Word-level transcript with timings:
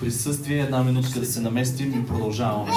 присъствие. 0.00 0.62
Една 0.62 0.84
минутка 0.84 1.20
да 1.20 1.26
се 1.26 1.40
наместим 1.40 2.00
и 2.00 2.06
продължаваме. 2.06 2.72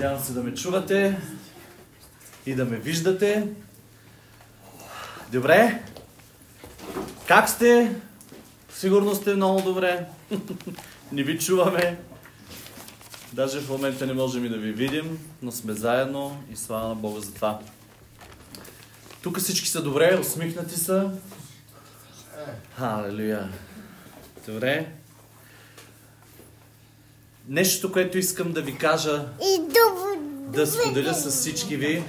Надявам 0.00 0.24
се 0.24 0.32
да 0.32 0.42
ме 0.42 0.54
чувате 0.54 1.20
и 2.46 2.54
да 2.54 2.64
ме 2.64 2.76
виждате. 2.76 3.48
Добре. 5.32 5.82
Как 7.26 7.48
сте? 7.48 7.96
Сигурно 8.74 9.14
сте 9.14 9.34
много 9.34 9.62
добре. 9.62 10.06
не 11.12 11.22
ви 11.22 11.38
чуваме. 11.38 11.98
Даже 13.32 13.60
в 13.60 13.68
момента 13.68 14.06
не 14.06 14.12
можем 14.12 14.44
и 14.44 14.48
да 14.48 14.56
ви 14.56 14.72
видим, 14.72 15.18
но 15.42 15.52
сме 15.52 15.72
заедно 15.72 16.42
и 16.52 16.56
слава 16.56 16.88
на 16.88 16.94
Бога 16.94 17.20
за 17.20 17.34
това. 17.34 17.60
Тук 19.22 19.38
всички 19.38 19.68
са 19.68 19.82
добре, 19.82 20.18
усмихнати 20.20 20.80
са. 20.80 21.10
Халелуя. 22.76 23.48
Добре. 24.46 24.92
Нещо, 27.48 27.92
което 27.92 28.18
искам 28.18 28.52
да 28.52 28.62
ви 28.62 28.78
кажа, 28.78 29.28
да 30.52 30.66
споделя 30.66 31.14
с 31.14 31.30
всички 31.30 31.76
ви, 31.76 32.04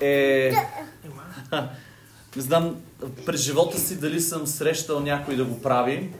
е... 0.00 0.52
Не 2.36 2.42
знам 2.42 2.76
през 3.26 3.40
живота 3.40 3.78
си 3.78 4.00
дали 4.00 4.20
съм 4.20 4.46
срещал 4.46 5.00
някой 5.00 5.36
да 5.36 5.44
го 5.44 5.62
прави, 5.62 6.10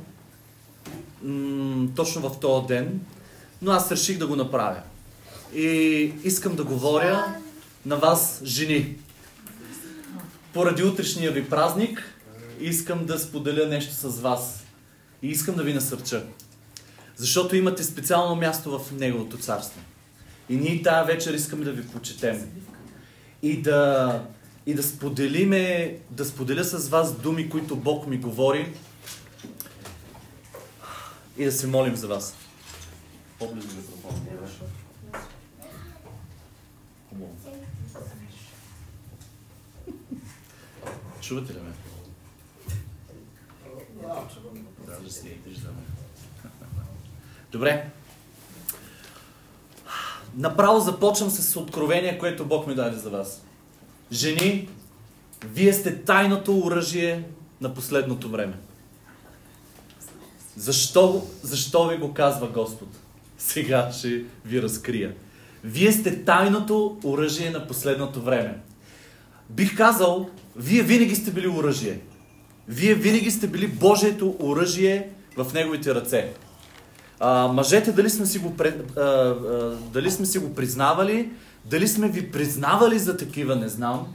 м- 1.22 1.88
точно 1.96 2.30
в 2.30 2.40
този 2.40 2.66
ден, 2.66 3.00
но 3.62 3.72
аз 3.72 3.92
реших 3.92 4.18
да 4.18 4.26
го 4.26 4.36
направя. 4.36 4.80
И 5.54 6.12
искам 6.24 6.56
да 6.56 6.64
говоря 6.64 7.34
на 7.86 7.96
вас, 7.96 8.40
жени. 8.44 8.96
Поради 10.52 10.82
утрешния 10.82 11.32
ви 11.32 11.50
празник, 11.50 12.14
искам 12.60 13.06
да 13.06 13.18
споделя 13.18 13.66
нещо 13.66 13.94
с 13.94 14.20
вас. 14.20 14.64
И 15.22 15.28
искам 15.28 15.54
да 15.54 15.62
ви 15.62 15.74
насърча. 15.74 16.26
Защото 17.16 17.56
имате 17.56 17.84
специално 17.84 18.36
място 18.36 18.78
в 18.78 18.92
Неговото 18.92 19.38
царство. 19.38 19.80
И 20.48 20.56
ние 20.56 20.82
тая 20.82 21.04
вечер 21.04 21.34
искаме 21.34 21.64
да 21.64 21.72
ви 21.72 21.88
почетем. 21.88 22.50
И 23.42 23.62
да, 23.62 24.22
и 24.66 24.74
да 24.74 24.82
споделиме, 24.82 25.96
да 26.10 26.24
споделя 26.24 26.64
с 26.64 26.88
вас 26.88 27.16
думи, 27.18 27.50
които 27.50 27.76
Бог 27.76 28.06
ми 28.06 28.18
говори. 28.18 28.72
И 31.38 31.44
да 31.44 31.52
се 31.52 31.66
молим 31.66 31.96
за 31.96 32.08
вас. 32.08 32.36
По-близо. 33.38 33.68
Чувате 41.20 41.54
ли 41.54 41.58
ме? 41.58 41.72
Да, 44.86 45.00
да 45.04 45.10
се 45.10 45.28
виждаме. 45.46 45.93
Добре. 47.54 47.86
Направо 50.36 50.80
започвам 50.80 51.30
с 51.30 51.56
откровение, 51.56 52.18
което 52.18 52.44
Бог 52.44 52.66
ми 52.66 52.74
даде 52.74 52.96
за 52.96 53.10
вас. 53.10 53.42
Жени, 54.12 54.68
вие 55.46 55.72
сте 55.72 56.02
тайното 56.02 56.58
оръжие 56.58 57.24
на 57.60 57.74
последното 57.74 58.28
време. 58.28 58.54
Защо, 60.56 61.26
защо 61.42 61.88
ви 61.88 61.96
го 61.96 62.14
казва 62.14 62.48
Господ? 62.48 62.88
Сега 63.38 63.92
ще 63.92 64.24
ви 64.44 64.62
разкрия. 64.62 65.14
Вие 65.64 65.92
сте 65.92 66.24
тайното 66.24 66.98
оръжие 67.04 67.50
на 67.50 67.66
последното 67.66 68.22
време. 68.22 68.60
Бих 69.50 69.76
казал, 69.76 70.30
вие 70.56 70.82
винаги 70.82 71.14
сте 71.14 71.30
били 71.30 71.48
оръжие. 71.48 72.00
Вие 72.68 72.94
винаги 72.94 73.30
сте 73.30 73.46
били 73.46 73.68
Божието 73.68 74.36
оръжие 74.40 75.10
в 75.36 75.52
Неговите 75.54 75.94
ръце. 75.94 76.32
А, 77.26 77.48
мъжете, 77.48 77.92
дали 77.92 78.10
сме, 78.10 78.26
си 78.26 78.38
го, 78.38 78.54
а, 78.96 79.00
а, 79.00 79.76
дали 79.92 80.10
сме 80.10 80.26
си 80.26 80.38
го 80.38 80.54
признавали, 80.54 81.30
дали 81.64 81.88
сме 81.88 82.08
ви 82.08 82.30
признавали 82.30 82.98
за 82.98 83.16
такива, 83.16 83.56
не 83.56 83.68
знам, 83.68 84.06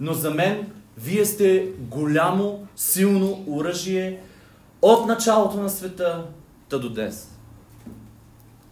но 0.00 0.12
за 0.14 0.30
мен 0.30 0.66
вие 0.96 1.24
сте 1.24 1.68
голямо, 1.78 2.66
силно 2.76 3.44
оръжие 3.48 4.20
от 4.82 5.06
началото 5.06 5.56
на 5.56 5.70
света 5.70 6.24
та 6.68 6.78
до 6.78 6.90
днес. 6.90 7.30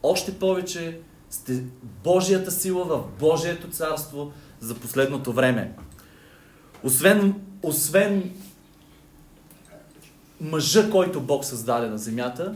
Още 0.02 0.38
повече 0.38 1.00
сте 1.30 1.62
Божията 2.04 2.50
сила 2.50 2.84
в 2.84 3.02
Божието 3.20 3.70
царство 3.70 4.32
за 4.60 4.74
последното 4.74 5.32
време. 5.32 5.72
Освен, 6.82 7.34
освен 7.62 8.30
мъжа, 10.40 10.90
който 10.90 11.20
Бог 11.20 11.44
създаде 11.44 11.88
на 11.88 11.98
земята, 11.98 12.54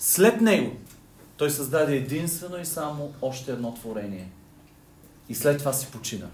след 0.00 0.40
него 0.40 0.76
той 1.36 1.50
създаде 1.50 1.96
единствено 1.96 2.60
и 2.60 2.64
само 2.64 3.12
още 3.22 3.52
едно 3.52 3.74
творение. 3.74 4.28
И 5.28 5.34
след 5.34 5.58
това 5.58 5.72
си 5.72 5.86
почина. 5.92 6.26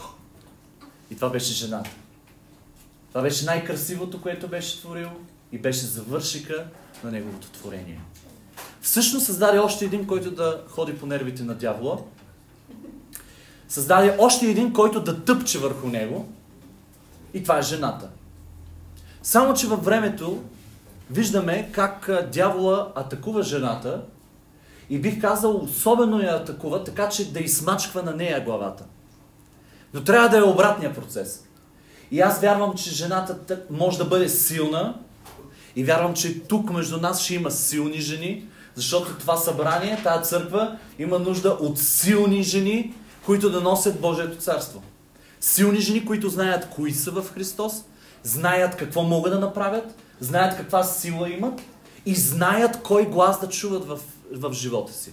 И 1.10 1.14
това 1.14 1.30
беше 1.30 1.52
жената. 1.52 1.90
Това 3.08 3.22
беше 3.22 3.44
най-красивото, 3.44 4.22
което 4.22 4.48
беше 4.48 4.80
творил 4.80 5.08
и 5.52 5.58
беше 5.58 5.86
завършика 5.86 6.66
на 7.04 7.10
неговото 7.10 7.50
творение. 7.50 8.00
Всъщност 8.80 9.26
създаде 9.26 9.58
още 9.58 9.84
един, 9.84 10.06
който 10.06 10.30
да 10.30 10.64
ходи 10.68 10.98
по 10.98 11.06
нервите 11.06 11.42
на 11.42 11.54
дявола. 11.54 11.98
Създаде 13.68 14.16
още 14.18 14.46
един, 14.46 14.72
който 14.72 15.00
да 15.00 15.24
тъпче 15.24 15.58
върху 15.58 15.88
него. 15.88 16.28
И 17.34 17.42
това 17.42 17.58
е 17.58 17.62
жената. 17.62 18.08
Само, 19.22 19.54
че 19.54 19.66
във 19.66 19.84
времето 19.84 20.44
виждаме 21.10 21.70
как 21.72 22.10
дявола 22.32 22.92
атакува 22.94 23.42
жената 23.42 24.02
и 24.90 24.98
бих 24.98 25.20
казал 25.20 25.56
особено 25.56 26.20
я 26.20 26.36
атакува, 26.36 26.84
така 26.84 27.08
че 27.08 27.32
да 27.32 27.40
измачква 27.40 28.02
на 28.02 28.12
нея 28.12 28.44
главата. 28.44 28.84
Но 29.94 30.04
трябва 30.04 30.28
да 30.28 30.38
е 30.38 30.42
обратния 30.42 30.94
процес. 30.94 31.42
И 32.10 32.20
аз 32.20 32.40
вярвам, 32.40 32.74
че 32.74 32.90
жената 32.90 33.60
може 33.70 33.98
да 33.98 34.04
бъде 34.04 34.28
силна 34.28 34.94
и 35.76 35.84
вярвам, 35.84 36.14
че 36.14 36.40
тук 36.40 36.70
между 36.70 37.00
нас 37.00 37.22
ще 37.22 37.34
има 37.34 37.50
силни 37.50 38.00
жени, 38.00 38.44
защото 38.74 39.18
това 39.18 39.36
събрание, 39.36 40.00
тази 40.02 40.28
църква 40.28 40.78
има 40.98 41.18
нужда 41.18 41.50
от 41.50 41.78
силни 41.78 42.42
жени, 42.42 42.94
които 43.26 43.50
да 43.50 43.60
носят 43.60 44.00
Божието 44.00 44.36
царство. 44.36 44.82
Силни 45.40 45.80
жени, 45.80 46.06
които 46.06 46.28
знаят 46.28 46.68
кои 46.70 46.92
са 46.92 47.10
в 47.10 47.24
Христос, 47.34 47.72
знаят 48.22 48.76
какво 48.76 49.02
могат 49.02 49.32
да 49.32 49.38
направят, 49.38 49.94
знаят 50.20 50.56
каква 50.56 50.82
сила 50.82 51.30
имат 51.30 51.60
и 52.06 52.14
знаят 52.14 52.82
кой 52.82 53.06
глас 53.06 53.40
да 53.40 53.48
чуват 53.48 53.84
в, 53.84 54.00
в 54.32 54.52
живота 54.52 54.92
си. 54.92 55.12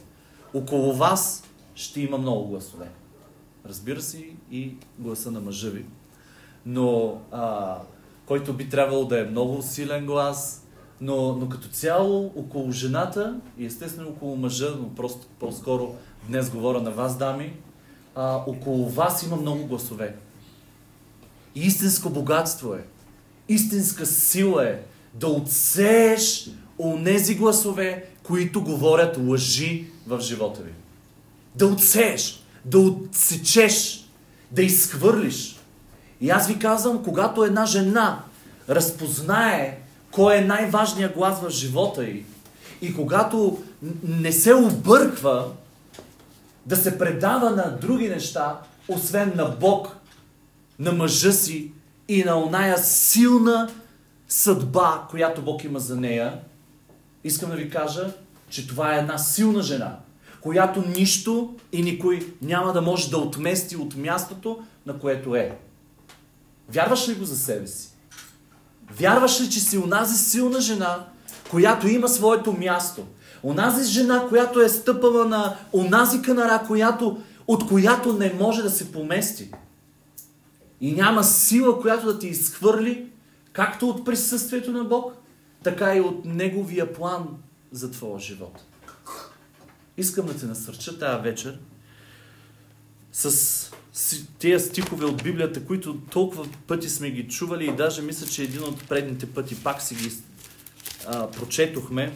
Около 0.53 0.93
вас 0.93 1.43
ще 1.75 2.01
има 2.01 2.17
много 2.17 2.47
гласове. 2.47 2.89
Разбира 3.65 4.01
се 4.01 4.25
и 4.51 4.75
гласа 4.99 5.31
на 5.31 5.39
мъжа 5.39 5.69
ви. 5.69 5.85
Но 6.65 7.17
а, 7.31 7.77
който 8.25 8.53
би 8.53 8.69
трябвало 8.69 9.05
да 9.05 9.21
е 9.21 9.23
много 9.23 9.61
силен 9.61 10.05
глас, 10.05 10.67
но, 11.01 11.35
но 11.35 11.49
като 11.49 11.67
цяло 11.67 12.33
около 12.35 12.71
жената 12.71 13.39
и 13.57 13.65
естествено 13.65 14.09
около 14.09 14.35
мъжа, 14.35 14.75
но 14.79 14.95
просто 14.95 15.27
по-скоро 15.39 15.95
днес 16.27 16.49
говоря 16.49 16.81
на 16.81 16.91
вас, 16.91 17.17
дами, 17.17 17.53
а, 18.15 18.43
около 18.47 18.89
вас 18.89 19.23
има 19.23 19.35
много 19.35 19.65
гласове. 19.65 20.15
Истинско 21.55 22.09
богатство 22.09 22.73
е. 22.73 22.85
Истинска 23.49 24.05
сила 24.05 24.69
е 24.69 24.81
да 25.13 25.27
отсееш 25.27 26.49
онези 26.79 27.35
гласове, 27.35 28.05
които 28.23 28.63
говорят 28.63 29.17
лъжи 29.17 29.87
в 30.07 30.21
живота 30.21 30.61
ви. 30.61 30.71
Да 31.55 31.67
отсееш, 31.67 32.43
да 32.65 32.79
отсечеш, 32.79 34.05
да 34.51 34.63
изхвърлиш. 34.63 35.55
И 36.21 36.29
аз 36.29 36.47
ви 36.47 36.59
казвам, 36.59 37.03
когато 37.03 37.43
една 37.43 37.65
жена 37.65 38.23
разпознае 38.69 39.79
кой 40.11 40.37
е 40.37 40.45
най-важният 40.45 41.13
глас 41.13 41.41
в 41.41 41.49
живота 41.49 42.03
й 42.03 42.25
и 42.81 42.95
когато 42.95 43.63
не 44.03 44.31
се 44.31 44.53
обърква 44.53 45.45
да 46.65 46.75
се 46.75 46.97
предава 46.97 47.49
на 47.49 47.77
други 47.81 48.09
неща, 48.09 48.59
освен 48.87 49.33
на 49.35 49.45
Бог, 49.45 49.97
на 50.79 50.91
мъжа 50.91 51.33
си 51.33 51.71
и 52.07 52.23
на 52.23 52.43
оная 52.43 52.77
силна 52.77 53.69
съдба, 54.33 55.07
която 55.09 55.41
Бог 55.41 55.63
има 55.63 55.79
за 55.79 55.95
нея, 55.95 56.39
искам 57.23 57.49
да 57.49 57.55
ви 57.55 57.69
кажа, 57.69 58.13
че 58.49 58.67
това 58.67 58.95
е 58.95 58.99
една 58.99 59.17
силна 59.17 59.61
жена, 59.61 59.99
която 60.41 60.83
нищо 60.97 61.55
и 61.71 61.83
никой 61.83 62.33
няма 62.41 62.73
да 62.73 62.81
може 62.81 63.09
да 63.09 63.17
отмести 63.17 63.75
от 63.75 63.95
мястото, 63.95 64.59
на 64.85 64.99
което 64.99 65.35
е. 65.35 65.57
Вярваш 66.69 67.09
ли 67.09 67.15
го 67.15 67.25
за 67.25 67.37
себе 67.37 67.67
си? 67.67 67.89
Вярваш 68.99 69.41
ли, 69.41 69.49
че 69.49 69.59
си 69.59 69.77
онази 69.77 70.29
силна 70.29 70.61
жена, 70.61 71.05
която 71.49 71.87
има 71.87 72.07
своето 72.07 72.53
място? 72.53 73.03
Онази 73.43 73.91
жена, 73.91 74.25
която 74.29 74.61
е 74.61 74.69
стъпала 74.69 75.25
на 75.25 75.55
онази 75.73 76.21
канара, 76.21 76.63
която, 76.67 77.21
от 77.47 77.67
която 77.67 78.13
не 78.13 78.33
може 78.39 78.63
да 78.63 78.69
се 78.69 78.91
помести. 78.91 79.51
И 80.81 80.91
няма 80.91 81.23
сила, 81.23 81.81
която 81.81 82.05
да 82.05 82.19
ти 82.19 82.27
изхвърли, 82.27 83.12
както 83.53 83.89
от 83.89 84.05
присъствието 84.05 84.71
на 84.71 84.83
Бог, 84.83 85.13
така 85.63 85.95
и 85.95 86.01
от 86.01 86.25
Неговия 86.25 86.93
план 86.93 87.27
за 87.71 87.91
твоя 87.91 88.19
живот. 88.19 88.65
Искам 89.97 90.25
да 90.25 90.37
те 90.37 90.45
насърча 90.45 90.99
тази 90.99 91.23
вечер 91.23 91.59
с 93.11 93.71
тези 94.39 94.65
стихове 94.65 95.05
от 95.05 95.23
Библията, 95.23 95.65
които 95.65 95.97
толкова 96.11 96.47
пъти 96.67 96.89
сме 96.89 97.11
ги 97.11 97.27
чували 97.27 97.65
и 97.65 97.75
даже 97.75 98.01
мисля, 98.01 98.27
че 98.27 98.43
един 98.43 98.63
от 98.63 98.89
предните 98.89 99.25
пъти 99.25 99.63
пак 99.63 99.81
си 99.81 99.95
ги 99.95 100.11
а, 101.07 101.31
прочетохме. 101.31 102.13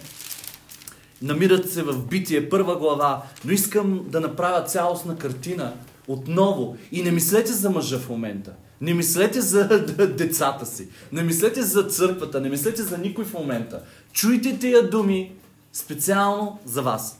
Намират 1.21 1.71
се 1.71 1.83
в 1.83 2.05
Битие, 2.05 2.49
първа 2.49 2.77
глава, 2.77 3.23
но 3.45 3.51
искам 3.51 4.05
да 4.09 4.19
направя 4.19 4.63
цялостна 4.63 5.17
картина 5.17 5.73
отново. 6.07 6.77
И 6.91 7.03
не 7.03 7.11
мислете 7.11 7.53
за 7.53 7.69
мъжа 7.69 7.99
в 7.99 8.09
момента. 8.09 8.53
Не 8.81 8.93
мислете 8.93 9.41
за 9.41 9.67
децата 10.17 10.65
си. 10.65 10.87
Не 11.11 11.23
мислете 11.23 11.61
за 11.61 11.83
църквата. 11.83 12.41
Не 12.41 12.49
мислете 12.49 12.83
за 12.83 12.97
никой 12.97 13.25
в 13.25 13.33
момента. 13.33 13.81
Чуйте 14.13 14.59
тия 14.59 14.89
думи 14.89 15.31
специално 15.73 16.59
за 16.65 16.81
вас. 16.81 17.19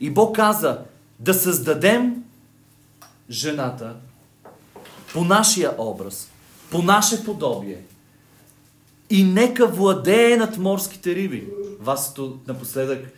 И 0.00 0.10
Бог 0.10 0.36
каза 0.36 0.78
да 1.20 1.34
създадем 1.34 2.24
жената 3.30 3.94
по 5.12 5.24
нашия 5.24 5.74
образ, 5.78 6.30
по 6.70 6.82
наше 6.82 7.24
подобие. 7.24 7.82
И 9.10 9.24
нека 9.24 9.66
владее 9.66 10.36
над 10.36 10.58
морските 10.58 11.14
риби. 11.14 11.48
Вас 11.80 12.14
напоследък 12.48 13.08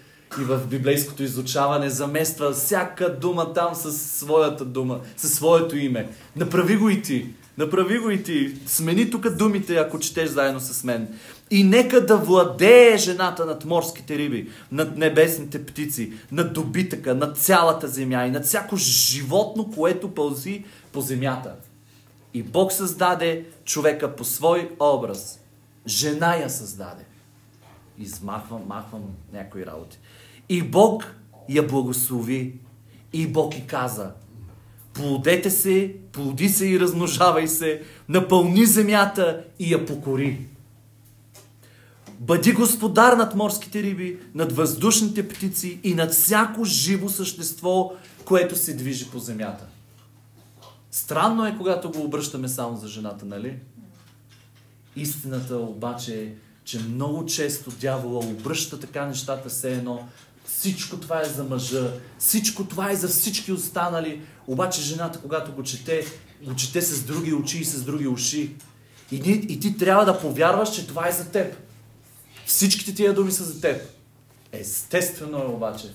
и 0.40 0.44
в 0.44 0.66
библейското 0.66 1.22
изучаване 1.22 1.90
замества 1.90 2.52
всяка 2.52 3.18
дума 3.18 3.52
там 3.52 3.74
със 3.74 4.02
своята 4.02 4.64
дума, 4.64 5.00
със 5.16 5.32
своето 5.32 5.76
име. 5.76 6.08
Направи 6.36 6.76
го 6.76 6.88
и 6.88 7.02
ти. 7.02 7.34
Направи 7.58 7.98
го 7.98 8.10
и 8.10 8.22
ти. 8.22 8.54
Смени 8.66 9.10
тук 9.10 9.36
думите, 9.36 9.76
ако 9.76 9.98
четеш 9.98 10.30
заедно 10.30 10.60
с 10.60 10.84
мен. 10.84 11.08
И 11.50 11.64
нека 11.64 12.06
да 12.06 12.16
владее 12.16 12.96
жената 12.96 13.46
над 13.46 13.64
морските 13.64 14.18
риби, 14.18 14.50
над 14.72 14.98
небесните 14.98 15.66
птици, 15.66 16.12
над 16.32 16.52
добитъка, 16.52 17.14
над 17.14 17.38
цялата 17.38 17.88
земя 17.88 18.26
и 18.26 18.30
над 18.30 18.44
всяко 18.44 18.76
животно, 18.76 19.70
което 19.74 20.14
пълзи 20.14 20.64
по 20.92 21.00
земята. 21.00 21.54
И 22.34 22.42
Бог 22.42 22.72
създаде 22.72 23.44
човека 23.64 24.16
по 24.16 24.24
свой 24.24 24.70
образ. 24.80 25.40
Жена 25.86 26.36
я 26.36 26.50
създаде. 26.50 27.04
Измахвам, 27.98 28.62
махвам 28.66 29.02
някои 29.32 29.66
работи. 29.66 29.98
И 30.48 30.62
Бог 30.62 31.14
я 31.48 31.62
благослови. 31.66 32.54
И 33.12 33.26
Бог 33.26 33.58
и 33.58 33.66
каза, 33.66 34.12
плодете 34.94 35.50
се, 35.50 35.94
плоди 36.12 36.48
се 36.48 36.66
и 36.66 36.80
размножавай 36.80 37.48
се, 37.48 37.82
напълни 38.08 38.66
земята 38.66 39.44
и 39.58 39.72
я 39.72 39.86
покори. 39.86 40.46
Бъди 42.20 42.52
господар 42.52 43.12
над 43.12 43.34
морските 43.34 43.82
риби, 43.82 44.18
над 44.34 44.52
въздушните 44.52 45.28
птици 45.28 45.80
и 45.84 45.94
над 45.94 46.12
всяко 46.12 46.64
живо 46.64 47.08
същество, 47.08 47.92
което 48.24 48.56
се 48.56 48.74
движи 48.74 49.10
по 49.10 49.18
земята. 49.18 49.64
Странно 50.90 51.46
е, 51.46 51.56
когато 51.58 51.90
го 51.90 52.04
обръщаме 52.04 52.48
само 52.48 52.76
за 52.76 52.88
жената, 52.88 53.24
нали? 53.24 53.56
Истината 54.96 55.56
обаче 55.56 56.22
е, 56.22 56.32
че 56.64 56.78
много 56.78 57.26
често 57.26 57.70
дявола 57.70 58.26
обръща 58.26 58.80
така 58.80 59.06
нещата 59.06 59.48
все 59.48 59.72
едно. 59.72 60.08
Всичко 60.44 60.96
това 60.96 61.22
е 61.22 61.24
за 61.24 61.44
мъжа, 61.44 61.92
всичко 62.18 62.64
това 62.64 62.90
е 62.90 62.96
за 62.96 63.08
всички 63.08 63.52
останали. 63.52 64.22
Обаче 64.46 64.82
жената, 64.82 65.20
когато 65.20 65.52
го 65.52 65.62
чете, 65.62 66.06
го 66.42 66.54
чете 66.54 66.82
с 66.82 67.02
други 67.02 67.32
очи 67.32 67.58
и 67.58 67.64
с 67.64 67.82
други 67.82 68.06
уши. 68.06 68.54
И, 69.12 69.16
и 69.48 69.60
ти 69.60 69.76
трябва 69.76 70.04
да 70.04 70.20
повярваш, 70.20 70.74
че 70.74 70.86
това 70.86 71.08
е 71.08 71.12
за 71.12 71.30
теб. 71.30 71.56
Всичките 72.46 72.94
тия 72.94 73.14
думи 73.14 73.32
са 73.32 73.44
за 73.44 73.60
теб. 73.60 73.82
Естествено 74.52 75.38
е 75.38 75.46
обаче, 75.46 75.94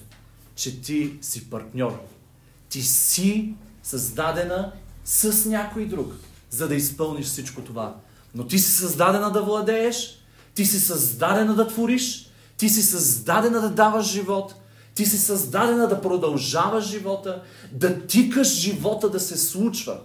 че 0.56 0.81
ти 0.81 1.13
си 1.22 1.50
партньор. 1.50 2.02
Ти 2.69 2.81
си 2.81 3.54
създадена 3.84 4.72
с 5.06 5.45
някой 5.50 5.86
друг, 5.86 6.13
за 6.50 6.68
да 6.68 6.75
изпълниш 6.75 7.25
всичко 7.25 7.62
това. 7.62 7.95
Но 8.36 8.48
ти 8.48 8.60
си 8.60 8.72
създадена 8.72 9.31
да 9.31 9.42
владееш, 9.42 10.19
ти 10.54 10.66
си 10.66 10.80
създадена 10.80 11.56
да 11.56 11.68
твориш, 11.68 12.29
ти 12.60 12.70
си 12.70 12.82
създадена 12.82 13.62
да 13.62 13.70
даваш 13.70 14.06
живот, 14.06 14.56
ти 14.94 15.06
си 15.06 15.18
създадена 15.18 15.88
да 15.88 16.02
продължаваш 16.02 16.86
живота, 16.86 17.44
да 17.72 18.08
тикаш 18.08 18.48
живота 18.48 19.10
да 19.10 19.20
се 19.20 19.38
случва. 19.38 20.00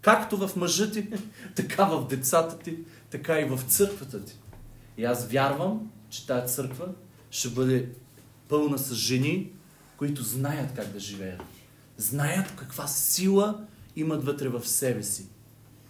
Както 0.00 0.36
в 0.36 0.56
мъжа 0.56 0.90
ти, 0.90 1.08
така 1.56 1.84
в 1.84 2.06
децата 2.08 2.58
ти, 2.58 2.78
така 3.10 3.40
и 3.40 3.44
в 3.44 3.60
църквата 3.68 4.24
ти. 4.24 4.38
И 4.96 5.04
аз 5.04 5.26
вярвам, 5.26 5.90
че 6.10 6.26
тази 6.26 6.54
църква 6.54 6.86
ще 7.30 7.48
бъде 7.48 7.88
пълна 8.48 8.78
с 8.78 8.94
жени, 8.94 9.50
които 9.96 10.22
знаят 10.22 10.74
как 10.76 10.92
да 10.92 11.00
живеят. 11.00 11.42
Знаят 11.96 12.52
каква 12.56 12.86
сила 12.86 13.60
имат 13.96 14.24
вътре 14.24 14.48
в 14.48 14.68
себе 14.68 15.02
си. 15.02 15.26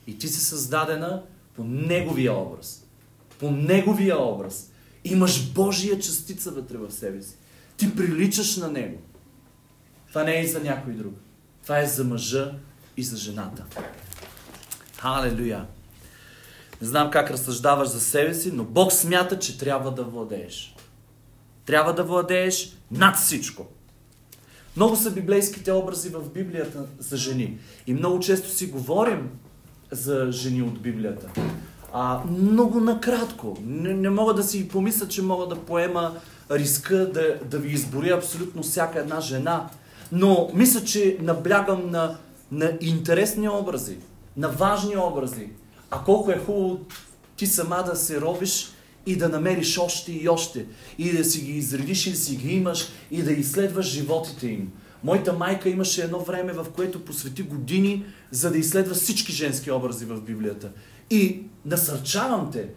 И 0.07 0.19
ти 0.19 0.29
си 0.29 0.41
създадена 0.41 1.23
по 1.55 1.65
Неговия 1.65 2.35
образ. 2.35 2.85
По 3.39 3.51
Неговия 3.51 4.19
образ. 4.19 4.68
Имаш 5.05 5.53
Божия 5.53 5.99
частица 5.99 6.51
вътре 6.51 6.77
в 6.77 6.91
себе 6.91 7.23
си. 7.23 7.35
Ти 7.77 7.97
приличаш 7.97 8.57
на 8.57 8.69
Него. 8.69 9.01
Това 10.09 10.25
не 10.25 10.39
е 10.39 10.43
и 10.43 10.49
за 10.49 10.61
някой 10.61 10.93
друг. 10.93 11.15
Това 11.63 11.79
е 11.79 11.87
за 11.87 12.05
мъжа 12.05 12.55
и 12.97 13.03
за 13.03 13.17
жената. 13.17 13.65
Халелуя! 14.97 15.67
Не 16.83 16.89
знам 16.89 17.11
как 17.11 17.31
разсъждаваш 17.31 17.89
за 17.89 18.01
себе 18.01 18.35
си, 18.35 18.53
но 18.53 18.65
Бог 18.65 18.93
смята, 18.93 19.39
че 19.39 19.59
трябва 19.59 19.91
да 19.91 20.05
владееш. 20.05 20.75
Трябва 21.65 21.95
да 21.95 22.05
владееш 22.05 22.77
над 22.91 23.17
всичко. 23.17 23.67
Много 24.77 24.97
са 24.97 25.11
библейските 25.11 25.73
образи 25.73 26.09
в 26.09 26.31
Библията 26.35 26.85
за 26.99 27.17
жени. 27.17 27.59
И 27.87 27.95
много 27.95 28.21
често 28.21 28.51
си 28.51 28.67
говорим 28.67 29.31
за 29.91 30.29
жени 30.33 30.63
от 30.63 30.81
Библията. 30.81 31.31
А, 31.93 32.21
много 32.31 32.81
накратко. 32.81 33.57
Не, 33.65 33.95
не 33.95 34.11
мога 34.11 34.35
да 34.35 34.43
си 34.43 34.69
помисля, 34.69 35.09
че 35.09 35.23
мога 35.23 35.47
да 35.47 35.61
поема 35.61 36.17
риска 36.51 36.97
да, 36.97 37.39
да 37.45 37.59
ви 37.59 37.73
изборя 37.73 38.15
абсолютно 38.17 38.63
всяка 38.63 38.99
една 38.99 39.21
жена. 39.21 39.69
Но 40.13 40.51
мисля, 40.55 40.85
че 40.85 41.19
наблягам 41.21 41.91
на, 41.91 42.17
на 42.53 42.73
интересни 42.81 43.49
образи, 43.49 43.97
на 44.37 44.49
важни 44.49 44.97
образи, 44.97 45.49
а 45.91 46.05
колко 46.05 46.31
е 46.31 46.43
хубаво 46.47 46.79
ти 47.37 47.47
сама 47.47 47.83
да 47.87 47.97
се 47.97 48.21
робиш 48.21 48.73
и 49.07 49.17
да 49.17 49.29
намериш 49.29 49.79
още 49.79 50.13
и 50.13 50.29
още. 50.29 50.67
И 50.99 51.13
да 51.13 51.25
си 51.25 51.41
ги 51.41 51.53
изредиш 51.53 52.07
и 52.07 52.11
да 52.11 52.17
си 52.17 52.37
ги 52.37 52.55
имаш 52.55 52.89
и 53.11 53.23
да 53.23 53.33
изследваш 53.33 53.87
животите 53.87 54.47
им. 54.47 54.73
Моята 55.05 55.33
майка 55.33 55.69
имаше 55.69 56.03
едно 56.03 56.19
време, 56.19 56.53
в 56.53 56.67
което 56.77 57.05
посвети 57.05 57.43
години, 57.43 58.05
за 58.31 58.51
да 58.51 58.59
изследва 58.59 58.95
всички 58.95 59.33
женски 59.33 59.71
образи 59.71 60.05
в 60.05 60.21
Библията. 60.21 60.71
И 61.11 61.43
насърчавам 61.65 62.51
те, 62.53 62.69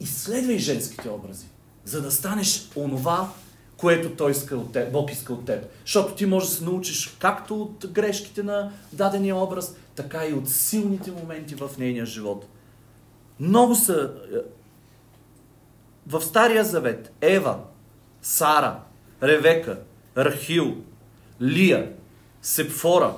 изследвай 0.00 0.58
женските 0.58 1.08
образи, 1.08 1.46
за 1.84 2.02
да 2.02 2.10
станеш 2.10 2.70
онова, 2.76 3.32
което 3.76 4.10
той 4.10 4.30
иска 4.30 4.56
от 4.56 4.72
теб, 4.72 4.92
Бог 4.92 5.12
иска 5.12 5.32
от 5.32 5.46
теб. 5.46 5.64
Защото 5.84 6.14
ти 6.14 6.26
можеш 6.26 6.48
да 6.48 6.54
се 6.54 6.64
научиш 6.64 7.16
както 7.18 7.62
от 7.62 7.86
грешките 7.92 8.42
на 8.42 8.72
дадения 8.92 9.36
образ, 9.36 9.74
така 9.94 10.26
и 10.26 10.32
от 10.32 10.48
силните 10.48 11.10
моменти 11.10 11.54
в 11.54 11.70
нейния 11.78 12.06
живот. 12.06 12.46
Много 13.40 13.74
са 13.74 14.12
е, 14.34 14.36
в 16.06 16.20
Стария 16.20 16.64
Завет 16.64 17.12
Ева, 17.20 17.58
Сара, 18.22 18.80
Ревека, 19.22 19.80
Рахил, 20.16 20.76
Лия, 21.42 21.92
Сепфора, 22.42 23.14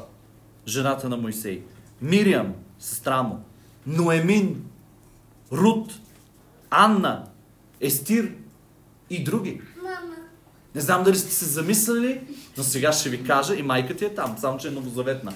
жената 0.66 1.08
на 1.08 1.16
Моисей, 1.16 1.62
Мириам, 2.02 2.54
сестра 2.78 3.22
му, 3.22 3.44
Ноемин, 3.86 4.64
Рут, 5.52 5.92
Анна, 6.70 7.24
Естир 7.80 8.32
и 9.10 9.24
други. 9.24 9.60
Мама. 9.82 10.14
Не 10.74 10.80
знам 10.80 11.04
дали 11.04 11.18
сте 11.18 11.32
се 11.34 11.44
замислили, 11.44 12.20
но 12.56 12.64
сега 12.64 12.92
ще 12.92 13.08
ви 13.08 13.24
кажа 13.24 13.56
и 13.56 13.62
майка 13.62 13.96
ти 13.96 14.04
е 14.04 14.14
там, 14.14 14.36
само 14.38 14.58
че 14.58 14.68
е 14.68 14.70
новозаветна. 14.70 15.32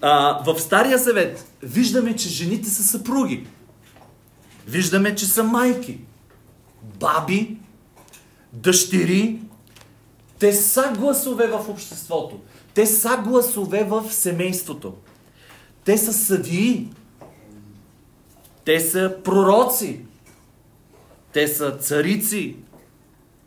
а, 0.00 0.42
в 0.46 0.60
Стария 0.60 0.98
Завет 0.98 1.46
виждаме, 1.62 2.16
че 2.16 2.28
жените 2.28 2.70
са 2.70 2.82
съпруги. 2.82 3.46
Виждаме, 4.66 5.14
че 5.14 5.26
са 5.26 5.44
майки, 5.44 5.98
баби, 7.00 7.56
дъщери. 8.52 9.40
Те 10.38 10.52
са 10.52 10.92
гласове 10.98 11.46
в 11.46 11.64
обществото. 11.68 12.40
Те 12.76 12.86
са 12.86 13.16
гласове 13.24 13.84
в 13.84 14.12
семейството. 14.12 14.94
Те 15.84 15.98
са 15.98 16.12
съдии. 16.12 16.88
Те 18.64 18.80
са 18.80 19.16
пророци. 19.24 20.00
Те 21.32 21.48
са 21.48 21.76
царици. 21.76 22.56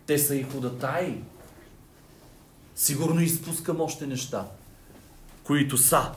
Те 0.05 0.17
са 0.17 0.35
и 0.35 0.43
ходатаи. 0.43 1.21
Сигурно 2.75 3.21
изпускам 3.21 3.81
още 3.81 4.07
неща, 4.07 4.47
които 5.43 5.77
са. 5.77 6.11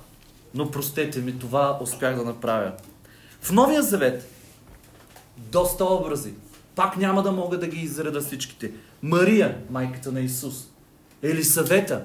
Но 0.54 0.70
простете 0.70 1.20
ми, 1.20 1.38
това 1.38 1.78
успях 1.82 2.16
да 2.16 2.24
направя. 2.24 2.72
В 3.40 3.52
Новия 3.52 3.82
Завет 3.82 4.30
доста 5.36 5.84
образи. 5.84 6.34
Пак 6.74 6.96
няма 6.96 7.22
да 7.22 7.32
мога 7.32 7.58
да 7.58 7.68
ги 7.68 7.80
изреда 7.80 8.20
всичките. 8.20 8.72
Мария, 9.02 9.58
майката 9.70 10.12
на 10.12 10.20
Исус. 10.20 10.68
Елисавета. 11.22 12.04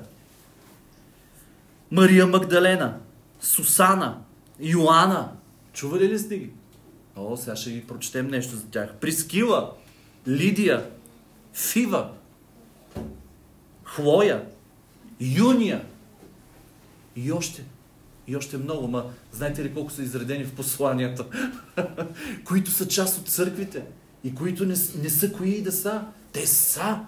Мария 1.91 2.27
Магдалена. 2.27 3.00
Сусана. 3.39 4.17
Йоанна. 4.60 5.32
Чували 5.74 6.10
ли 6.10 6.20
сте 6.20 6.38
ги? 6.38 6.50
О, 7.15 7.38
сега 7.38 7.56
ще 7.56 7.72
ги 7.72 7.88
прочетем 7.88 8.27
нещо 8.27 8.56
за 8.56 8.65
тях. 8.65 8.94
Прискила. 9.01 9.74
Лидия. 10.27 10.89
Фива. 11.53 12.12
Хлоя. 13.84 14.46
Юния. 15.20 15.86
И 17.15 17.32
още. 17.32 17.63
И 18.27 18.36
още 18.36 18.58
много. 18.58 18.88
Ма 18.88 19.06
знаете 19.32 19.63
ли 19.63 19.74
колко 19.74 19.91
са 19.91 20.03
изредени 20.03 20.44
в 20.46 20.56
посланията? 20.56 21.25
които 22.46 22.72
са 22.72 22.88
част 22.88 23.20
от 23.20 23.27
църквите. 23.27 23.86
И 24.24 24.36
които 24.36 24.65
не, 24.65 24.75
не 25.01 25.10
са 25.10 25.32
кои 25.32 25.62
да 25.62 25.72
са. 25.72 26.01
Те 26.32 26.48
са 26.48 27.00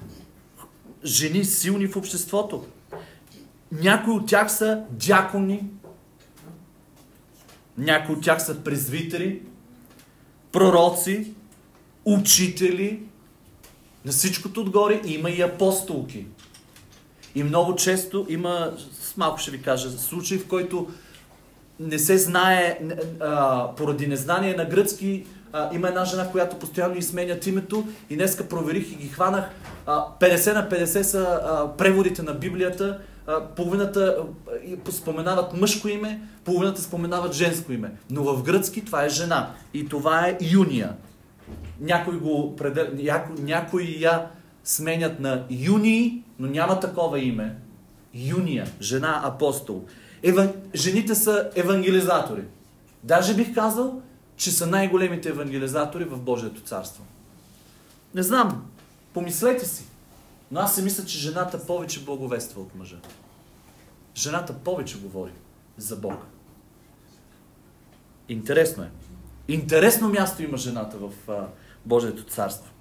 жени 1.05 1.45
силни 1.45 1.87
в 1.87 1.95
обществото. 1.95 2.65
Някои 3.71 4.13
от 4.13 4.27
тях 4.27 4.51
са 4.51 4.83
дякони, 4.89 5.63
някои 7.77 8.15
от 8.15 8.23
тях 8.23 8.45
са 8.45 8.63
презвитери, 8.63 9.41
пророци, 10.51 11.33
учители. 12.05 13.03
На 14.05 14.11
всичкото 14.11 14.61
отгоре 14.61 15.01
има 15.05 15.29
и 15.29 15.41
апостолки. 15.41 16.25
И 17.35 17.43
много 17.43 17.75
често 17.75 18.25
има, 18.29 18.71
с 19.01 19.17
малко 19.17 19.39
ще 19.39 19.51
ви 19.51 19.61
кажа, 19.61 19.89
случай, 19.89 20.37
в 20.37 20.47
който 20.47 20.87
не 21.79 21.99
се 21.99 22.17
знае, 22.17 22.79
а, 23.19 23.67
поради 23.75 24.07
незнание 24.07 24.55
на 24.55 24.65
гръцки, 24.65 25.25
а, 25.53 25.69
има 25.75 25.87
една 25.87 26.05
жена, 26.05 26.31
която 26.31 26.55
постоянно 26.55 26.97
изменят 26.97 27.47
името 27.47 27.87
и 28.09 28.15
днеска 28.15 28.47
проверих 28.47 28.91
и 28.91 28.95
ги 28.95 29.07
хванах. 29.07 29.49
А, 29.85 30.05
50 30.19 30.53
на 30.53 30.69
50 30.69 31.01
са 31.01 31.41
а, 31.43 31.77
преводите 31.77 32.23
на 32.23 32.33
Библията. 32.33 32.99
Половината 33.55 34.17
споменават 34.89 35.53
мъжко 35.53 35.87
име, 35.87 36.21
половината 36.43 36.81
споменават 36.81 37.33
женско 37.33 37.71
име. 37.71 37.91
Но 38.09 38.23
в 38.23 38.43
гръцки 38.43 38.85
това 38.85 39.05
е 39.05 39.09
жена. 39.09 39.51
И 39.73 39.89
това 39.89 40.27
е 40.27 40.37
Юния. 40.41 40.95
Някой 41.79 42.19
го 42.19 42.55
предел... 42.55 42.87
някой, 42.93 43.35
някои 43.43 43.97
я 43.99 44.27
сменят 44.63 45.19
на 45.19 45.45
Юнии, 45.49 46.23
но 46.39 46.47
няма 46.47 46.79
такова 46.79 47.19
име. 47.19 47.55
Юния, 48.13 48.67
жена 48.81 49.21
апостол. 49.25 49.83
Ева... 50.23 50.53
Жените 50.75 51.15
са 51.15 51.49
евангелизатори. 51.55 52.43
Даже 53.03 53.35
бих 53.35 53.55
казал, 53.55 54.01
че 54.35 54.51
са 54.51 54.67
най-големите 54.67 55.29
евангелизатори 55.29 56.03
в 56.03 56.19
Божието 56.19 56.61
царство. 56.61 57.03
Не 58.15 58.23
знам, 58.23 58.65
помислете 59.13 59.65
си. 59.65 59.88
Но 60.51 60.59
аз 60.59 60.75
си 60.75 60.81
мисля, 60.81 61.05
че 61.05 61.17
жената 61.17 61.65
повече 61.65 62.03
благовества 62.03 62.61
от 62.61 62.75
мъжа. 62.75 62.97
Жената 64.15 64.53
повече 64.53 64.99
говори 64.99 65.31
за 65.77 65.95
Бога. 65.95 66.25
Интересно 68.29 68.83
е. 68.83 68.89
Интересно 69.47 70.09
място 70.09 70.43
има 70.43 70.57
жената 70.57 70.97
в 70.97 71.31
а, 71.31 71.47
Божието 71.85 72.23
царство. 72.23 72.71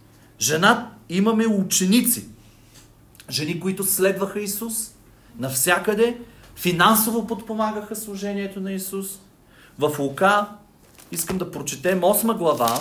Жена 0.40 0.92
имаме 1.08 1.46
ученици. 1.46 2.28
Жени, 3.30 3.60
които 3.60 3.84
следваха 3.84 4.40
Исус 4.40 4.94
навсякъде, 5.38 6.20
финансово 6.56 7.26
подпомагаха 7.26 7.96
служението 7.96 8.60
на 8.60 8.72
Исус. 8.72 9.20
В 9.78 9.98
Лука 9.98 10.48
искам 11.12 11.38
да 11.38 11.50
прочетем 11.50 12.00
8 12.00 12.36
глава. 12.36 12.78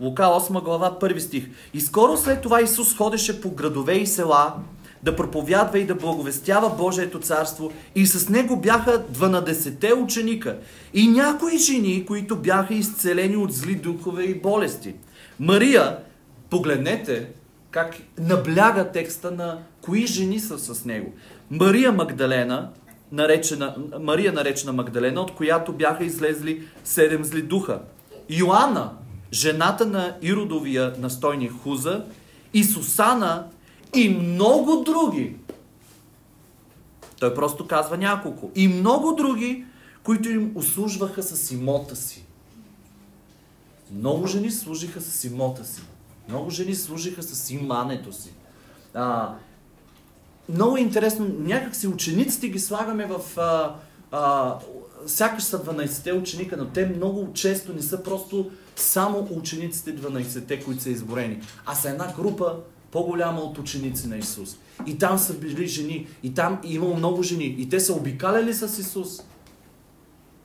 Лука 0.00 0.22
8 0.22 0.62
глава, 0.64 0.98
първи 0.98 1.20
стих. 1.20 1.48
И 1.74 1.80
скоро 1.80 2.16
след 2.16 2.40
това 2.40 2.62
Исус 2.62 2.96
ходеше 2.96 3.40
по 3.40 3.50
градове 3.50 3.94
и 3.94 4.06
села, 4.06 4.54
да 5.02 5.16
проповядва 5.16 5.78
и 5.78 5.86
да 5.86 5.94
благовестява 5.94 6.70
Божието 6.76 7.20
царство 7.20 7.72
и 7.94 8.06
с 8.06 8.28
него 8.28 8.56
бяха 8.56 9.06
12 9.12 10.02
ученика 10.04 10.56
и 10.94 11.08
някои 11.08 11.58
жени, 11.58 12.06
които 12.06 12.36
бяха 12.36 12.74
изцелени 12.74 13.36
от 13.36 13.52
зли 13.52 13.74
духове 13.74 14.24
и 14.24 14.40
болести. 14.40 14.94
Мария, 15.40 15.98
погледнете 16.50 17.28
как 17.70 17.96
набляга 18.18 18.90
текста 18.92 19.30
на 19.30 19.58
кои 19.82 20.06
жени 20.06 20.40
са 20.40 20.58
с 20.58 20.84
него. 20.84 21.12
Мария 21.50 21.92
Магдалена, 21.92 22.70
наречена, 23.12 23.74
Мария 24.00 24.32
наречена 24.32 24.72
Магдалена, 24.72 25.20
от 25.20 25.34
която 25.34 25.72
бяха 25.72 26.04
излезли 26.04 26.62
седем 26.84 27.24
зли 27.24 27.42
духа. 27.42 27.80
Йоанна, 28.30 28.90
жената 29.32 29.86
на 29.86 30.16
Иродовия 30.22 30.94
настойник 30.98 31.52
Хуза, 31.62 32.04
и 32.54 32.64
Сусана 32.64 33.46
и 33.96 34.08
много 34.08 34.76
други. 34.84 35.36
Той 37.20 37.34
просто 37.34 37.66
казва 37.66 37.96
няколко. 37.96 38.50
И 38.54 38.68
много 38.68 39.12
други, 39.12 39.64
които 40.02 40.28
им 40.28 40.52
услужваха 40.54 41.22
с 41.22 41.50
имота 41.50 41.96
си. 41.96 42.24
Много 43.92 44.26
жени 44.26 44.50
служиха 44.50 45.00
с 45.00 45.24
имота 45.24 45.64
си. 45.64 45.82
Много 46.28 46.50
жени 46.50 46.74
служиха 46.74 47.22
с 47.22 47.50
имането 47.50 48.12
си. 48.12 48.32
А, 48.94 49.34
много 50.48 50.76
интересно, 50.76 51.26
някак 51.38 51.76
си 51.76 51.86
учениците 51.86 52.48
ги 52.48 52.58
слагаме 52.58 53.06
в... 53.06 53.38
А, 53.38 53.74
а, 54.12 54.58
сякаш 55.06 55.42
са 55.42 55.64
12-те 55.64 56.12
ученика, 56.12 56.56
но 56.56 56.66
те 56.66 56.86
много 56.86 57.32
често 57.32 57.72
не 57.72 57.82
са 57.82 58.02
просто 58.02 58.50
само 58.82 59.28
учениците 59.30 59.96
12-те, 59.96 60.64
които 60.64 60.82
са 60.82 60.90
изборени, 60.90 61.40
а 61.66 61.74
са 61.74 61.90
една 61.90 62.12
група 62.16 62.56
по-голяма 62.90 63.40
от 63.40 63.58
ученици 63.58 64.08
на 64.08 64.18
Исус. 64.18 64.56
И 64.86 64.98
там 64.98 65.18
са 65.18 65.34
били 65.34 65.66
жени, 65.66 66.06
и 66.22 66.34
там 66.34 66.60
е 66.64 66.72
имало 66.72 66.96
много 66.96 67.22
жени, 67.22 67.44
и 67.58 67.68
те 67.68 67.80
са 67.80 67.94
обикаляли 67.94 68.54
с 68.54 68.78
Исус. 68.78 69.22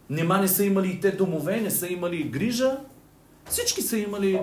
Нема 0.10 0.38
не 0.38 0.48
са 0.48 0.66
имали 0.66 0.92
и 0.92 1.00
те 1.00 1.12
домове, 1.12 1.62
не 1.62 1.72
са 1.72 1.88
имали 1.88 2.24
грижа. 2.24 2.78
Всички 3.50 3.82
са 3.82 3.98
имали 3.98 4.42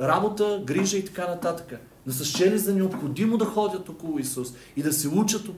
работа, 0.00 0.62
грижа 0.66 0.96
и 0.96 1.04
така 1.04 1.28
нататък. 1.28 1.80
Но 2.06 2.12
са 2.12 2.24
щели 2.24 2.58
за 2.58 2.74
необходимо 2.74 3.38
да 3.38 3.44
ходят 3.44 3.88
около 3.88 4.18
Исус 4.18 4.52
и 4.76 4.82
да 4.82 4.92
се 4.92 5.08
учат 5.08 5.48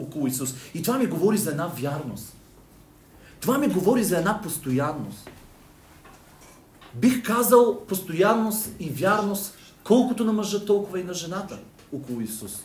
около 0.00 0.26
Исус. 0.26 0.54
И 0.74 0.82
това 0.82 0.98
ми 0.98 1.06
говори 1.06 1.38
за 1.38 1.50
една 1.50 1.66
вярност. 1.66 2.36
Това 3.40 3.58
ми 3.58 3.68
говори 3.68 4.04
за 4.04 4.18
една 4.18 4.40
постоянност. 4.42 5.30
Бих 6.94 7.22
казал 7.22 7.86
постоянност 7.86 8.70
и 8.80 8.90
вярност 8.90 9.54
колкото 9.84 10.24
на 10.24 10.32
мъжа, 10.32 10.64
толкова 10.64 11.00
и 11.00 11.04
на 11.04 11.14
жената 11.14 11.58
около 11.92 12.20
Исус. 12.20 12.64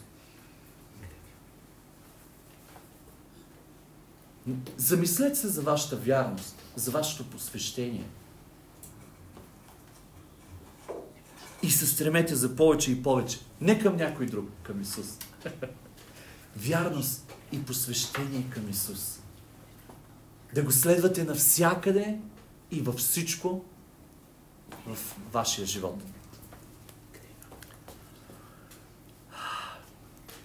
Замислете 4.78 5.36
се 5.36 5.48
за 5.48 5.62
вашата 5.62 5.96
вярност, 5.96 6.56
за 6.76 6.92
вашето 6.92 7.30
посвещение. 7.30 8.06
И 11.64 11.72
се 11.72 11.88
стремете 11.88 12.36
за 12.36 12.56
повече 12.56 12.92
и 12.92 13.04
повече. 13.04 13.40
Не 13.62 13.80
към 13.80 13.96
някой 13.96 14.26
друг, 14.26 14.50
към 14.64 14.82
Исус. 14.82 15.18
Вярност 16.58 17.34
и 17.52 17.66
посвещение 17.66 18.46
към 18.50 18.70
Исус. 18.70 19.20
Да 20.54 20.64
го 20.64 20.72
следвате 20.72 21.24
навсякъде 21.24 22.20
и 22.72 22.82
във 22.82 22.96
всичко 22.96 23.66
в 24.96 25.16
вашия 25.34 25.66
живот. 25.66 26.04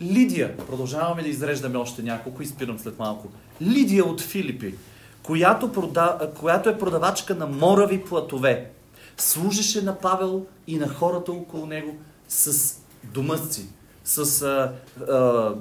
Лидия, 0.02 0.56
продължаваме 0.56 1.22
да 1.22 1.28
изреждаме 1.28 1.78
още 1.78 2.02
няколко 2.02 2.42
и 2.42 2.46
спирам 2.46 2.78
след 2.78 2.98
малко. 2.98 3.28
Лидия 3.62 4.04
от 4.04 4.20
Филипи, 4.20 4.74
която, 5.22 5.72
прода... 5.72 6.32
която 6.38 6.68
е 6.68 6.78
продавачка 6.78 7.34
на 7.34 7.46
морави 7.46 8.04
платове, 8.04 8.70
служеше 9.16 9.82
на 9.82 9.98
Павел 9.98 10.46
и 10.66 10.76
на 10.76 10.88
хората 10.88 11.32
около 11.32 11.66
него 11.66 11.96
с 12.28 12.74
домъци, 13.04 13.68
с, 14.04 14.42
а, 14.42 14.72
а, 15.12 15.54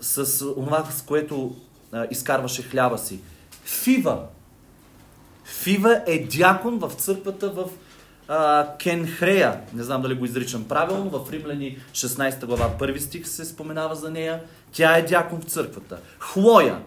с 0.00 0.38
това, 0.38 0.84
с 0.84 1.02
което 1.02 1.56
а, 1.92 2.06
изкарваше 2.10 2.62
хляба 2.62 2.98
си. 2.98 3.20
Фива. 3.64 4.26
Фива 5.44 6.02
е 6.06 6.26
дякон 6.26 6.78
в 6.78 6.92
църквата 6.96 7.50
в 7.50 7.64
Кенхрея. 8.78 9.60
Не 9.74 9.82
знам 9.82 10.02
дали 10.02 10.14
го 10.14 10.24
изричам 10.24 10.64
правилно. 10.64 11.10
В 11.10 11.32
Римляни 11.32 11.78
16 11.92 12.46
глава, 12.46 12.70
първи 12.78 13.00
стих 13.00 13.28
се 13.28 13.44
споменава 13.44 13.94
за 13.94 14.10
нея. 14.10 14.40
Тя 14.72 14.96
е 14.96 15.02
дякон 15.02 15.40
в 15.40 15.44
църквата. 15.44 15.98
Хлоя. 16.18 16.78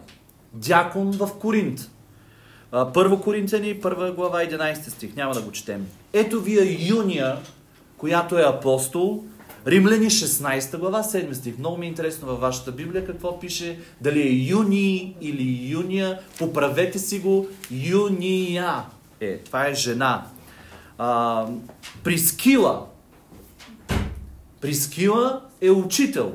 Дякон 0.52 1.10
в 1.10 1.30
Коринт. 1.38 1.90
Първо 2.94 3.20
Коринтяни, 3.20 3.80
първа 3.80 4.12
глава, 4.12 4.38
11 4.38 4.88
стих. 4.88 5.16
Няма 5.16 5.34
да 5.34 5.42
го 5.42 5.52
четем. 5.52 5.86
Ето 6.12 6.40
вие 6.40 6.76
Юния, 6.88 7.36
която 7.96 8.38
е 8.38 8.42
апостол, 8.42 9.24
Римляни 9.66 10.10
16 10.10 10.78
глава, 10.78 11.02
7 11.02 11.32
стих. 11.32 11.58
Много 11.58 11.76
ми 11.76 11.86
е 11.86 11.88
интересно 11.88 12.28
във 12.28 12.40
вашата 12.40 12.72
Библия 12.72 13.06
какво 13.06 13.40
пише. 13.40 13.78
Дали 14.00 14.20
е 14.20 14.50
Юни 14.50 15.16
или 15.20 15.70
Юния. 15.70 16.18
Поправете 16.38 16.98
си 16.98 17.18
го. 17.18 17.48
Юния. 17.70 18.82
Е, 19.20 19.38
това 19.38 19.66
е 19.66 19.74
жена. 19.74 20.26
А, 21.04 21.46
Прискила. 22.04 22.86
Прискила 24.60 25.40
е 25.60 25.70
учител. 25.70 26.32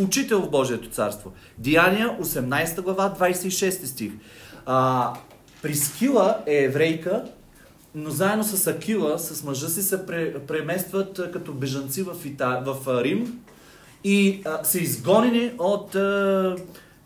Учител 0.00 0.42
в 0.42 0.50
Божието 0.50 0.90
царство. 0.90 1.32
Деяния 1.58 2.18
18 2.20 2.80
глава, 2.80 3.14
26 3.20 3.84
стих. 3.84 4.12
А, 4.66 5.12
Прискила 5.62 6.38
е 6.46 6.64
еврейка, 6.64 7.24
но 7.94 8.10
заедно 8.10 8.44
с 8.44 8.66
Акила, 8.66 9.18
с 9.18 9.44
мъжа 9.44 9.68
си 9.68 9.82
се 9.82 10.06
преместват 10.46 11.20
като 11.32 11.52
бежанци 11.52 12.02
в, 12.02 12.14
Ита... 12.24 12.62
в 12.66 13.02
Рим 13.04 13.40
и 14.04 14.42
а, 14.44 14.64
са 14.64 14.78
изгонени 14.78 15.52
от 15.58 15.94
а, 15.94 16.56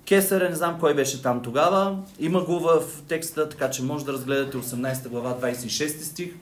Кесаря, 0.05 0.49
не 0.49 0.57
знам 0.57 0.77
кой 0.81 0.95
беше 0.95 1.23
там 1.23 1.43
тогава. 1.43 1.99
Има 2.19 2.45
го 2.45 2.59
в 2.59 2.83
текста, 3.09 3.49
така 3.49 3.71
че 3.71 3.83
може 3.83 4.05
да 4.05 4.13
разгледате 4.13 4.57
18 4.57 5.09
глава, 5.09 5.37
26 5.43 6.03
стих. 6.03 6.35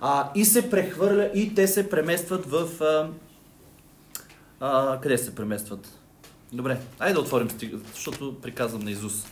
А, 0.00 0.30
и 0.34 0.44
се 0.44 0.70
прехвърля, 0.70 1.30
и 1.34 1.54
те 1.54 1.68
се 1.68 1.90
преместват 1.90 2.46
в... 2.46 2.82
А, 2.82 3.08
а, 4.60 5.00
къде 5.00 5.18
се 5.18 5.34
преместват? 5.34 5.98
Добре, 6.52 6.80
айде 6.98 7.14
да 7.14 7.20
отворим 7.20 7.50
стих, 7.50 7.70
защото 7.94 8.40
приказвам 8.42 8.82
на 8.82 8.90
Изус. 8.90 9.26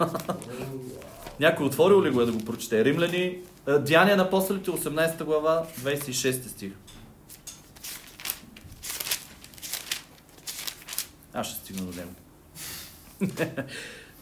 Някой 1.40 1.66
отворил 1.66 2.02
ли 2.02 2.10
го 2.10 2.20
е 2.20 2.26
да 2.26 2.32
го 2.32 2.44
прочете? 2.44 2.84
Римляни, 2.84 3.38
Деяния 3.80 4.16
на 4.16 4.22
апостолите, 4.22 4.70
18 4.70 5.24
глава, 5.24 5.64
26 5.80 6.48
стих. 6.48 6.72
Аз 11.34 11.46
ще 11.46 11.56
стигна 11.56 11.82
до 11.82 11.96
него. 11.96 12.10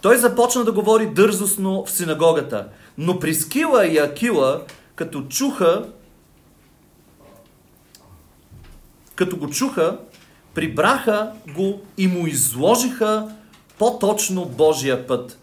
Той 0.03 0.17
започна 0.17 0.65
да 0.65 0.73
говори 0.73 1.07
дързостно 1.07 1.85
в 1.85 1.91
синагогата, 1.91 2.69
но 2.99 3.19
Прискила 3.19 3.87
и 3.87 3.99
Акила, 3.99 4.65
като 4.97 5.23
чуха, 5.23 5.89
като 9.15 9.37
го 9.37 9.51
чуха, 9.51 9.99
прибраха 10.55 11.33
го 11.55 11.81
и 11.99 12.07
му 12.07 12.27
изложиха 12.27 13.35
по-точно 13.79 14.45
Божия 14.45 15.07
път. 15.07 15.39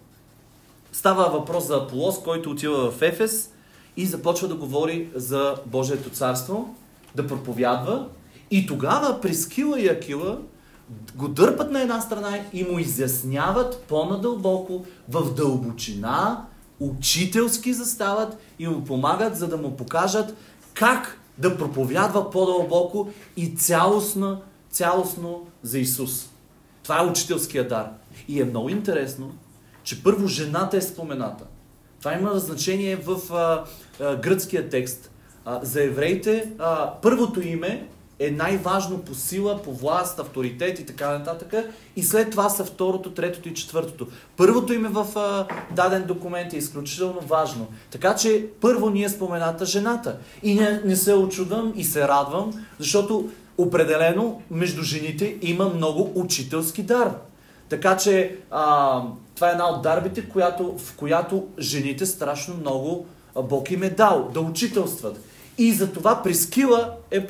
Става 0.92 1.30
въпрос 1.30 1.68
за 1.68 1.76
Аполос, 1.76 2.24
който 2.24 2.50
отива 2.50 2.92
в 2.92 3.02
Ефес 3.02 3.52
и 3.98 4.06
започва 4.06 4.48
да 4.48 4.56
говори 4.56 5.10
за 5.16 5.56
Божието 5.66 6.10
царство, 6.10 6.76
да 7.16 7.28
проповядва. 7.28 8.08
И 8.52 8.68
тогава 8.68 9.22
Прескила 9.22 9.82
и 9.82 9.88
Акила 9.88 10.38
го 11.16 11.28
дърпат 11.28 11.72
на 11.72 11.82
една 11.82 12.02
страна 12.02 12.40
и 12.54 12.64
му 12.64 12.80
изясняват 12.80 13.84
по-надълбоко, 13.88 14.86
в 15.10 15.34
дълбочина, 15.34 16.46
учителски 16.84 17.74
застават 17.74 18.38
и 18.60 18.68
му 18.68 18.84
помагат, 18.84 19.38
за 19.38 19.48
да 19.48 19.58
му 19.58 19.78
покажат 19.78 20.36
как 20.74 21.20
да 21.38 21.58
проповядва 21.58 22.32
по-дълбоко 22.32 23.10
и 23.38 23.56
цялостно, 23.56 24.42
цялостно 24.70 25.48
за 25.64 25.80
Исус. 25.80 26.30
Това 26.84 27.02
е 27.02 27.06
учителския 27.06 27.68
дар. 27.68 27.90
И 28.28 28.42
е 28.42 28.46
много 28.46 28.70
интересно, 28.70 29.32
че 29.84 30.04
първо 30.04 30.28
жената 30.28 30.78
е 30.78 30.82
спомената. 30.82 31.46
Това 32.00 32.14
има 32.14 32.40
значение 32.40 32.96
в 32.96 33.34
а, 33.34 33.64
а, 34.04 34.16
гръцкия 34.16 34.70
текст. 34.70 35.12
А, 35.46 35.60
за 35.64 35.84
евреите 35.84 36.52
а, 36.60 36.94
първото 37.02 37.42
име 37.42 37.90
е 38.20 38.32
най-важно 38.32 38.98
по 38.98 39.16
сила, 39.16 39.62
по 39.62 39.74
власт, 39.74 40.20
авторитет 40.20 40.80
и 40.80 40.86
така 40.86 41.18
нататък. 41.18 41.54
И 41.96 42.04
след 42.04 42.32
това 42.32 42.50
са 42.50 42.66
второто, 42.66 43.12
третото 43.12 43.50
и 43.50 43.54
четвъртото. 43.54 44.08
Първото 44.38 44.74
име 44.74 44.90
в 44.90 45.08
а, 45.16 45.48
даден 45.72 46.04
документ 46.04 46.54
е 46.54 46.58
изключително 46.58 47.20
важно. 47.20 47.68
Така 47.92 48.16
че 48.16 48.46
първо 48.62 48.90
ние 48.90 49.10
спомената 49.10 49.66
жената. 49.66 50.18
И 50.44 50.56
не, 50.56 50.82
не 50.86 50.96
се 50.96 51.14
очудвам 51.14 51.74
и 51.76 51.84
се 51.84 52.08
радвам, 52.08 52.66
защото 52.80 53.30
определено 53.58 54.42
между 54.52 54.84
жените 54.84 55.38
има 55.42 55.70
много 55.70 56.12
учителски 56.16 56.84
дар. 56.84 57.16
Така 57.70 57.98
че 57.98 58.36
а, 58.52 59.02
това 59.36 59.50
е 59.50 59.52
една 59.52 59.70
от 59.70 59.82
дарбите, 59.82 60.30
която, 60.30 60.78
в 60.78 60.96
която 60.96 61.48
жените 61.60 62.06
страшно 62.06 62.56
много 62.58 63.06
Бог 63.44 63.72
им 63.72 63.84
е 63.84 63.90
дал 63.90 64.30
да 64.34 64.40
учителстват. 64.42 65.20
И 65.58 65.74
за 65.74 65.92
това 65.92 66.24
Прескила 66.24 66.96
е, 67.12 67.18
е 67.18 67.24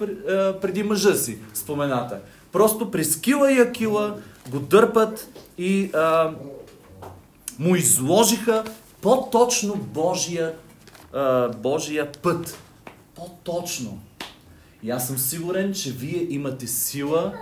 преди 0.61 0.83
мъжа 0.83 1.15
си 1.15 1.37
спомената. 1.53 2.19
Просто 2.51 2.91
Прескила 2.91 3.51
и 3.51 3.59
Акила 3.59 4.17
го 4.49 4.59
дърпат 4.59 5.27
и 5.57 5.91
а, 5.93 6.31
му 7.59 7.75
изложиха 7.75 8.63
по-точно 9.01 9.75
Божия, 9.75 10.55
а, 11.13 11.49
Божия 11.49 12.11
път. 12.11 12.57
По-точно. 13.15 13.99
И 14.83 14.91
аз 14.91 15.07
съм 15.07 15.17
сигурен, 15.17 15.73
че 15.73 15.91
вие 15.91 16.27
имате 16.29 16.67
сила, 16.67 17.33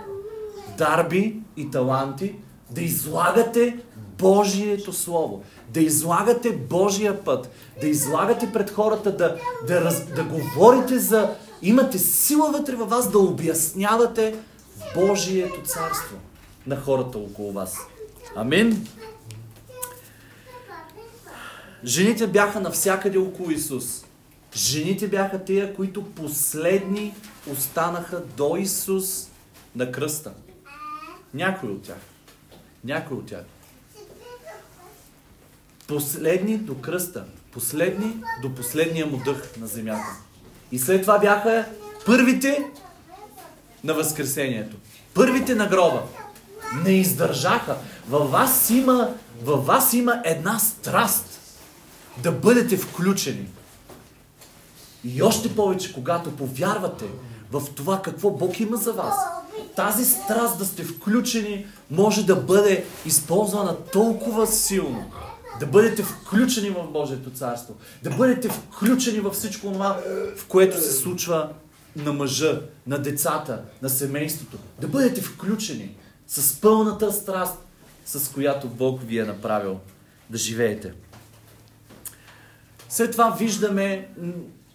дарби 0.78 1.36
и 1.56 1.70
таланти, 1.70 2.34
да 2.70 2.82
излагате 2.82 3.76
Божието 4.22 4.92
Слово, 4.92 5.42
да 5.68 5.80
излагате 5.80 6.52
Божия 6.52 7.24
път, 7.24 7.50
да 7.80 7.88
излагате 7.88 8.52
пред 8.52 8.70
хората, 8.70 9.16
да, 9.16 9.36
да, 9.66 9.84
раз, 9.84 10.06
да 10.06 10.24
говорите 10.24 10.98
за... 10.98 11.34
Имате 11.62 11.98
сила 11.98 12.50
вътре 12.50 12.76
във 12.76 12.90
вас 12.90 13.10
да 13.10 13.18
обяснявате 13.18 14.34
Божието 14.94 15.62
Царство 15.62 16.16
на 16.66 16.76
хората 16.76 17.18
около 17.18 17.52
вас. 17.52 17.78
Амин. 18.36 18.86
Жените 21.84 22.26
бяха 22.26 22.60
навсякъде 22.60 23.18
около 23.18 23.50
Исус. 23.50 24.04
Жените 24.54 25.08
бяха 25.08 25.44
тия, 25.44 25.74
които 25.74 26.04
последни 26.04 27.14
останаха 27.52 28.22
до 28.36 28.56
Исус 28.56 29.28
на 29.76 29.92
кръста. 29.92 30.32
Някой 31.34 31.70
от 31.70 31.82
тях. 31.82 32.00
Някой 32.84 33.16
от 33.16 33.26
тях. 33.26 33.44
Последни 35.92 36.58
до 36.58 36.74
кръста. 36.74 37.24
Последни 37.52 38.16
до 38.42 38.54
последния 38.54 39.06
му 39.06 39.16
дъх 39.24 39.56
на 39.60 39.66
земята. 39.66 40.06
И 40.72 40.78
след 40.78 41.02
това 41.02 41.18
бяха 41.18 41.66
първите 42.06 42.64
на 43.84 43.94
Възкресението. 43.94 44.76
Първите 45.14 45.54
на 45.54 45.66
гроба. 45.66 46.02
Не 46.84 46.90
издържаха. 46.90 47.76
Във 48.08 48.30
вас 48.30 48.70
има, 48.70 49.14
във 49.42 49.66
вас 49.66 49.92
има 49.92 50.22
една 50.24 50.58
страст 50.58 51.40
да 52.22 52.32
бъдете 52.32 52.76
включени. 52.76 53.46
И 55.04 55.22
още 55.22 55.54
повече, 55.54 55.92
когато 55.92 56.36
повярвате 56.36 57.04
в 57.50 57.62
това 57.74 58.02
какво 58.02 58.30
Бог 58.30 58.60
има 58.60 58.76
за 58.76 58.92
вас, 58.92 59.16
тази 59.76 60.04
страст 60.04 60.58
да 60.58 60.64
сте 60.64 60.84
включени 60.84 61.66
може 61.90 62.26
да 62.26 62.36
бъде 62.36 62.84
използвана 63.06 63.76
толкова 63.76 64.46
силно. 64.46 65.10
Да 65.62 65.68
бъдете 65.68 66.02
включени 66.02 66.70
в 66.70 66.86
Божието 66.92 67.30
царство. 67.30 67.74
Да 68.02 68.10
бъдете 68.10 68.48
включени 68.48 69.20
във 69.20 69.34
всичко 69.34 69.72
това, 69.72 70.02
в 70.36 70.46
което 70.46 70.80
се 70.80 70.92
случва 70.92 71.50
на 71.96 72.12
мъжа, 72.12 72.62
на 72.86 72.98
децата, 72.98 73.62
на 73.82 73.88
семейството. 73.88 74.58
Да 74.80 74.88
бъдете 74.88 75.20
включени 75.20 75.96
с 76.26 76.60
пълната 76.60 77.12
страст, 77.12 77.58
с 78.06 78.32
която 78.32 78.68
Бог 78.68 79.00
ви 79.02 79.18
е 79.18 79.24
направил 79.24 79.78
да 80.30 80.38
живеете. 80.38 80.92
След 82.88 83.12
това 83.12 83.30
виждаме 83.30 84.08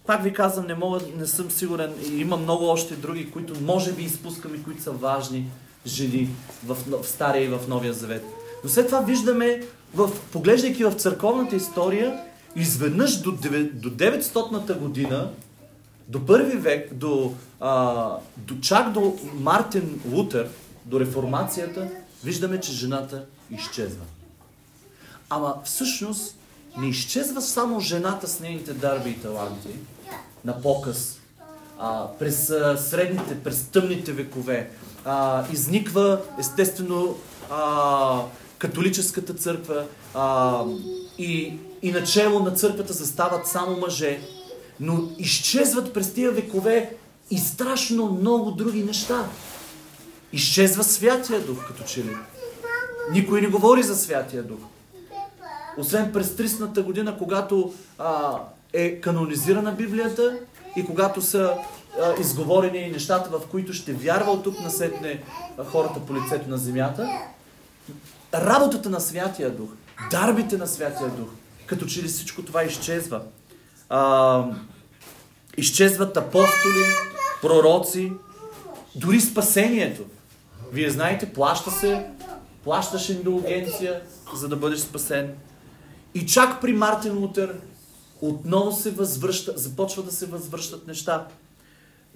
пак 0.05 0.23
ви 0.23 0.33
казвам, 0.33 0.67
не, 0.67 0.75
мога, 0.75 0.99
не 1.17 1.27
съм 1.27 1.51
сигурен. 1.51 1.93
Има 2.11 2.37
много 2.37 2.65
още 2.65 2.95
други, 2.95 3.31
които 3.31 3.61
може 3.61 3.93
би 3.93 4.03
изпускаме, 4.03 4.63
които 4.63 4.83
са 4.83 4.91
важни. 4.91 5.51
жени 5.85 6.29
в, 6.65 6.77
в 6.87 7.07
Стария 7.07 7.43
и 7.43 7.47
в 7.47 7.59
Новия 7.67 7.93
Завет. 7.93 8.36
Но 8.63 8.69
след 8.69 8.85
това 8.85 8.99
виждаме, 9.01 9.61
в, 9.95 10.11
поглеждайки 10.31 10.83
в 10.83 10.93
църковната 10.93 11.55
история, 11.55 12.19
изведнъж 12.55 13.21
до, 13.21 13.31
до 13.31 13.89
900-та 13.89 14.73
година, 14.73 15.29
до 16.07 16.25
първи 16.25 16.57
век, 16.57 16.93
до, 16.93 17.33
а, 17.59 18.11
до, 18.37 18.59
чак 18.61 18.91
до 18.91 19.15
Мартин 19.33 20.01
Лутер, 20.11 20.49
до 20.85 20.99
реформацията, 20.99 21.89
виждаме, 22.23 22.59
че 22.59 22.71
жената 22.71 23.25
изчезва. 23.51 24.05
Ама 25.29 25.55
всъщност 25.63 26.35
не 26.77 26.87
изчезва 26.87 27.41
само 27.41 27.79
жената 27.79 28.27
с 28.27 28.39
нейните 28.39 28.73
дарби 28.73 29.09
и 29.09 29.19
таланти 29.19 29.69
на 30.45 30.61
показ 30.61 31.19
а, 31.79 32.07
през 32.19 32.49
а, 32.49 32.77
средните, 32.77 33.43
през 33.43 33.63
тъмните 33.63 34.11
векове. 34.11 34.69
А, 35.05 35.45
изниква 35.51 36.21
естествено 36.39 37.15
а, 37.51 38.21
католическата 38.57 39.33
църква 39.33 39.85
а, 40.13 40.63
и, 41.17 41.53
и 41.81 41.91
начало 41.91 42.39
на 42.39 42.51
църквата 42.51 42.93
застават 42.93 43.47
само 43.47 43.77
мъже, 43.77 44.19
но 44.79 45.09
изчезват 45.17 45.93
през 45.93 46.13
тия 46.13 46.31
векове 46.31 46.95
и 47.31 47.37
страшно 47.37 48.11
много 48.11 48.51
други 48.51 48.83
неща. 48.83 49.25
Изчезва 50.33 50.83
Святия 50.83 51.41
Дух, 51.41 51.67
като 51.67 51.83
че 51.83 52.03
ли. 52.03 52.15
Никой 53.11 53.41
не 53.41 53.47
говори 53.47 53.83
за 53.83 53.95
Святия 53.95 54.43
Дух. 54.43 54.59
Освен 55.77 56.11
през 56.13 56.27
300-та 56.27 56.81
година, 56.81 57.17
когато 57.17 57.73
а, 57.97 58.39
е 58.73 59.01
канонизирана 59.01 59.71
Библията 59.71 60.39
и 60.75 60.85
когато 60.85 61.21
са 61.21 61.53
а, 62.01 62.21
изговорени 62.21 62.89
нещата, 62.91 63.29
в 63.29 63.47
които 63.51 63.73
ще 63.73 63.93
вярва 63.93 64.31
от 64.31 64.43
тук 64.43 64.59
насетне 64.59 65.23
хората 65.65 65.99
по 65.99 66.15
лицето 66.15 66.49
на 66.49 66.57
земята, 66.57 67.09
работата 68.41 68.89
на 68.89 68.99
Святия 68.99 69.51
Дух, 69.51 69.69
дарбите 70.11 70.57
на 70.57 70.67
Святия 70.67 71.09
Дух, 71.09 71.29
като 71.65 71.85
че 71.85 72.03
ли 72.03 72.07
всичко 72.07 72.41
това 72.41 72.63
изчезва. 72.63 73.21
А, 73.89 74.43
изчезват 75.57 76.17
апостоли, 76.17 76.85
пророци, 77.41 78.13
дори 78.95 79.21
спасението. 79.21 80.03
Вие 80.71 80.89
знаете, 80.89 81.33
плаща 81.33 81.71
се, 81.71 82.05
плащаш 82.63 83.09
индулгенция, 83.09 84.01
за 84.35 84.47
да 84.47 84.55
бъдеш 84.55 84.79
спасен. 84.79 85.35
И 86.13 86.25
чак 86.25 86.61
при 86.61 86.73
Мартин 86.73 87.17
Лутер 87.17 87.55
отново 88.21 88.71
се 88.71 88.91
възвръща, 88.91 89.53
започва 89.55 90.03
да 90.03 90.11
се 90.11 90.25
възвръщат 90.25 90.87
неща. 90.87 91.27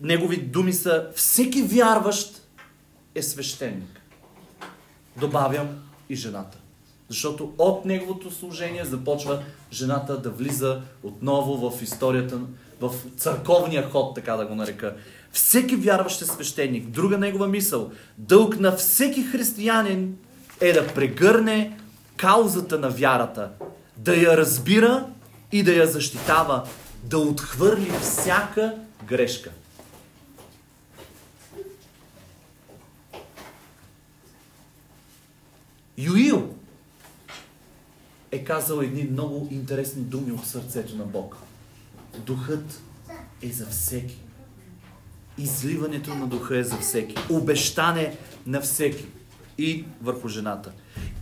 Негови 0.02 0.38
думи 0.38 0.74
са 0.74 1.08
всеки 1.16 1.62
вярващ 1.62 2.42
е 3.16 3.22
свещеник. 3.22 4.02
Добавям 5.18 5.91
и 6.12 6.16
жената. 6.16 6.58
Защото 7.10 7.54
от 7.58 7.86
неговото 7.86 8.32
служение 8.32 8.86
започва 8.86 9.44
жената 9.72 10.18
да 10.18 10.30
влиза 10.30 10.82
отново 11.04 11.70
в 11.70 11.82
историята, 11.82 12.40
в 12.82 12.92
църковния 13.18 13.90
ход, 13.90 14.16
така 14.16 14.36
да 14.36 14.46
го 14.46 14.56
нарека. 14.56 14.96
Всеки 15.32 15.76
вярващ 15.76 16.26
свещеник. 16.26 16.88
Друга 16.88 17.18
негова 17.18 17.48
мисъл. 17.48 17.92
Дълг 18.18 18.60
на 18.60 18.72
всеки 18.72 19.24
християнин 19.24 20.18
е 20.62 20.74
да 20.74 20.88
прегърне 20.88 21.78
каузата 22.18 22.80
на 22.80 22.90
вярата, 22.90 23.50
да 23.98 24.16
я 24.16 24.38
разбира 24.38 25.06
и 25.52 25.64
да 25.64 25.74
я 25.74 25.88
защитава, 25.88 26.64
да 27.04 27.18
отхвърли 27.18 27.92
всяка 28.02 28.76
грешка. 29.08 29.50
Юил 36.02 36.50
е 38.32 38.44
казал 38.44 38.82
едни 38.82 39.04
много 39.04 39.48
интересни 39.52 40.02
думи 40.02 40.32
от 40.32 40.46
сърцето 40.46 40.96
на 40.96 41.04
Бог. 41.04 41.38
Духът 42.26 42.82
е 43.42 43.52
за 43.52 43.66
всеки. 43.66 44.18
Изливането 45.38 46.16
на 46.16 46.28
духа 46.28 46.58
е 46.58 46.64
за 46.64 46.78
всеки. 46.78 47.16
Обещане 47.30 48.18
на 48.46 48.62
всеки. 48.62 49.06
И 49.58 49.86
върху 50.02 50.28
жената. 50.28 50.72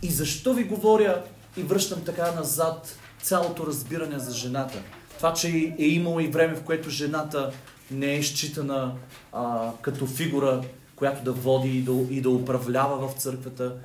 И 0.02 0.10
защо 0.10 0.54
ви 0.54 0.64
говоря 0.64 1.24
и 1.56 1.62
връщам 1.62 2.04
така 2.04 2.32
назад 2.32 2.96
цялото 3.22 3.66
разбиране 3.66 4.18
за 4.18 4.34
жената? 4.34 4.82
Това, 5.16 5.34
че 5.34 5.74
е 5.78 5.86
имало 5.86 6.20
и 6.20 6.26
време, 6.26 6.54
в 6.54 6.62
което 6.62 6.90
жената 6.90 7.52
не 7.90 8.16
е 8.16 8.22
считана 8.22 8.94
а, 9.32 9.72
като 9.82 10.06
фигура, 10.06 10.64
която 10.96 11.24
да 11.24 11.32
води 11.32 11.78
и 11.78 11.82
да, 11.82 11.92
и 12.10 12.20
да 12.20 12.30
управлява 12.30 13.08
в 13.08 13.14
църквата. 13.14 13.76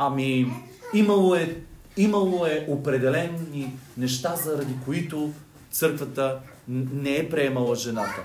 Ами, 0.00 0.52
имало 0.94 1.34
е, 1.34 1.60
имало 1.96 2.46
е 2.46 2.66
определени 2.68 3.78
неща, 3.96 4.36
заради 4.36 4.74
които 4.84 5.32
църквата 5.70 6.38
не 6.68 7.16
е 7.16 7.28
приемала 7.28 7.76
жената. 7.76 8.24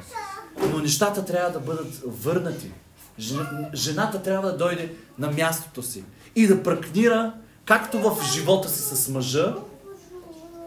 Но 0.70 0.80
нещата 0.80 1.26
трябва 1.26 1.52
да 1.52 1.60
бъдат 1.60 2.02
върнати. 2.06 2.72
Жената 3.74 4.22
трябва 4.24 4.52
да 4.52 4.58
дойде 4.58 4.94
на 5.20 5.32
мястото 5.32 5.84
си 5.84 6.04
и 6.36 6.48
да 6.48 6.64
пръкнира, 6.64 7.34
както 7.66 8.00
в 8.00 8.24
живота 8.34 8.70
си 8.70 8.96
с 8.96 9.10
мъжа, 9.10 9.56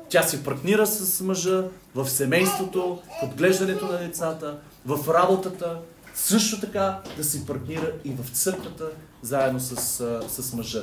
тя 0.08 0.22
си 0.22 0.44
партнира 0.44 0.86
с 0.86 1.20
мъжа 1.20 1.64
в 1.94 2.10
семейството, 2.10 2.98
в 3.20 3.22
отглеждането 3.22 3.86
на 3.86 3.98
децата, 3.98 4.58
в 4.86 5.14
работата, 5.14 5.78
също 6.14 6.60
така 6.60 7.00
да 7.16 7.24
си 7.24 7.46
партнира 7.46 7.92
и 8.04 8.10
в 8.10 8.30
църквата, 8.30 8.84
заедно 9.26 9.60
с, 9.60 9.76
с 10.28 10.52
мъжа. 10.52 10.82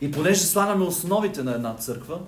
И 0.00 0.10
понеже 0.10 0.40
слагаме 0.40 0.84
основите 0.84 1.42
на 1.42 1.54
една 1.54 1.74
църква 1.74 2.18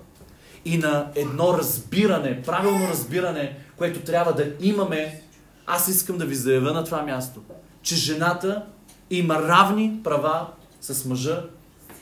и 0.65 0.77
на 0.77 1.11
едно 1.15 1.57
разбиране, 1.57 2.41
правилно 2.41 2.87
разбиране, 2.87 3.57
което 3.77 3.99
трябва 3.99 4.33
да 4.33 4.51
имаме, 4.59 5.21
аз 5.65 5.87
искам 5.87 6.17
да 6.17 6.25
ви 6.25 6.35
заявя 6.35 6.73
на 6.73 6.83
това 6.83 7.01
място, 7.01 7.41
че 7.81 7.95
жената 7.95 8.65
има 9.09 9.35
равни 9.35 9.99
права 10.03 10.47
с 10.81 11.05
мъжа 11.05 11.43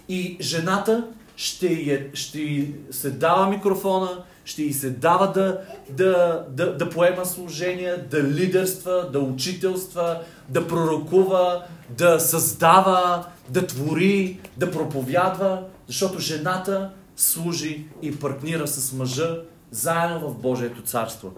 и 0.10 0.38
жената 0.41 1.08
ще, 1.36 1.67
е, 1.67 2.10
ще 2.13 2.71
се 2.91 3.12
дава 3.12 3.49
микрофона, 3.49 4.23
ще 4.45 4.63
й 4.63 4.73
се 4.73 4.89
дава 4.89 5.32
да, 5.32 5.62
да, 5.89 6.45
да, 6.49 6.78
да 6.78 6.89
поема 6.89 7.25
служение, 7.25 7.97
да 7.97 8.23
лидерства, 8.23 9.10
да 9.13 9.19
учителства, 9.19 10.21
да 10.49 10.67
пророкува, 10.67 11.63
да 11.89 12.19
създава, 12.19 13.26
да 13.50 13.67
твори, 13.67 14.39
да 14.58 14.71
проповядва, 14.71 15.63
защото 15.88 16.19
жената 16.19 16.91
служи 17.15 17.86
и 18.02 18.19
партнира 18.19 18.67
с 18.67 18.93
мъжа 18.93 19.41
заедно 19.71 20.19
в 20.19 20.38
Божието 20.38 20.82
царство. 20.82 21.34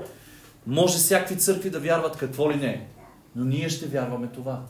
Може 0.67 0.97
всякакви 0.97 1.37
църкви 1.37 1.69
да 1.69 1.79
вярват 1.79 2.17
какво 2.17 2.51
ли 2.51 2.55
не, 2.55 2.87
но 3.35 3.45
ние 3.45 3.69
ще 3.69 3.85
вярваме 3.85 4.27
това. 4.27 4.61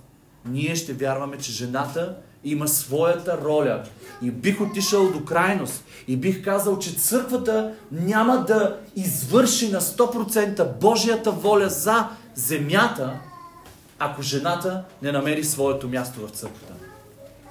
Ние 0.45 0.75
ще 0.75 0.93
вярваме, 0.93 1.37
че 1.37 1.51
жената 1.51 2.15
има 2.43 2.67
своята 2.67 3.37
роля. 3.43 3.83
И 4.21 4.31
бих 4.31 4.61
отишъл 4.61 5.11
до 5.11 5.25
крайност. 5.25 5.83
И 6.07 6.17
бих 6.17 6.43
казал, 6.43 6.79
че 6.79 6.95
църквата 6.95 7.73
няма 7.91 8.45
да 8.47 8.79
извърши 8.95 9.71
на 9.71 9.81
100% 9.81 10.79
Божията 10.79 11.31
воля 11.31 11.69
за 11.69 12.07
земята, 12.35 13.13
ако 13.99 14.21
жената 14.21 14.83
не 15.01 15.11
намери 15.11 15.43
своето 15.43 15.89
място 15.89 16.27
в 16.27 16.29
църквата. 16.29 16.73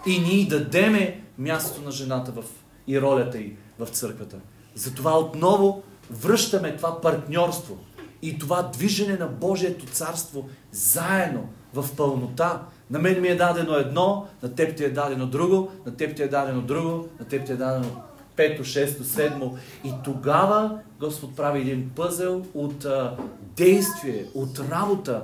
И 0.07 0.19
ние 0.19 0.47
дадеме 0.47 1.23
място 1.39 1.83
на 1.83 1.91
жената 1.91 2.33
в, 2.33 2.45
и 2.87 3.01
ролята 3.01 3.39
й 3.39 3.57
в 3.79 3.87
църквата. 3.87 4.37
Затова 4.75 5.19
отново 5.19 5.83
връщаме 6.11 6.77
това 6.77 7.01
партньорство 7.01 7.79
и 8.23 8.39
това 8.39 8.63
движене 8.63 9.17
на 9.17 9.27
Божието 9.27 9.87
царство 9.87 10.49
заедно 10.73 11.49
в 11.75 11.97
пълнота. 11.97 12.63
На 12.91 12.99
мен 12.99 13.21
ми 13.21 13.29
е 13.29 13.37
дадено 13.37 13.75
едно, 13.75 14.27
на 14.43 14.55
теб 14.55 14.77
ти 14.77 14.85
е 14.85 14.91
дадено 14.91 15.27
друго, 15.27 15.71
на 15.87 15.97
теб 15.97 16.17
ти 16.17 16.23
е 16.23 16.29
дадено 16.29 16.63
друго, 16.63 17.09
на 17.21 17.27
теб 17.27 17.47
ти 17.47 17.53
е 17.53 17.57
дадено 17.57 18.03
пето, 18.37 18.65
шесто, 18.65 19.05
седмо. 19.05 19.55
И 19.85 19.93
тогава 20.05 20.79
Господ 21.01 21.37
прави 21.37 21.61
един 21.61 21.91
пъзел 21.97 22.43
от 22.55 22.85
а, 22.85 23.17
действие, 23.57 24.27
от 24.35 24.59
работа 24.71 25.23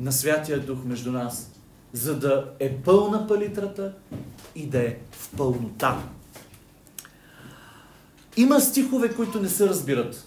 на 0.00 0.12
Святия 0.12 0.60
Дух 0.60 0.78
между 0.84 1.12
нас, 1.12 1.50
за 1.92 2.18
да 2.18 2.50
е 2.60 2.76
пълна 2.76 3.26
палитрата 3.26 3.92
и 4.54 4.66
да 4.66 4.78
е 4.78 4.96
в 5.10 5.36
пълнота. 5.36 5.98
Има 8.36 8.60
стихове, 8.60 9.14
които 9.14 9.40
не 9.40 9.48
се 9.48 9.68
разбират. 9.68 10.24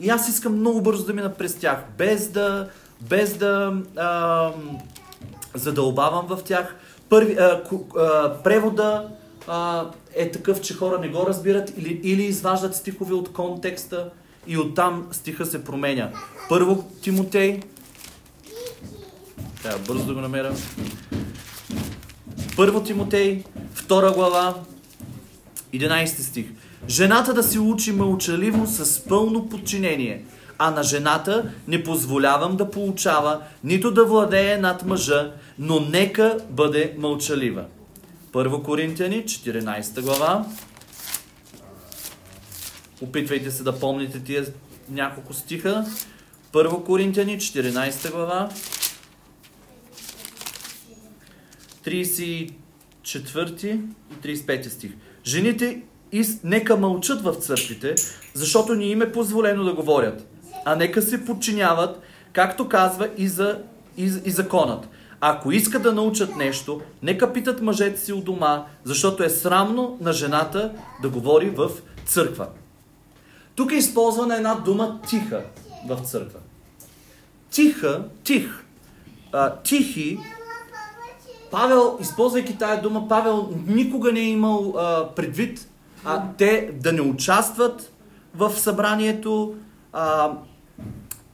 И 0.00 0.08
аз 0.08 0.28
искам 0.28 0.56
много 0.56 0.80
бързо 0.80 1.06
да 1.06 1.12
мина 1.12 1.34
през 1.34 1.54
тях, 1.54 1.84
без 1.98 2.28
да, 2.28 2.68
без 3.00 3.36
да 3.36 3.82
а, 3.96 4.52
задълбавам 5.54 6.26
в 6.26 6.42
тях. 6.44 6.76
Първи, 7.08 7.32
а, 7.32 7.62
а, 7.96 8.34
превода 8.42 9.08
а, 9.46 9.86
е 10.14 10.30
такъв, 10.30 10.60
че 10.60 10.74
хора 10.74 10.98
не 10.98 11.08
го 11.08 11.26
разбират 11.26 11.72
или, 11.78 12.00
или 12.04 12.22
изваждат 12.22 12.76
стихове 12.76 13.14
от 13.14 13.32
контекста 13.32 14.10
и 14.46 14.58
оттам 14.58 15.08
стиха 15.12 15.46
се 15.46 15.64
променя. 15.64 16.10
Първо 16.48 16.84
Тимотей. 17.02 17.60
Трябва 19.62 19.78
бързо 19.78 20.06
да 20.06 20.14
го 20.14 20.20
намеря. 20.20 20.52
Първо 22.56 22.82
Тимотей, 22.82 23.44
2 23.76 24.14
глава, 24.14 24.54
11 25.74 26.06
стих. 26.06 26.46
Жената 26.88 27.34
да 27.34 27.42
си 27.42 27.58
учи 27.58 27.92
мълчаливо 27.92 28.66
с 28.66 29.04
пълно 29.04 29.48
подчинение, 29.48 30.24
а 30.58 30.70
на 30.70 30.82
жената 30.82 31.50
не 31.68 31.84
позволявам 31.84 32.56
да 32.56 32.70
получава, 32.70 33.40
нито 33.64 33.90
да 33.90 34.04
владее 34.04 34.58
над 34.58 34.86
мъжа, 34.86 35.32
но 35.58 35.80
нека 35.80 36.38
бъде 36.50 36.94
мълчалива. 36.98 37.64
Първо 38.32 38.62
Коринтияни, 38.62 39.24
14 39.24 40.00
глава. 40.00 40.46
Опитвайте 43.00 43.50
се 43.50 43.62
да 43.62 43.78
помните 43.78 44.20
тия 44.20 44.46
няколко 44.90 45.34
стиха. 45.34 45.86
Първо 46.52 46.84
Коринтияни, 46.84 47.38
14 47.38 48.12
глава. 48.12 48.48
34 51.84 52.52
и 53.64 53.80
35 54.22 54.68
стих. 54.68 54.92
Жените 55.24 55.82
нека 56.44 56.76
мълчат 56.76 57.22
в 57.22 57.34
църквите, 57.34 57.94
защото 58.34 58.74
ни 58.74 58.90
им 58.90 59.02
е 59.02 59.12
позволено 59.12 59.64
да 59.64 59.74
говорят, 59.74 60.26
а 60.64 60.76
нека 60.76 61.02
се 61.02 61.24
подчиняват, 61.24 62.00
както 62.32 62.68
казва 62.68 63.08
и, 63.16 63.28
за, 63.28 63.58
и, 63.96 64.04
и 64.24 64.30
законът. 64.30 64.88
Ако 65.20 65.52
искат 65.52 65.82
да 65.82 65.92
научат 65.92 66.36
нещо, 66.36 66.80
нека 67.02 67.32
питат 67.32 67.62
мъжете 67.62 68.00
си 68.00 68.12
у 68.12 68.20
дома, 68.20 68.66
защото 68.84 69.22
е 69.22 69.28
срамно 69.28 69.98
на 70.00 70.12
жената 70.12 70.72
да 71.02 71.08
говори 71.08 71.50
в 71.50 71.70
църква. 72.06 72.48
Тук 73.54 73.72
е 73.72 73.76
използвана 73.76 74.36
една 74.36 74.54
дума 74.54 75.00
тиха 75.08 75.42
в 75.88 76.00
църква. 76.04 76.38
Тиха, 77.50 78.04
тих, 78.24 78.64
а, 79.32 79.56
тихи 79.56 80.18
Павел, 81.50 81.98
използвайки 82.00 82.58
тая 82.58 82.82
дума, 82.82 83.08
Павел 83.08 83.48
никога 83.66 84.12
не 84.12 84.20
е 84.20 84.28
имал 84.28 84.74
а, 84.76 85.08
предвид 85.16 85.68
а, 86.04 86.22
те 86.38 86.70
да 86.74 86.92
не 86.92 87.00
участват 87.00 87.92
в 88.34 88.50
събранието, 88.56 89.54
а, 89.92 90.32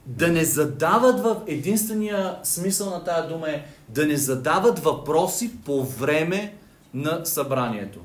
да 0.05 0.27
не 0.27 0.45
задават 0.45 1.19
в 1.19 1.35
единствения 1.47 2.35
смисъл 2.43 2.89
на 2.89 3.03
тая 3.03 3.27
дума 3.27 3.49
е 3.49 3.65
да 3.89 4.05
не 4.05 4.17
задават 4.17 4.79
въпроси 4.79 5.51
по 5.65 5.83
време 5.83 6.55
на 6.93 7.25
събранието. 7.25 7.99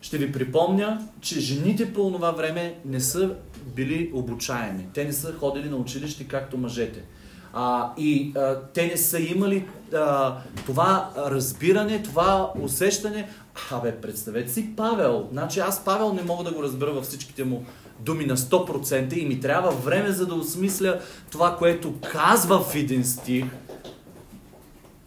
Ще 0.00 0.18
ви 0.18 0.32
припомня, 0.32 1.08
че 1.20 1.40
жените 1.40 1.92
по 1.92 2.12
това 2.12 2.30
време 2.30 2.74
не 2.84 3.00
са 3.00 3.30
били 3.76 4.10
обучаеми. 4.14 4.86
Те 4.94 5.04
не 5.04 5.12
са 5.12 5.32
ходили 5.32 5.68
на 5.68 5.76
училище 5.76 6.24
както 6.24 6.58
мъжете. 6.58 7.04
А, 7.52 7.92
и 7.98 8.32
а, 8.36 8.60
те 8.74 8.86
не 8.86 8.96
са 8.96 9.20
имали 9.20 9.64
а, 9.94 10.36
това 10.66 11.10
разбиране, 11.16 12.02
това 12.02 12.52
усещане. 12.60 13.28
Абе, 13.70 14.00
представете 14.00 14.52
си 14.52 14.76
Павел. 14.76 15.28
Значи 15.32 15.60
аз 15.60 15.84
Павел 15.84 16.12
не 16.12 16.22
мога 16.22 16.44
да 16.44 16.52
го 16.52 16.62
разбера 16.62 16.92
във 16.92 17.04
всичките 17.04 17.44
му 17.44 17.64
думи 18.00 18.26
на 18.26 18.36
100% 18.36 19.14
и 19.14 19.26
ми 19.26 19.40
трябва 19.40 19.70
време 19.70 20.10
за 20.10 20.26
да 20.26 20.34
осмисля 20.34 21.00
това, 21.30 21.56
което 21.56 21.94
казва 22.12 22.60
в 22.60 22.74
един 22.74 23.04
стих. 23.04 23.44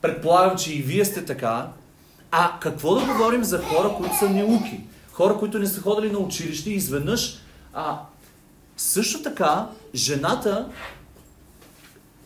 Предполагам, 0.02 0.58
че 0.58 0.74
и 0.74 0.82
вие 0.82 1.06
сте 1.06 1.26
така. 1.26 1.70
А 2.32 2.60
какво 2.60 2.96
да 2.96 3.06
говорим 3.06 3.44
за 3.44 3.63
хора, 3.63 3.94
които 3.98 4.17
са 4.17 4.30
неуки? 4.30 4.82
Хора, 5.12 5.38
които 5.38 5.60
не 5.60 5.67
са 5.67 5.82
ходили 5.82 6.12
на 6.12 6.20
училище 6.20 6.70
и 6.70 6.74
изведнъж 6.74 7.39
а, 7.74 8.00
също 8.78 9.24
така, 9.24 9.67
жената 9.96 10.70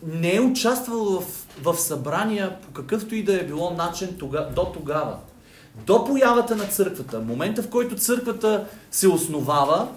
не 0.04 0.36
е 0.36 0.42
участвала 0.42 1.22
в, 1.22 1.46
в 1.62 1.78
събрания 1.80 2.60
по 2.62 2.72
какъвто 2.72 3.16
и 3.16 3.24
да 3.24 3.42
е 3.42 3.44
било 3.44 3.72
начин 3.72 4.18
тога, 4.20 4.50
до 4.56 4.66
тогава. 4.66 5.18
До 5.86 6.06
появата 6.06 6.56
на 6.56 6.66
църквата, 6.66 7.20
момента 7.20 7.64
в 7.64 7.70
който 7.70 7.96
църквата 7.96 8.66
се 8.92 9.08
основава, 9.08 9.88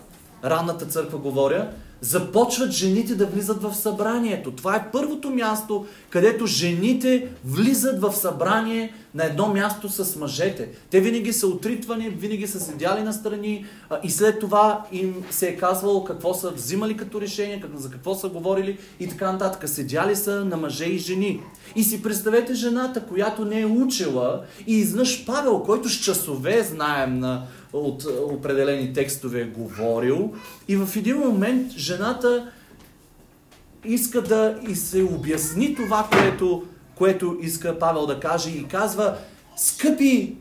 ранната 0.45 0.87
църква 0.87 1.19
говоря, 1.19 1.71
започват 2.01 2.71
жените 2.71 3.15
да 3.15 3.27
влизат 3.27 3.63
в 3.63 3.75
събранието. 3.75 4.51
Това 4.51 4.77
е 4.77 4.91
първото 4.93 5.31
място, 5.31 5.87
където 6.11 6.47
жените 6.47 7.29
влизат 7.45 8.01
в 8.01 8.13
събрание 8.13 8.93
на 9.15 9.25
едно 9.25 9.49
място 9.49 9.89
с 9.89 10.17
мъжете. 10.17 10.69
Те 10.91 11.01
винаги 11.01 11.33
са 11.33 11.47
отритвани, 11.47 12.09
винаги 12.09 12.47
са 12.47 12.61
седяли 12.61 13.03
на 13.03 13.13
страни 13.13 13.65
и 14.03 14.11
след 14.11 14.41
това 14.41 14.85
им 14.93 15.25
се 15.31 15.49
е 15.49 15.57
казвало 15.57 16.05
какво 16.05 16.35
са 16.35 16.51
взимали 16.51 16.97
като 16.97 17.21
решение, 17.21 17.65
за 17.75 17.91
какво 17.91 18.15
са 18.15 18.29
говорили 18.29 18.79
и 19.01 19.09
така 19.09 19.33
нататък. 19.33 19.69
Седяли 19.69 20.17
са 20.17 20.45
на 20.45 20.57
мъже 20.57 20.85
и 20.85 20.99
жени. 20.99 21.41
И 21.77 21.83
си 21.83 22.03
представете 22.03 22.55
жената, 22.55 23.03
която 23.03 23.45
не 23.45 23.61
е 23.61 23.67
учила 23.67 24.43
и 24.67 24.79
изнъж 24.79 25.27
Павел, 25.27 25.63
който 25.63 25.89
с 25.89 25.95
часове 25.95 26.63
знаем 26.63 27.19
на 27.19 27.47
от 27.73 28.05
определени 28.31 28.93
текстове 28.93 29.41
е 29.41 29.45
говорил. 29.45 30.33
И 30.69 30.77
в 30.77 30.97
един 30.97 31.19
момент 31.19 31.73
жената 31.73 32.53
иска 33.85 34.23
да 34.23 34.59
и 34.69 34.75
се 34.77 35.03
обясни 35.03 35.75
това, 35.75 36.09
което, 36.13 36.65
което 36.95 37.39
иска 37.41 37.79
Павел 37.79 38.07
да 38.07 38.21
каже 38.21 38.51
и 38.51 38.69
казва, 38.69 39.19
скъпи, 39.57 40.37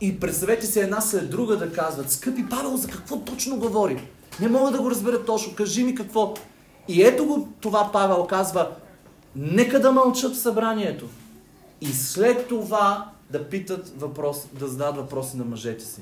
и 0.00 0.20
представете 0.20 0.66
се 0.66 0.80
една 0.80 1.00
след 1.00 1.30
друга 1.30 1.56
да 1.56 1.72
казват, 1.72 2.10
скъпи 2.10 2.48
Павел, 2.50 2.76
за 2.76 2.88
какво 2.88 3.20
точно 3.20 3.56
говори? 3.56 4.08
Не 4.40 4.48
мога 4.48 4.70
да 4.70 4.82
го 4.82 4.90
разбера 4.90 5.24
точно, 5.24 5.54
кажи 5.54 5.84
ми 5.84 5.94
какво. 5.94 6.34
И 6.88 7.02
ето 7.02 7.26
го 7.26 7.48
това 7.60 7.90
Павел 7.92 8.26
казва, 8.26 8.70
нека 9.36 9.80
да 9.80 9.92
мълчат 9.92 10.34
в 10.34 10.38
събранието. 10.38 11.06
И 11.80 11.86
след 11.86 12.48
това 12.48 13.10
да 13.30 13.48
питат 13.48 13.92
въпрос, 14.00 14.46
да 14.52 14.68
зададат 14.68 14.96
въпроси 14.96 15.36
на 15.36 15.44
мъжете 15.44 15.84
си. 15.84 16.00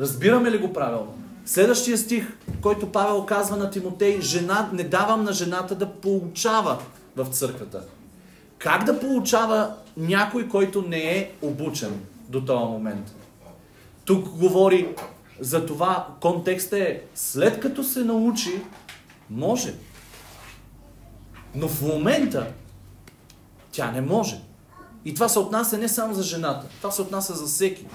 Разбираме 0.00 0.50
ли 0.50 0.58
го 0.58 0.72
правилно? 0.72 1.14
Следващия 1.46 1.98
стих, 1.98 2.36
който 2.60 2.92
Павел 2.92 3.26
казва 3.26 3.56
на 3.56 3.70
Тимотей, 3.70 4.20
жена, 4.20 4.70
не 4.72 4.84
давам 4.84 5.24
на 5.24 5.32
жената 5.32 5.74
да 5.74 5.92
получава 5.92 6.78
в 7.16 7.26
църквата. 7.26 7.82
Как 8.58 8.84
да 8.84 9.00
получава 9.00 9.74
някой, 9.96 10.48
който 10.48 10.82
не 10.82 11.18
е 11.18 11.30
обучен 11.42 12.00
до 12.28 12.40
този 12.44 12.64
момент? 12.64 13.14
Тук 14.04 14.28
говори 14.28 14.94
за 15.40 15.66
това, 15.66 16.08
контекста 16.20 16.78
е, 16.78 17.00
след 17.14 17.60
като 17.60 17.84
се 17.84 18.04
научи, 18.04 18.62
може. 19.30 19.74
Но 21.54 21.68
в 21.68 21.82
момента 21.82 22.46
тя 23.72 23.90
не 23.90 24.00
може. 24.00 24.40
И 25.04 25.14
това 25.14 25.28
се 25.28 25.38
отнася 25.38 25.78
не 25.78 25.88
само 25.88 26.14
за 26.14 26.22
жената, 26.22 26.66
това 26.78 26.90
се 26.90 27.02
отнася 27.02 27.34
за 27.34 27.46
всеки. 27.46 27.86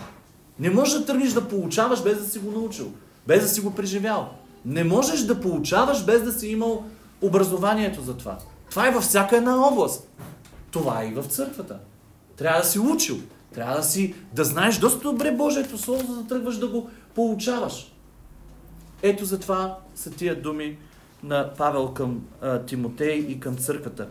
Не 0.64 0.70
можеш 0.70 1.00
да 1.00 1.06
тръгнеш 1.06 1.32
да 1.32 1.48
получаваш 1.48 2.04
без 2.04 2.20
да 2.20 2.30
си 2.30 2.40
го 2.40 2.52
научил, 2.52 2.92
без 3.28 3.42
да 3.42 3.48
си 3.50 3.62
го 3.62 3.76
преживял. 3.76 4.30
Не 4.66 4.84
можеш 4.84 5.20
да 5.20 5.42
получаваш 5.42 6.06
без 6.06 6.24
да 6.24 6.32
си 6.32 6.48
имал 6.48 6.84
образованието 7.22 8.02
за 8.02 8.18
това. 8.18 8.38
Това 8.70 8.88
е 8.88 8.92
във 8.92 9.04
всяка 9.04 9.38
една 9.38 9.68
област. 9.68 10.10
Това 10.72 11.04
е 11.04 11.08
и 11.08 11.14
в 11.14 11.24
църквата. 11.24 11.80
Трябва 12.38 12.62
да 12.62 12.68
си 12.68 12.80
учил. 12.80 13.18
Трябва 13.54 13.76
да 13.76 13.84
си, 13.84 14.16
да 14.34 14.44
знаеш 14.44 14.78
доста 14.78 15.00
добре 15.00 15.32
Божието 15.32 15.78
Слово, 15.78 16.14
за 16.14 16.22
да 16.22 16.28
тръгваш 16.28 16.58
да 16.58 16.68
го 16.68 16.90
получаваш. 17.16 17.94
Ето 19.02 19.26
за 19.26 19.40
това 19.40 19.78
са 19.96 20.12
тия 20.12 20.42
думи 20.42 20.78
на 21.24 21.54
Павел 21.58 21.88
към 21.88 22.22
а, 22.42 22.60
Тимотей 22.60 23.18
и 23.18 23.40
към 23.40 23.58
църквата. 23.58 24.08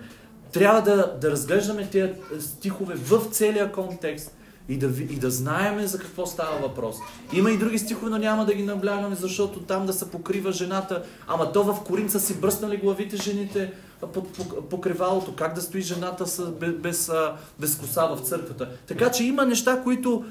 Трябва 0.52 0.80
да, 0.82 1.18
да 1.20 1.30
разглеждаме 1.30 1.88
тия 1.90 2.14
стихове 2.40 2.94
в 2.94 3.20
целия 3.30 3.72
контекст 3.72 4.36
и 4.68 4.78
да, 4.78 4.86
и 4.86 5.16
да 5.18 5.30
знаеме 5.30 5.86
за 5.86 5.98
какво 5.98 6.26
става 6.26 6.58
въпрос. 6.58 6.96
Има 7.32 7.50
и 7.50 7.58
други 7.58 7.78
стихове, 7.78 8.10
но 8.10 8.18
няма 8.18 8.44
да 8.44 8.54
ги 8.54 8.62
наблягаме, 8.62 9.14
защото 9.16 9.60
там 9.60 9.86
да 9.86 9.92
се 9.92 10.10
покрива 10.10 10.52
жената. 10.52 11.02
Ама 11.26 11.52
то 11.52 11.64
в 11.64 11.84
Коринца 11.84 12.20
си 12.20 12.40
бръснали 12.40 12.76
главите 12.76 13.16
жените 13.16 13.72
под 14.12 14.38
покривалото. 14.70 15.34
Как 15.34 15.54
да 15.54 15.62
стои 15.62 15.80
жената 15.80 16.26
с, 16.26 16.50
без, 16.50 16.72
без, 16.74 17.10
без 17.58 17.76
коса 17.76 18.06
в 18.06 18.20
църквата. 18.20 18.68
Така 18.86 19.10
че 19.10 19.24
има 19.24 19.44
неща, 19.44 19.82
които, 19.82 20.24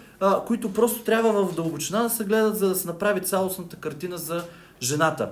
които 0.48 0.74
просто 0.74 1.04
трябва 1.04 1.46
в 1.46 1.56
дълбочина 1.56 2.04
да 2.04 2.10
се 2.10 2.24
гледат, 2.24 2.58
за 2.58 2.70
да 2.70 2.76
се 2.76 2.88
направи 2.88 3.22
цялостната 3.22 3.76
картина 3.76 4.18
за 4.18 4.44
жената. 4.82 5.30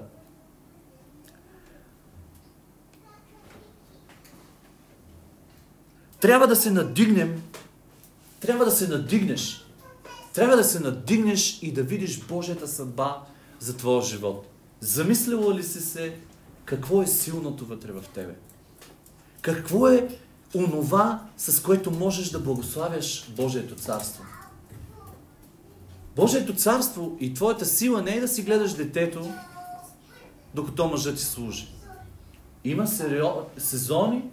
Трябва 6.20 6.48
да 6.48 6.56
се 6.56 6.72
надигнем 6.72 7.42
трябва 8.40 8.66
да 8.66 8.72
се 8.72 8.88
надигнеш. 8.88 9.66
Трябва 10.34 10.58
да 10.58 10.64
се 10.64 10.80
надигнеш 10.80 11.60
и 11.62 11.74
да 11.74 11.84
видиш 11.84 12.20
Божията 12.20 12.68
съдба 12.68 13.24
за 13.60 13.78
твоя 13.78 14.02
живот. 14.02 14.48
Замислила 14.80 15.56
ли 15.56 15.64
си 15.64 15.80
се 15.80 16.16
какво 16.66 17.02
е 17.02 17.08
силното 17.08 17.66
вътре 17.66 17.92
в 17.92 18.04
тебе? 18.14 18.36
Какво 19.42 19.88
е 19.88 20.20
онова, 20.56 21.24
с 21.38 21.62
което 21.62 21.92
можеш 21.92 22.30
да 22.30 22.40
благославяш 22.40 23.32
Божието 23.36 23.76
царство? 23.76 24.24
Божието 26.16 26.56
царство 26.56 27.18
и 27.20 27.34
твоята 27.34 27.66
сила 27.66 28.02
не 28.02 28.12
е 28.12 28.22
да 28.22 28.28
си 28.28 28.44
гледаш 28.44 28.74
детето, 28.74 29.32
докато 30.54 30.88
мъжът 30.88 31.16
ти 31.16 31.24
служи. 31.24 31.68
Има 32.64 32.88
сезони 33.58 34.24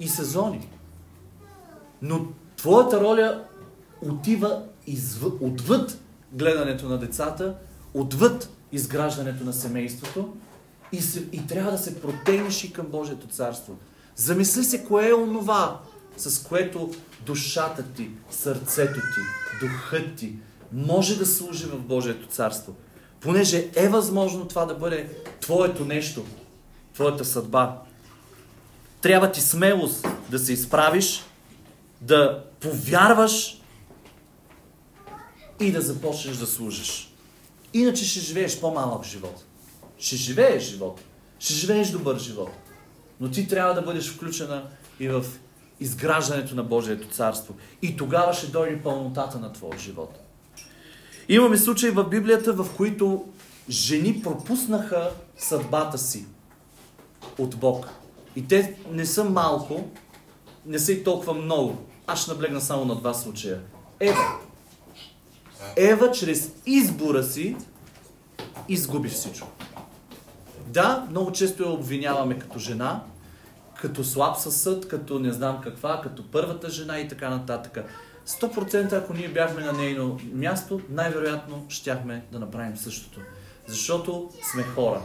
и 0.00 0.08
сезони. 0.08 0.68
Но 2.02 2.26
Твоята 2.62 3.00
роля 3.00 3.44
отива 4.02 4.62
изв... 4.86 5.24
отвъд 5.40 5.98
гледането 6.32 6.88
на 6.88 6.98
децата, 6.98 7.54
отвъд 7.94 8.50
изграждането 8.72 9.44
на 9.44 9.52
семейството 9.52 10.36
и, 10.92 11.02
се, 11.02 11.28
и 11.32 11.46
трябва 11.46 11.70
да 11.70 11.78
се 11.78 12.00
протегнеш 12.00 12.64
и 12.64 12.72
към 12.72 12.86
Божието 12.86 13.26
царство. 13.26 13.76
Замисли 14.16 14.64
се 14.64 14.84
кое 14.84 15.08
е 15.08 15.14
онова, 15.14 15.80
с 16.16 16.42
което 16.42 16.90
душата 17.26 17.82
ти, 17.82 18.10
сърцето 18.30 19.00
ти, 19.00 19.20
духът 19.66 20.16
ти 20.16 20.36
може 20.72 21.18
да 21.18 21.26
служи 21.26 21.66
в 21.66 21.78
Божието 21.78 22.26
царство. 22.26 22.74
Понеже 23.20 23.70
е 23.74 23.88
възможно 23.88 24.48
това 24.48 24.64
да 24.64 24.74
бъде 24.74 25.08
твоето 25.40 25.84
нещо, 25.84 26.24
твоята 26.94 27.24
съдба. 27.24 27.78
Трябва 29.00 29.32
ти 29.32 29.40
смелост 29.40 30.06
да 30.30 30.38
се 30.38 30.52
изправиш, 30.52 31.24
да 32.02 32.44
повярваш 32.60 33.60
и 35.60 35.72
да 35.72 35.80
започнеш 35.80 36.36
да 36.36 36.46
служиш. 36.46 37.14
Иначе 37.74 38.04
ще 38.04 38.20
живееш 38.20 38.60
по-малък 38.60 39.04
живот. 39.04 39.44
Ще 39.98 40.16
живееш 40.16 40.62
живот. 40.62 41.00
Ще 41.38 41.54
живееш 41.54 41.90
добър 41.90 42.18
живот. 42.18 42.50
Но 43.20 43.30
ти 43.30 43.48
трябва 43.48 43.74
да 43.74 43.82
бъдеш 43.82 44.12
включена 44.12 44.66
и 45.00 45.08
в 45.08 45.24
изграждането 45.80 46.54
на 46.54 46.62
Божието 46.62 47.08
царство. 47.08 47.54
И 47.82 47.96
тогава 47.96 48.32
ще 48.32 48.46
дойде 48.46 48.82
пълнотата 48.82 49.38
на 49.38 49.52
твоя 49.52 49.78
живот. 49.78 50.18
Имаме 51.28 51.58
случаи 51.58 51.90
в 51.90 52.04
Библията, 52.04 52.52
в 52.52 52.66
които 52.76 53.24
жени 53.70 54.22
пропуснаха 54.22 55.10
съдбата 55.36 55.98
си 55.98 56.26
от 57.38 57.56
Бог. 57.56 57.88
И 58.36 58.48
те 58.48 58.76
не 58.90 59.06
са 59.06 59.24
малко, 59.24 59.88
не 60.66 60.78
са 60.78 60.92
и 60.92 61.04
толкова 61.04 61.34
много. 61.34 61.78
Аз 62.06 62.22
ще 62.22 62.30
наблегна 62.30 62.60
само 62.60 62.84
на 62.84 62.94
два 62.94 63.14
случая. 63.14 63.60
Ева. 64.00 64.38
Ева 65.76 66.10
чрез 66.10 66.52
избора 66.66 67.22
си 67.22 67.56
изгуби 68.68 69.08
всичко. 69.08 69.48
Да, 70.66 71.06
много 71.10 71.32
често 71.32 71.62
я 71.62 71.68
обвиняваме 71.68 72.38
като 72.38 72.58
жена, 72.58 73.02
като 73.80 74.04
слаб 74.04 74.36
със 74.36 74.56
съд, 74.56 74.88
като 74.88 75.18
не 75.18 75.32
знам 75.32 75.60
каква, 75.62 76.00
като 76.00 76.30
първата 76.30 76.70
жена 76.70 77.00
и 77.00 77.08
така 77.08 77.30
нататък. 77.30 77.84
100% 78.26 78.92
ако 78.92 79.14
ние 79.14 79.28
бяхме 79.28 79.64
на 79.64 79.72
нейно 79.72 80.18
място, 80.32 80.80
най-вероятно 80.90 81.64
щяхме 81.68 82.24
да 82.32 82.38
направим 82.38 82.76
същото. 82.76 83.20
Защото 83.66 84.30
сме 84.52 84.62
хора. 84.62 85.00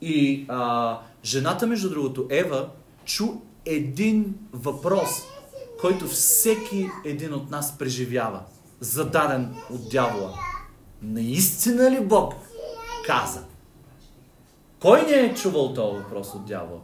И 0.00 0.46
а, 0.48 0.98
жената, 1.24 1.66
между 1.66 1.90
другото, 1.90 2.26
Ева, 2.30 2.68
чу 3.04 3.26
един 3.64 4.34
въпрос, 4.52 5.08
който 5.80 6.08
всеки 6.08 6.90
един 7.04 7.34
от 7.34 7.50
нас 7.50 7.78
преживява, 7.78 8.42
зададен 8.80 9.54
от 9.70 9.88
дявола. 9.88 10.34
Наистина 11.02 11.90
ли 11.90 12.00
Бог 12.00 12.34
каза? 13.06 13.44
Кой 14.80 15.02
не 15.02 15.12
е 15.12 15.34
чувал 15.34 15.74
този 15.74 15.98
въпрос 15.98 16.34
от 16.34 16.46
дявола? 16.46 16.80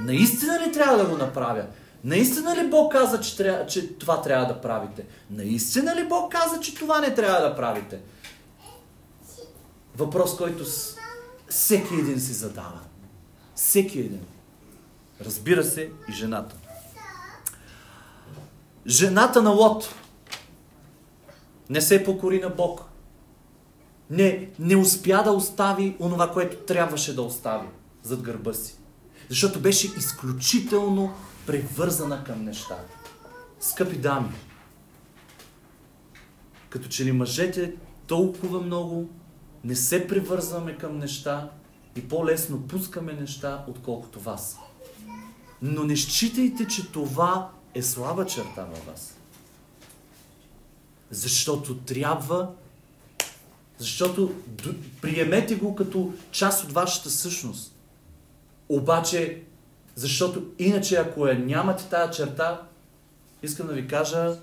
Наистина 0.00 0.60
ли 0.66 0.72
трябва 0.72 0.98
да 0.98 1.04
го 1.04 1.16
направя? 1.16 1.66
Наистина 2.04 2.56
ли 2.56 2.70
Бог 2.70 2.92
каза, 2.92 3.20
че, 3.20 3.36
трябва, 3.36 3.66
че 3.66 3.98
това 3.98 4.22
трябва 4.22 4.46
да 4.46 4.60
правите? 4.60 5.06
Наистина 5.30 5.96
ли 5.96 6.08
Бог 6.08 6.32
каза, 6.32 6.60
че 6.60 6.74
това 6.74 7.00
не 7.00 7.14
трябва 7.14 7.48
да 7.48 7.56
правите? 7.56 8.00
Въпрос, 9.96 10.36
който 10.36 10.64
всеки 11.48 11.94
един 11.94 12.20
си 12.20 12.32
задава. 12.32 12.80
Всеки 13.54 14.00
един. 14.00 14.26
Разбира 15.20 15.64
се 15.64 15.90
и 16.08 16.12
жената. 16.12 16.56
Жената 18.88 19.42
на 19.42 19.50
Лот 19.50 19.94
не 21.70 21.80
се 21.80 22.04
покори 22.04 22.40
на 22.40 22.48
Бог. 22.48 22.84
Не, 24.10 24.50
не 24.58 24.76
успя 24.76 25.22
да 25.24 25.32
остави 25.32 25.96
онова, 26.00 26.32
което 26.32 26.56
трябваше 26.56 27.14
да 27.14 27.22
остави 27.22 27.68
зад 28.02 28.22
гърба 28.22 28.52
си. 28.52 28.74
Защото 29.28 29.60
беше 29.60 29.86
изключително 29.96 31.12
превързана 31.46 32.24
към 32.24 32.44
нещата. 32.44 32.98
Скъпи 33.60 33.96
дами, 33.96 34.30
като 36.68 36.88
че 36.88 37.04
ли 37.04 37.12
мъжете 37.12 37.74
толкова 38.06 38.60
много 38.60 39.08
не 39.64 39.76
се 39.76 40.08
привързваме 40.08 40.76
към 40.76 40.98
неща 40.98 41.50
и 41.96 42.08
по-лесно 42.08 42.66
пускаме 42.68 43.12
неща, 43.12 43.64
отколкото 43.68 44.20
вас. 44.20 44.58
Но 45.62 45.84
не 45.84 45.96
считайте, 45.96 46.66
че 46.66 46.92
това 46.92 47.50
е 47.78 47.82
слаба 47.82 48.26
черта 48.26 48.60
на 48.60 48.92
вас. 48.92 49.14
Защото 51.10 51.76
трябва, 51.76 52.50
защото 53.78 54.34
приемете 55.02 55.54
го 55.54 55.74
като 55.74 56.12
част 56.30 56.64
от 56.64 56.72
вашата 56.72 57.10
същност. 57.10 57.74
Обаче, 58.68 59.42
защото 59.94 60.42
иначе 60.58 60.96
ако 60.96 61.26
я 61.26 61.38
нямате 61.38 61.84
тази 61.84 62.16
черта, 62.16 62.62
искам 63.42 63.66
да 63.66 63.72
ви 63.72 63.88
кажа, 63.88 64.38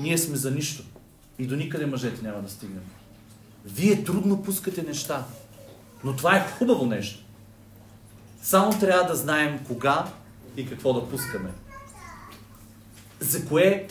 ние 0.00 0.18
сме 0.18 0.36
за 0.36 0.50
нищо. 0.50 0.84
И 1.38 1.46
до 1.46 1.56
никъде 1.56 1.86
мъжете 1.86 2.22
няма 2.22 2.42
да 2.42 2.50
стигнем. 2.50 2.84
Вие 3.64 4.04
трудно 4.04 4.42
пускате 4.42 4.82
неща. 4.82 5.24
Но 6.04 6.16
това 6.16 6.36
е 6.36 6.50
хубаво 6.58 6.86
нещо. 6.86 7.24
Само 8.42 8.78
трябва 8.78 9.04
да 9.04 9.14
знаем 9.14 9.64
кога 9.66 10.12
и 10.56 10.68
какво 10.68 10.92
да 10.92 11.08
пускаме. 11.08 11.50
За 13.22 13.46
кое 13.46 13.88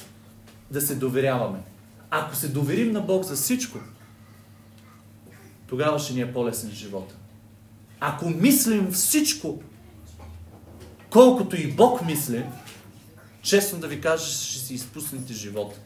да 0.72 0.82
се 0.82 0.96
доверяваме. 0.96 1.60
Ако 2.10 2.36
се 2.36 2.48
доверим 2.48 2.91
на 2.91 3.02
Бог 3.02 3.24
за 3.24 3.36
всичко, 3.36 3.80
тогава 5.67 6.00
ще 6.00 6.13
ни 6.13 6.22
е 6.22 6.34
по-лесен 6.34 6.72
живота. 6.72 7.15
Ако 8.00 8.30
мислим 8.30 8.91
всичко, 8.91 9.62
колкото 11.10 11.62
и 11.62 11.72
Бог 11.72 12.06
мисли, 12.06 12.46
честно 13.41 13.80
да 13.80 13.88
ви 13.88 14.02
кажа, 14.02 14.26
ще 14.26 14.60
си 14.60 14.74
изпуснете 14.74 15.34
живота. 15.34 15.80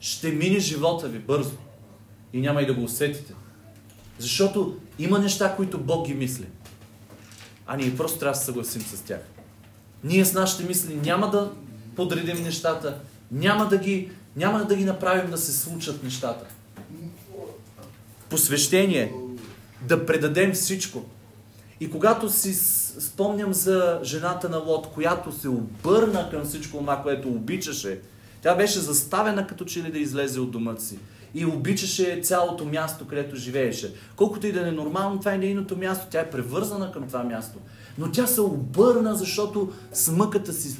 Ще 0.00 0.32
мине 0.32 0.58
живота 0.58 1.08
ви 1.08 1.18
бързо 1.18 1.56
и 2.32 2.40
няма 2.40 2.62
и 2.62 2.66
да 2.66 2.74
го 2.74 2.82
усетите. 2.82 3.34
Защото 4.18 4.78
има 4.98 5.18
неща, 5.18 5.56
които 5.56 5.80
Бог 5.80 6.06
ги 6.06 6.14
мисли. 6.14 6.46
А 7.66 7.76
ние 7.76 7.96
просто 7.96 8.18
трябва 8.18 8.32
да 8.32 8.38
се 8.38 8.44
съгласим 8.44 8.82
с 8.82 9.02
тях. 9.02 9.20
Ние 10.04 10.24
с 10.24 10.32
нашите 10.32 10.64
мисли 10.64 10.94
няма 10.94 11.30
да 11.30 11.52
подредим 12.00 12.42
нещата, 12.42 12.98
няма 13.32 13.68
да 13.68 13.78
ги, 13.78 14.10
няма 14.36 14.64
да 14.64 14.76
ги 14.76 14.84
направим 14.84 15.30
да 15.30 15.38
се 15.38 15.52
случат 15.52 16.02
нещата. 16.02 16.44
Посвещение, 18.28 19.12
да 19.82 20.06
предадем 20.06 20.52
всичко. 20.52 21.04
И 21.80 21.90
когато 21.90 22.30
си 22.30 22.54
спомням 23.00 23.52
за 23.52 24.00
жената 24.04 24.48
на 24.48 24.58
Лот, 24.58 24.86
която 24.86 25.32
се 25.32 25.48
обърна 25.48 26.30
към 26.30 26.44
всичко 26.44 26.78
това, 26.78 27.02
което 27.02 27.28
обичаше, 27.28 28.00
тя 28.42 28.54
беше 28.54 28.78
заставена 28.78 29.46
като 29.46 29.64
че 29.64 29.82
ли 29.82 29.92
да 29.92 29.98
излезе 29.98 30.40
от 30.40 30.50
дома 30.50 30.76
си 30.76 30.98
и 31.34 31.46
обичаше 31.46 32.20
цялото 32.22 32.64
място, 32.64 33.06
където 33.06 33.36
живееше. 33.36 33.94
Колкото 34.16 34.46
и 34.46 34.52
да 34.52 34.68
е 34.68 34.72
нормално, 34.72 35.18
това 35.18 35.34
е 35.34 35.38
нейното 35.38 35.76
място. 35.76 36.06
Тя 36.10 36.20
е 36.20 36.30
превързана 36.30 36.92
към 36.92 37.06
това 37.06 37.24
място. 37.24 37.58
Но 37.98 38.12
тя 38.12 38.26
се 38.26 38.40
обърна, 38.40 39.14
защото 39.14 39.72
смъката 39.92 40.52
си, 40.52 40.78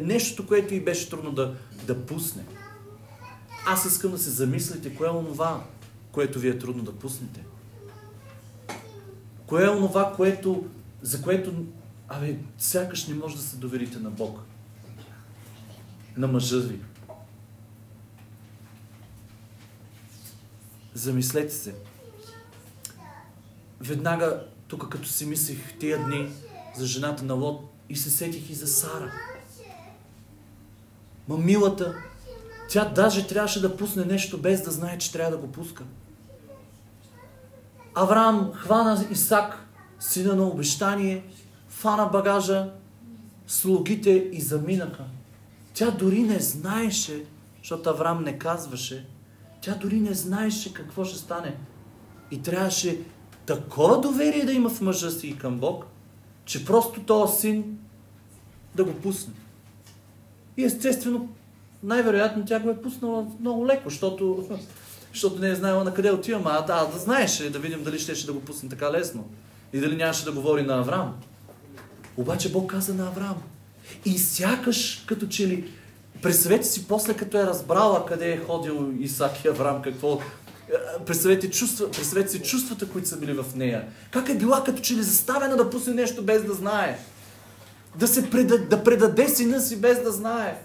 нещото, 0.00 0.46
което 0.46 0.74
й 0.74 0.80
беше 0.80 1.10
трудно 1.10 1.32
да, 1.32 1.54
да 1.86 1.98
пусне. 2.06 2.44
Аз 3.66 3.84
искам 3.84 4.10
да 4.10 4.18
се 4.18 4.30
замислите, 4.30 4.94
кое 4.94 5.08
е 5.08 5.10
онова, 5.10 5.62
което 6.12 6.38
ви 6.38 6.48
е 6.48 6.58
трудно 6.58 6.82
да 6.82 6.92
пуснете. 6.92 7.44
Кое 9.46 9.64
е 9.64 9.70
онова, 9.70 10.12
което, 10.16 10.66
за 11.02 11.22
което, 11.22 11.52
абе, 12.08 12.36
сякаш 12.58 13.06
не 13.06 13.14
може 13.14 13.36
да 13.36 13.42
се 13.42 13.56
доверите 13.56 13.98
на 13.98 14.10
Бог. 14.10 14.40
На 16.16 16.26
мъжа 16.26 16.58
ви. 16.58 16.80
Замислете 20.98 21.54
се. 21.54 21.74
Веднага, 23.80 24.44
тук 24.68 24.88
като 24.88 25.08
си 25.08 25.26
мислих 25.26 25.78
тия 25.78 26.04
дни 26.04 26.30
за 26.76 26.86
жената 26.86 27.24
на 27.24 27.34
Лот 27.34 27.60
и 27.88 27.96
се 27.96 28.10
сетих 28.10 28.50
и 28.50 28.54
за 28.54 28.66
Сара. 28.66 29.12
Ма 31.28 31.38
милата, 31.38 31.94
тя 32.68 32.84
даже 32.84 33.26
трябваше 33.26 33.60
да 33.60 33.76
пусне 33.76 34.04
нещо 34.04 34.38
без 34.38 34.62
да 34.62 34.70
знае, 34.70 34.98
че 34.98 35.12
трябва 35.12 35.30
да 35.30 35.36
го 35.36 35.52
пуска. 35.52 35.84
Авраам 37.94 38.52
хвана 38.54 39.06
Исак, 39.10 39.66
сина 40.00 40.34
на 40.34 40.44
обещание, 40.44 41.24
фана 41.68 42.06
багажа, 42.06 42.70
слугите 43.46 44.10
и 44.32 44.40
заминаха. 44.40 45.04
Тя 45.74 45.90
дори 45.90 46.22
не 46.22 46.40
знаеше, 46.40 47.24
защото 47.58 47.90
Авраам 47.90 48.24
не 48.24 48.38
казваше, 48.38 49.06
тя 49.60 49.74
дори 49.74 50.00
не 50.00 50.14
знаеше 50.14 50.74
какво 50.74 51.04
ще 51.04 51.18
стане. 51.18 51.56
И 52.30 52.42
трябваше 52.42 52.98
такова 53.46 54.00
доверие 54.00 54.44
да 54.44 54.52
има 54.52 54.70
в 54.70 54.80
мъжа 54.80 55.10
си 55.10 55.28
и 55.28 55.38
към 55.38 55.58
Бог, 55.58 55.86
че 56.44 56.64
просто 56.64 57.00
този 57.00 57.40
син 57.40 57.78
да 58.74 58.84
го 58.84 58.92
пусне. 58.92 59.34
И 60.56 60.64
естествено, 60.64 61.28
най-вероятно 61.82 62.44
тя 62.44 62.60
го 62.60 62.70
е 62.70 62.82
пуснала 62.82 63.26
много 63.40 63.66
леко, 63.66 63.90
защото, 63.90 64.48
защото 65.12 65.40
не 65.40 65.48
е 65.48 65.54
знаела 65.54 65.84
на 65.84 65.94
къде 65.94 66.10
отивам. 66.10 66.42
А 66.46 66.60
да, 66.60 66.84
да 66.84 66.98
знаеше, 66.98 67.50
да 67.50 67.58
видим 67.58 67.84
дали 67.84 67.98
ще, 67.98 68.14
ще 68.14 68.26
да 68.26 68.32
го 68.32 68.40
пусне 68.40 68.68
така 68.68 68.92
лесно. 68.92 69.28
И 69.72 69.80
дали 69.80 69.96
нямаше 69.96 70.24
да 70.24 70.32
говори 70.32 70.62
на 70.62 70.78
Авраам. 70.78 71.14
Обаче 72.16 72.52
Бог 72.52 72.70
каза 72.70 72.94
на 72.94 73.06
Авраам. 73.06 73.42
И 74.04 74.18
сякаш, 74.18 75.04
като 75.06 75.26
че 75.26 75.48
ли, 75.48 75.70
представете 76.22 76.64
си 76.64 76.88
после, 76.88 77.14
като 77.14 77.38
е 77.38 77.46
разбрала 77.46 78.06
къде 78.06 78.32
е 78.32 78.38
ходил 78.38 78.92
Исак 79.00 79.44
и 79.44 79.48
Авраам, 79.48 79.82
какво... 79.82 80.20
Представете, 81.06 81.50
чувства, 81.50 81.90
представете 81.90 82.30
си 82.30 82.42
чувствата, 82.42 82.88
които 82.88 83.08
са 83.08 83.16
били 83.16 83.32
в 83.32 83.44
нея. 83.54 83.88
Как 84.10 84.28
е 84.28 84.34
била 84.34 84.64
като 84.64 84.82
че 84.82 84.94
ли 84.94 85.02
заставена 85.02 85.56
да 85.56 85.70
пусне 85.70 85.94
нещо 85.94 86.22
без 86.22 86.44
да 86.44 86.54
знае. 86.54 86.98
Да, 87.96 88.08
се 88.08 88.30
предаде, 88.30 88.64
да 88.64 88.84
предаде 88.84 89.28
сина 89.28 89.60
си 89.60 89.80
без 89.80 90.02
да 90.02 90.12
знае. 90.12 90.62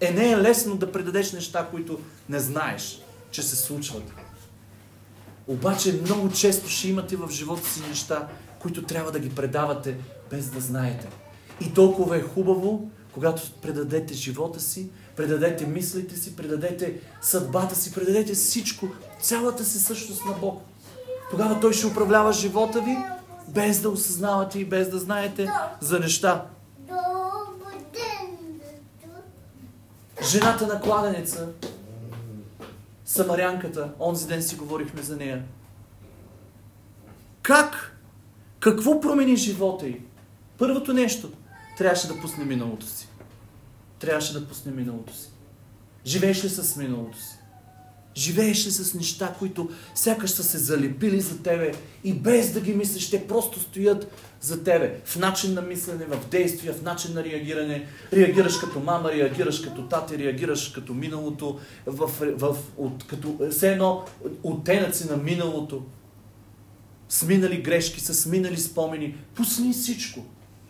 Е, 0.00 0.10
не 0.12 0.30
е 0.30 0.38
лесно 0.38 0.76
да 0.76 0.92
предадеш 0.92 1.32
неща, 1.32 1.68
които 1.70 2.00
не 2.28 2.38
знаеш, 2.38 3.00
че 3.30 3.42
се 3.42 3.56
случват. 3.56 4.02
Обаче 5.46 6.00
много 6.02 6.30
често 6.30 6.68
ще 6.68 6.88
имате 6.88 7.16
в 7.16 7.30
живота 7.30 7.68
си 7.68 7.82
неща, 7.88 8.28
които 8.58 8.82
трябва 8.82 9.12
да 9.12 9.18
ги 9.18 9.30
предавате 9.30 9.96
без 10.30 10.50
да 10.50 10.60
знаете. 10.60 11.08
И 11.60 11.74
толкова 11.74 12.16
е 12.16 12.22
хубаво, 12.22 12.90
когато 13.14 13.42
предадете 13.62 14.14
живота 14.14 14.60
си, 14.60 14.90
предадете 15.16 15.66
мислите 15.66 16.16
си, 16.16 16.36
предадете 16.36 17.00
съдбата 17.22 17.76
си, 17.76 17.94
предадете 17.94 18.34
всичко, 18.34 18.88
цялата 19.20 19.64
си 19.64 19.78
същност 19.78 20.24
на 20.24 20.32
Бог. 20.32 20.62
Тогава 21.30 21.60
Той 21.60 21.72
ще 21.72 21.86
управлява 21.86 22.32
живота 22.32 22.80
ви, 22.80 22.96
без 23.48 23.80
да 23.80 23.90
осъзнавате 23.90 24.58
и 24.58 24.64
без 24.64 24.90
да 24.90 24.98
знаете 24.98 25.50
за 25.80 26.00
неща. 26.00 26.46
Жената 30.22 30.66
на 30.66 30.80
кладенеца, 30.80 31.48
Самарянката, 33.08 33.92
онзи 34.00 34.26
ден 34.26 34.42
си 34.42 34.56
говорихме 34.56 35.02
за 35.02 35.16
нея. 35.16 35.42
Как? 37.42 37.96
Какво 38.60 39.00
промени 39.00 39.36
живота 39.36 39.86
й? 39.86 40.00
Първото 40.58 40.92
нещо, 40.92 41.32
трябваше 41.78 42.08
да 42.08 42.20
пусне 42.20 42.44
миналото 42.44 42.86
си. 42.86 43.08
Трябваше 43.98 44.32
да 44.32 44.48
пусне 44.48 44.72
миналото 44.72 45.14
си. 45.14 45.28
Живееш 46.06 46.44
ли 46.44 46.48
с 46.48 46.76
миналото 46.76 47.18
си? 47.18 47.38
Живееш 48.16 48.66
ли 48.66 48.70
с 48.70 48.94
неща, 48.94 49.34
които 49.38 49.70
сякаш 49.94 50.30
са 50.30 50.44
се 50.44 50.58
залепили 50.58 51.20
за 51.20 51.42
тебе 51.42 51.72
и 52.04 52.14
без 52.14 52.52
да 52.52 52.60
ги 52.60 52.74
мислиш, 52.74 53.10
те 53.10 53.26
просто 53.26 53.60
стоят 53.60 54.12
за 54.40 54.64
тебе. 54.64 55.00
В 55.04 55.16
начин 55.16 55.54
на 55.54 55.62
мислене, 55.62 56.04
в 56.04 56.28
действия, 56.30 56.72
в 56.72 56.82
начин 56.82 57.14
на 57.14 57.24
реагиране. 57.24 57.86
Реагираш 58.12 58.58
като 58.58 58.80
мама, 58.80 59.12
реагираш 59.12 59.60
като 59.60 59.82
тати, 59.82 60.18
реагираш 60.18 60.68
като 60.68 60.94
миналото, 60.94 61.58
в, 61.86 62.10
в, 62.36 62.56
от, 62.76 63.06
като 63.06 63.38
все 63.50 63.72
едно 63.72 64.04
оттенъци 64.42 65.08
на 65.10 65.16
миналото. 65.16 65.82
С 67.08 67.26
минали 67.26 67.62
грешки, 67.62 68.00
с 68.00 68.26
минали 68.26 68.56
спомени. 68.56 69.16
Пусни 69.34 69.72
всичко. 69.72 70.24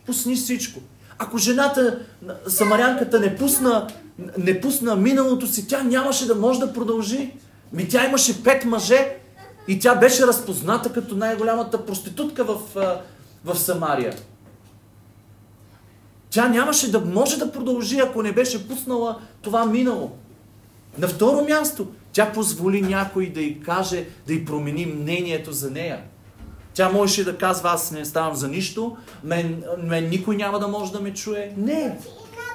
Пусни 0.06 0.36
всичко. 0.36 0.80
Ако 1.18 1.38
жената, 1.38 1.98
самарянката 2.46 3.20
не 3.20 3.36
пусна, 3.36 3.88
не 4.38 4.60
пусна 4.60 4.96
миналото 4.96 5.46
си, 5.46 5.68
тя 5.68 5.82
нямаше 5.82 6.26
да 6.26 6.34
може 6.34 6.60
да 6.60 6.72
продължи. 6.72 7.34
Ми 7.72 7.88
тя 7.88 8.06
имаше 8.06 8.42
пет 8.42 8.64
мъже 8.64 9.16
и 9.68 9.78
тя 9.78 9.94
беше 9.94 10.26
разпозната 10.26 10.92
като 10.92 11.16
най-голямата 11.16 11.86
проститутка 11.86 12.44
в, 12.44 12.60
в 13.44 13.58
Самария. 13.58 14.14
Тя 16.30 16.48
нямаше 16.48 16.90
да 16.90 17.00
може 17.00 17.38
да 17.38 17.52
продължи, 17.52 18.00
ако 18.00 18.22
не 18.22 18.32
беше 18.32 18.68
пуснала 18.68 19.18
това 19.42 19.66
минало. 19.66 20.12
На 20.98 21.08
второ 21.08 21.44
място, 21.44 21.86
тя 22.12 22.32
позволи 22.32 22.82
някой 22.82 23.26
да 23.26 23.40
й 23.40 23.60
каже, 23.60 24.04
да 24.26 24.34
й 24.34 24.44
промени 24.44 24.86
мнението 24.86 25.52
за 25.52 25.70
нея. 25.70 26.02
Тя 26.78 26.88
можеше 26.88 27.24
да 27.24 27.38
казва, 27.38 27.70
аз 27.70 27.90
не 27.90 28.04
ставам 28.04 28.34
за 28.34 28.48
нищо, 28.48 28.96
мен, 29.24 29.64
мен 29.82 30.08
никой 30.08 30.36
няма 30.36 30.58
да 30.58 30.68
може 30.68 30.92
да 30.92 31.00
ме 31.00 31.14
чуе. 31.14 31.52
Не. 31.56 31.98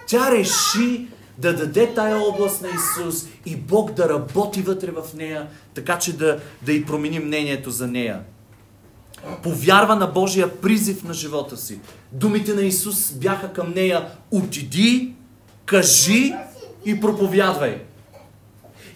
Тя 0.08 0.32
реши 0.32 1.08
да 1.38 1.56
даде 1.56 1.94
тая 1.94 2.18
област 2.18 2.62
на 2.62 2.68
Исус 2.68 3.26
и 3.46 3.56
Бог 3.56 3.92
да 3.92 4.10
работи 4.10 4.62
вътре 4.62 4.92
в 4.92 5.04
нея, 5.16 5.48
така 5.74 6.00
че 6.00 6.18
да, 6.18 6.40
да 6.62 6.74
й 6.74 6.86
промени 6.86 7.20
мнението 7.20 7.72
за 7.72 7.88
нея. 7.88 8.22
Повярва 9.44 9.96
на 9.96 10.08
Божия 10.08 10.62
призив 10.62 11.04
на 11.04 11.14
живота 11.14 11.58
си. 11.58 11.80
Думите 12.12 12.54
на 12.54 12.62
Исус 12.62 13.12
бяха 13.12 13.54
към 13.54 13.74
нея 13.76 14.08
отиди, 14.32 15.14
кажи 15.66 16.34
и 16.86 17.00
проповядвай. 17.00 17.82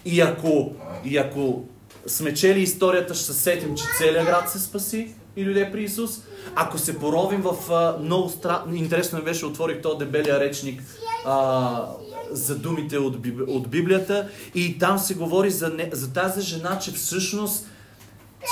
И 0.04 0.20
ако, 0.20 0.72
и 1.04 1.16
ако 1.16 1.64
сме 2.06 2.34
чели 2.34 2.60
историята, 2.60 3.14
ще 3.14 3.24
се 3.24 3.32
сетим, 3.32 3.76
че 3.76 3.84
целият 3.98 4.26
град 4.26 4.50
се 4.50 4.58
спаси 4.58 5.14
и 5.36 5.44
дойде 5.44 5.72
при 5.72 5.82
Исус. 5.82 6.22
Ако 6.54 6.78
се 6.78 6.98
поровим 6.98 7.42
в 7.42 7.72
а, 7.72 7.98
много 8.02 8.28
стра... 8.28 8.64
Интересно 8.72 9.22
беше, 9.22 9.46
отворих 9.46 9.82
този 9.82 9.98
дебелия 9.98 10.40
речник 10.40 10.82
а, 11.26 11.86
за 12.30 12.58
думите 12.58 12.98
от, 12.98 13.20
Биб... 13.20 13.40
от 13.48 13.68
Библията 13.68 14.28
и 14.54 14.78
там 14.78 14.98
се 14.98 15.14
говори 15.14 15.50
за, 15.50 15.68
не... 15.68 15.90
за 15.92 16.12
тази 16.12 16.40
жена, 16.40 16.78
че 16.78 16.92
всъщност 16.92 17.66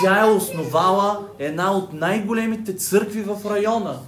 тя 0.00 0.20
е 0.20 0.30
основала 0.30 1.26
една 1.38 1.72
от 1.72 1.92
най-големите 1.92 2.76
църкви 2.76 3.22
в 3.22 3.38
района 3.50 3.98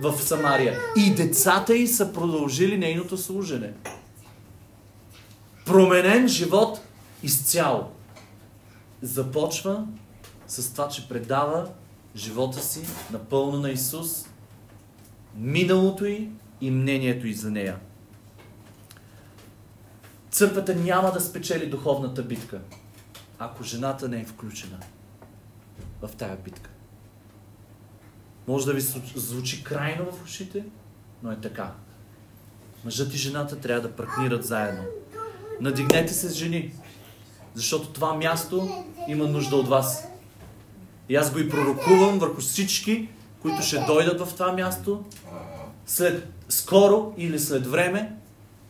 в 0.00 0.22
Самария. 0.22 0.78
И 0.96 1.14
децата 1.14 1.74
й 1.74 1.86
са 1.86 2.12
продължили 2.12 2.78
нейното 2.78 3.16
служене. 3.16 3.72
Променен 5.64 6.28
живот 6.28 6.80
изцяло 7.22 7.84
започва 9.02 9.84
с 10.46 10.72
това, 10.72 10.88
че 10.88 11.08
предава 11.08 11.68
живота 12.16 12.62
си 12.62 12.86
напълно 13.10 13.58
на 13.60 13.70
Исус, 13.70 14.26
миналото 15.36 16.04
й 16.04 16.30
и 16.60 16.70
мнението 16.70 17.26
й 17.26 17.32
за 17.32 17.50
нея. 17.50 17.78
Църквата 20.30 20.74
няма 20.74 21.12
да 21.12 21.20
спечели 21.20 21.66
духовната 21.66 22.22
битка, 22.22 22.60
ако 23.38 23.64
жената 23.64 24.08
не 24.08 24.20
е 24.20 24.24
включена 24.24 24.78
в 26.02 26.16
тая 26.16 26.36
битка. 26.36 26.70
Може 28.48 28.66
да 28.66 28.72
ви 28.72 28.80
звучи 29.14 29.64
крайно 29.64 30.12
в 30.12 30.24
ушите, 30.24 30.64
но 31.22 31.32
е 31.32 31.40
така. 31.40 31.72
Мъжът 32.84 33.14
и 33.14 33.16
жената 33.16 33.60
трябва 33.60 33.88
да 33.88 33.96
партнират 33.96 34.44
заедно. 34.44 34.84
Надигнете 35.60 36.14
се 36.14 36.28
с 36.28 36.34
жени. 36.34 36.72
Защото 37.54 37.88
това 37.88 38.14
място 38.14 38.84
има 39.08 39.26
нужда 39.26 39.56
от 39.56 39.68
вас. 39.68 40.08
И 41.08 41.16
аз 41.16 41.32
го 41.32 41.38
и 41.38 41.48
пророкувам 41.48 42.18
върху 42.18 42.40
всички, 42.40 43.08
които 43.42 43.62
ще 43.62 43.78
дойдат 43.78 44.20
в 44.20 44.32
това 44.32 44.52
място, 44.52 45.04
след 45.86 46.28
скоро 46.48 47.14
или 47.16 47.38
след 47.38 47.66
време, 47.66 48.12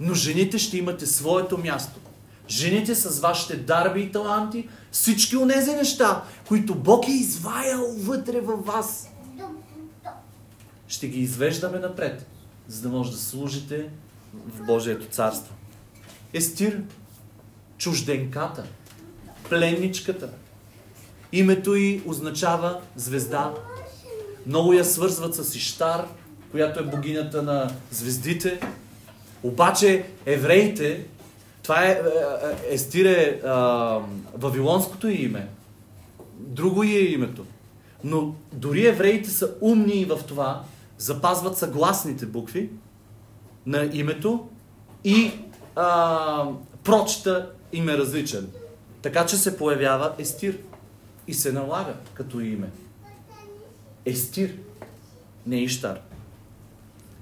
но 0.01 0.15
жените 0.15 0.59
ще 0.59 0.79
имате 0.79 1.07
своето 1.07 1.59
място. 1.59 2.01
Жените 2.49 2.95
с 2.95 3.21
вашите 3.21 3.57
дарби 3.57 4.01
и 4.01 4.13
таланти, 4.13 4.69
всички 4.91 5.37
онези 5.37 5.73
неща, 5.73 6.25
които 6.49 6.75
Бог 6.75 7.09
е 7.09 7.13
изваял 7.13 7.95
вътре 7.99 8.41
във 8.41 8.67
вас. 8.67 9.11
Ще 10.89 11.09
ги 11.09 11.21
извеждаме 11.21 11.79
напред, 11.79 12.27
за 12.69 12.83
да 12.83 12.89
може 12.89 13.11
да 13.11 13.19
служите 13.19 13.89
в 14.47 14.67
Божието 14.67 15.07
царство. 15.07 15.55
Естир, 16.33 16.83
чужденката, 17.79 18.65
пленничката. 19.49 20.31
Името 21.37 21.75
й 21.75 22.03
означава 22.07 22.81
звезда. 22.97 23.55
Много 24.47 24.73
я 24.73 24.85
свързват 24.85 25.35
с 25.35 25.55
Иштар, 25.55 26.07
която 26.51 26.81
е 26.81 26.83
богинята 26.83 27.43
на 27.43 27.71
звездите. 27.91 28.61
Обаче 29.43 30.07
евреите, 30.27 31.07
това 31.63 31.85
е, 31.85 31.91
е, 31.91 31.95
е 31.95 32.75
Естире 32.75 33.41
вавилонското 34.35 35.09
име. 35.09 35.49
Друго 36.35 36.83
е 36.83 36.87
името. 36.87 37.45
Но 38.05 38.35
дори 38.53 38.87
евреите 38.87 39.31
са 39.31 39.55
умни 39.61 40.05
в 40.05 40.21
това, 40.29 40.63
запазват 40.99 41.59
съгласните 41.59 42.27
букви 42.27 42.71
на 43.67 43.91
името 43.93 44.49
и 45.05 45.33
а, 45.77 46.49
прочета 46.85 47.51
им 47.73 47.89
е 47.89 47.99
различен. 47.99 48.49
Така 49.03 49.27
че 49.27 49.37
се 49.37 49.57
появява 49.57 50.13
Естир 50.19 50.59
и 51.27 51.35
се 51.35 51.53
налага 51.53 51.95
като 52.15 52.41
име. 52.41 52.71
Естир, 54.05 54.57
не 55.47 55.63
Иштар. 55.63 56.01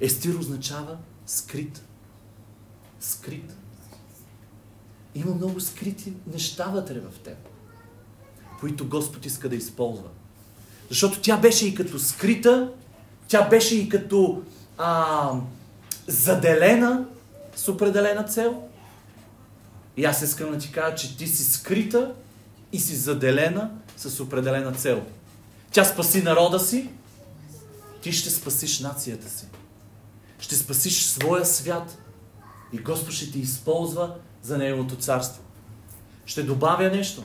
Естир 0.01 0.35
означава 0.35 0.97
скрит. 1.27 1.83
Скрит. 3.01 3.57
Има 5.15 5.35
много 5.35 5.61
скрити 5.61 6.13
неща 6.33 6.65
вътре 6.65 7.01
в 7.01 7.19
теб, 7.19 7.37
които 8.61 8.89
Господ 8.89 9.27
иска 9.27 9.49
да 9.49 9.57
използва. 9.57 10.09
Защото 10.89 11.21
тя 11.21 11.37
беше 11.37 11.69
и 11.69 11.75
като 11.75 11.99
скрита, 11.99 12.73
тя 13.29 13.49
беше 13.49 13.79
и 13.79 13.89
като 13.89 14.43
а, 14.79 15.31
заделена 16.07 17.05
с 17.57 17.69
определена 17.69 18.25
цел. 18.25 18.63
И 19.97 20.05
аз 20.05 20.23
искам 20.23 20.51
да 20.51 20.59
ти 20.59 20.73
кажа, 20.73 20.97
че 20.97 21.17
ти 21.17 21.27
си 21.27 21.45
скрита 21.45 22.15
и 22.73 22.79
си 22.79 22.97
заделена 22.97 23.71
с 23.97 24.21
определена 24.21 24.73
цел. 24.73 25.03
Тя 25.73 25.85
спаси 25.85 26.23
народа 26.23 26.61
си, 26.61 26.91
ти 28.03 28.13
ще 28.13 28.31
спасиш 28.31 28.81
нацията 28.81 29.29
си. 29.31 29.47
Ще 30.39 30.55
спасиш 30.55 31.03
своя 31.03 31.47
свят. 31.47 31.99
И 32.73 32.79
Господ 32.79 33.13
ще 33.13 33.33
ти 33.33 33.39
използва 33.39 34.17
за 34.43 34.59
Неговото 34.59 34.97
царство. 34.97 35.43
Ще 36.27 36.43
добавя 36.43 36.91
нещо. 36.91 37.25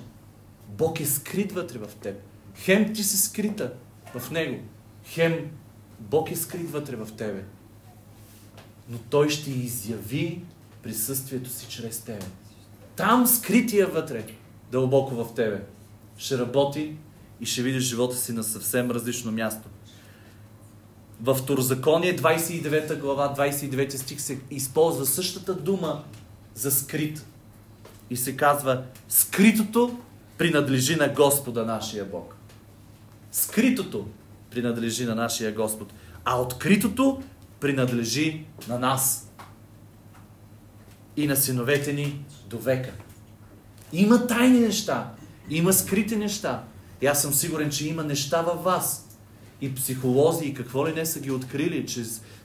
Бог 0.67 0.99
е 0.99 1.05
скрит 1.05 1.51
вътре 1.51 1.80
в 1.80 1.95
теб. 1.95 2.22
Хем 2.55 2.93
ти 2.93 3.03
си 3.03 3.17
скрита 3.17 3.74
в 4.15 4.32
Него. 4.32 4.63
Хем 5.05 5.51
Бог 5.99 6.32
е 6.32 6.36
скрит 6.36 6.72
вътре 6.72 6.95
в 6.95 7.07
тебе. 7.17 7.43
Но 8.89 8.97
Той 8.97 9.30
ще 9.30 9.51
изяви 9.51 10.41
присъствието 10.84 11.49
си 11.49 11.65
чрез 11.70 12.01
тебе. 12.01 12.26
Там 12.95 13.28
скрития 13.28 13.88
вътре, 13.88 14.26
дълбоко 14.72 15.15
в 15.15 15.34
тебе, 15.36 15.63
ще 16.20 16.38
работи 16.38 16.95
и 17.41 17.45
ще 17.45 17.61
видиш 17.61 17.84
живота 17.84 18.15
си 18.15 18.34
на 18.34 18.43
съвсем 18.43 18.91
различно 18.91 19.32
място. 19.32 19.70
В 21.22 21.36
Второзаконие 21.36 22.17
29 22.17 22.99
глава, 22.99 23.34
29 23.38 23.95
стих 23.95 24.22
се 24.22 24.39
използва 24.51 25.05
същата 25.05 25.53
дума 25.53 26.03
за 26.55 26.72
скрит. 26.72 27.26
И 28.09 28.17
се 28.17 28.38
казва, 28.38 28.84
скритото 29.09 29.99
принадлежи 30.38 30.95
на 30.95 31.09
Господа 31.09 31.65
нашия 31.65 32.05
Бог. 32.05 32.36
Скритото 33.32 34.07
принадлежи 34.51 35.05
на 35.05 35.15
нашия 35.15 35.53
Господ, 35.53 35.93
а 36.26 36.41
откритото 36.41 37.24
принадлежи 37.59 38.45
на 38.67 38.80
нас 38.80 39.32
и 41.17 41.28
на 41.28 41.36
синовете 41.36 41.93
ни 41.93 42.26
до 42.49 42.57
века. 42.57 42.91
Има 43.93 44.28
тайни 44.28 44.59
неща, 44.59 45.11
има 45.50 45.74
скрити 45.74 46.16
неща. 46.16 46.64
И 47.02 47.08
аз 47.08 47.22
съм 47.22 47.34
сигурен, 47.34 47.70
че 47.70 47.88
има 47.88 48.04
неща 48.04 48.41
във 48.41 48.64
вас. 48.64 49.06
И 49.62 49.76
психолози, 49.76 50.45
и 50.45 50.54
какво 50.54 50.88
ли 50.88 50.93
не 50.93 51.06
са 51.06 51.20
ги 51.20 51.32
открили, 51.32 51.86
че 51.86 52.04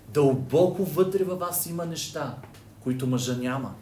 дълбоко 0.09 0.85
вътре 0.85 1.25
във 1.25 1.39
вас 1.39 1.67
има 1.67 1.87
неща, 1.87 2.37
които 2.81 3.07
мъжа 3.07 3.37
няма. 3.37 3.75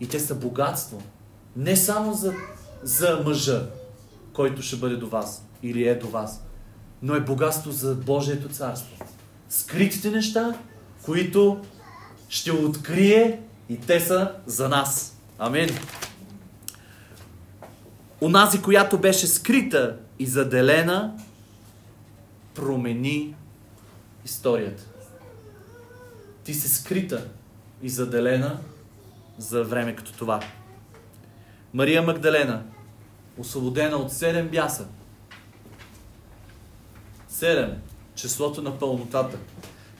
И 0.00 0.08
те 0.08 0.20
са 0.20 0.34
богатство. 0.34 1.02
Не 1.56 1.76
само 1.76 2.14
за, 2.14 2.34
за 2.82 3.22
мъжа, 3.24 3.70
който 4.32 4.62
ще 4.62 4.76
бъде 4.76 4.96
до 4.96 5.08
вас 5.08 5.44
или 5.62 5.88
е 5.88 5.94
до 5.94 6.08
вас, 6.08 6.44
но 7.02 7.14
е 7.14 7.20
богатство 7.20 7.70
за 7.70 7.94
Божието 7.94 8.48
царство. 8.48 9.04
Скритите 9.48 10.10
неща, 10.10 10.58
които 11.02 11.60
ще 12.28 12.52
открие 12.52 13.40
и 13.68 13.76
те 13.76 14.00
са 14.00 14.32
за 14.46 14.68
нас. 14.68 15.16
Амин. 15.38 15.68
Онази, 18.20 18.62
която 18.62 18.98
беше 18.98 19.26
скрита 19.26 19.96
и 20.18 20.26
заделена, 20.26 21.14
промени 22.54 23.34
историята. 24.24 24.84
Ти 26.44 26.54
си 26.54 26.68
скрита 26.68 27.24
и 27.82 27.88
заделена 27.88 28.58
за 29.38 29.64
време 29.64 29.96
като 29.96 30.12
това. 30.12 30.40
Мария 31.74 32.02
Магдалена, 32.02 32.62
освободена 33.38 33.96
от 33.96 34.12
седем 34.12 34.48
бяса. 34.48 34.86
Седем. 37.28 37.72
Числото 38.14 38.62
на 38.62 38.78
пълнотата. 38.78 39.38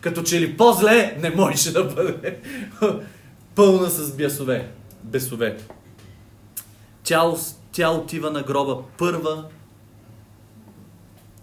Като 0.00 0.22
че 0.22 0.40
ли 0.40 0.56
по-зле 0.56 1.16
не 1.20 1.30
можеше 1.30 1.72
да 1.72 1.84
бъде 1.84 2.40
пълна 3.54 3.88
с 3.88 4.16
бясове. 4.16 4.72
Бесове. 5.02 5.58
Тя, 7.02 7.22
тя 7.78 7.90
отива 7.90 8.30
на 8.30 8.42
гроба 8.42 8.82
първа 8.96 9.44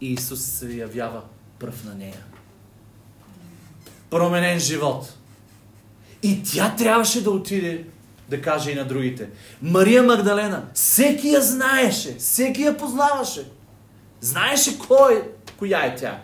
и 0.01 0.13
Исус 0.13 0.41
се 0.41 0.73
явява 0.73 1.21
пръв 1.59 1.83
на 1.83 1.95
нея. 1.95 2.23
Променен 4.09 4.59
живот. 4.59 5.13
И 6.23 6.43
тя 6.43 6.75
трябваше 6.75 7.23
да 7.23 7.31
отиде 7.31 7.85
да 8.29 8.41
каже 8.41 8.71
и 8.71 8.75
на 8.75 8.85
другите. 8.85 9.29
Мария 9.61 10.03
Магдалена, 10.03 10.65
всеки 10.73 11.27
я 11.27 11.41
знаеше, 11.41 12.15
всеки 12.17 12.61
я 12.61 12.77
познаваше. 12.77 13.51
Знаеше 14.21 14.79
кой, 14.79 15.31
коя 15.57 15.85
е 15.85 15.95
тя. 15.95 16.23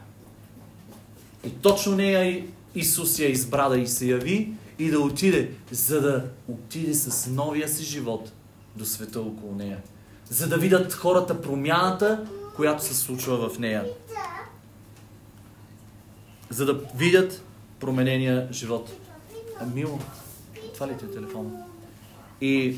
И 1.46 1.50
точно 1.50 1.96
нея 1.96 2.46
Исус 2.76 3.20
я 3.20 3.30
избра 3.30 3.70
да 3.70 3.78
и 3.78 3.88
се 3.88 4.06
яви 4.06 4.54
и 4.80 4.92
да 4.92 5.00
отиде, 5.00 5.52
за 5.72 6.02
да 6.02 6.26
отиде 6.48 6.94
с 6.94 7.28
новия 7.28 7.70
си 7.70 7.84
живот 7.84 8.32
до 8.76 8.86
света 8.86 9.22
около 9.22 9.56
нея. 9.56 9.78
За 10.32 10.48
да 10.48 10.58
видят 10.58 10.94
хората 10.94 11.42
промяната, 11.42 12.28
която 12.56 12.84
се 12.84 12.96
случва 12.96 13.50
в 13.50 13.60
нея. 13.60 13.86
За 16.50 16.66
да 16.66 16.74
видят 16.96 17.44
променения 17.80 18.48
живот. 18.52 18.90
А, 19.60 19.66
мило, 19.66 20.00
това 20.74 20.88
ли 20.88 20.98
ти 20.98 21.06
е 21.06 21.12
телефон? 21.12 21.54
И 22.42 22.78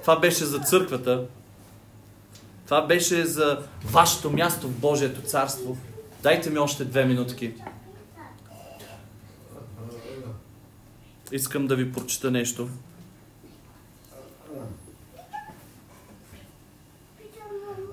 това 0.00 0.18
беше 0.18 0.44
за 0.44 0.58
църквата. 0.58 1.26
Това 2.64 2.86
беше 2.86 3.24
за 3.24 3.62
вашето 3.84 4.30
място 4.30 4.68
в 4.68 4.80
Божието 4.80 5.20
царство. 5.20 5.76
Дайте 6.22 6.50
ми 6.50 6.58
още 6.58 6.84
две 6.84 7.04
минутки. 7.04 7.54
Искам 11.32 11.66
да 11.66 11.76
ви 11.76 11.92
прочита 11.92 12.30
нещо. 12.30 12.68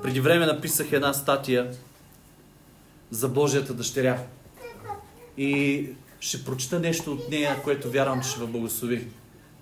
Преди 0.05 0.19
време 0.19 0.45
написах 0.45 0.91
една 0.91 1.13
статия 1.13 1.75
за 3.11 3.29
Божията 3.29 3.73
дъщеря. 3.73 4.23
И 5.37 5.89
ще 6.19 6.43
прочита 6.43 6.79
нещо 6.79 7.11
от 7.11 7.29
нея, 7.29 7.63
което 7.63 7.91
вярвам, 7.91 8.23
че 8.23 8.29
ще 8.29 8.39
ви 8.39 8.45
благослови. 8.45 9.07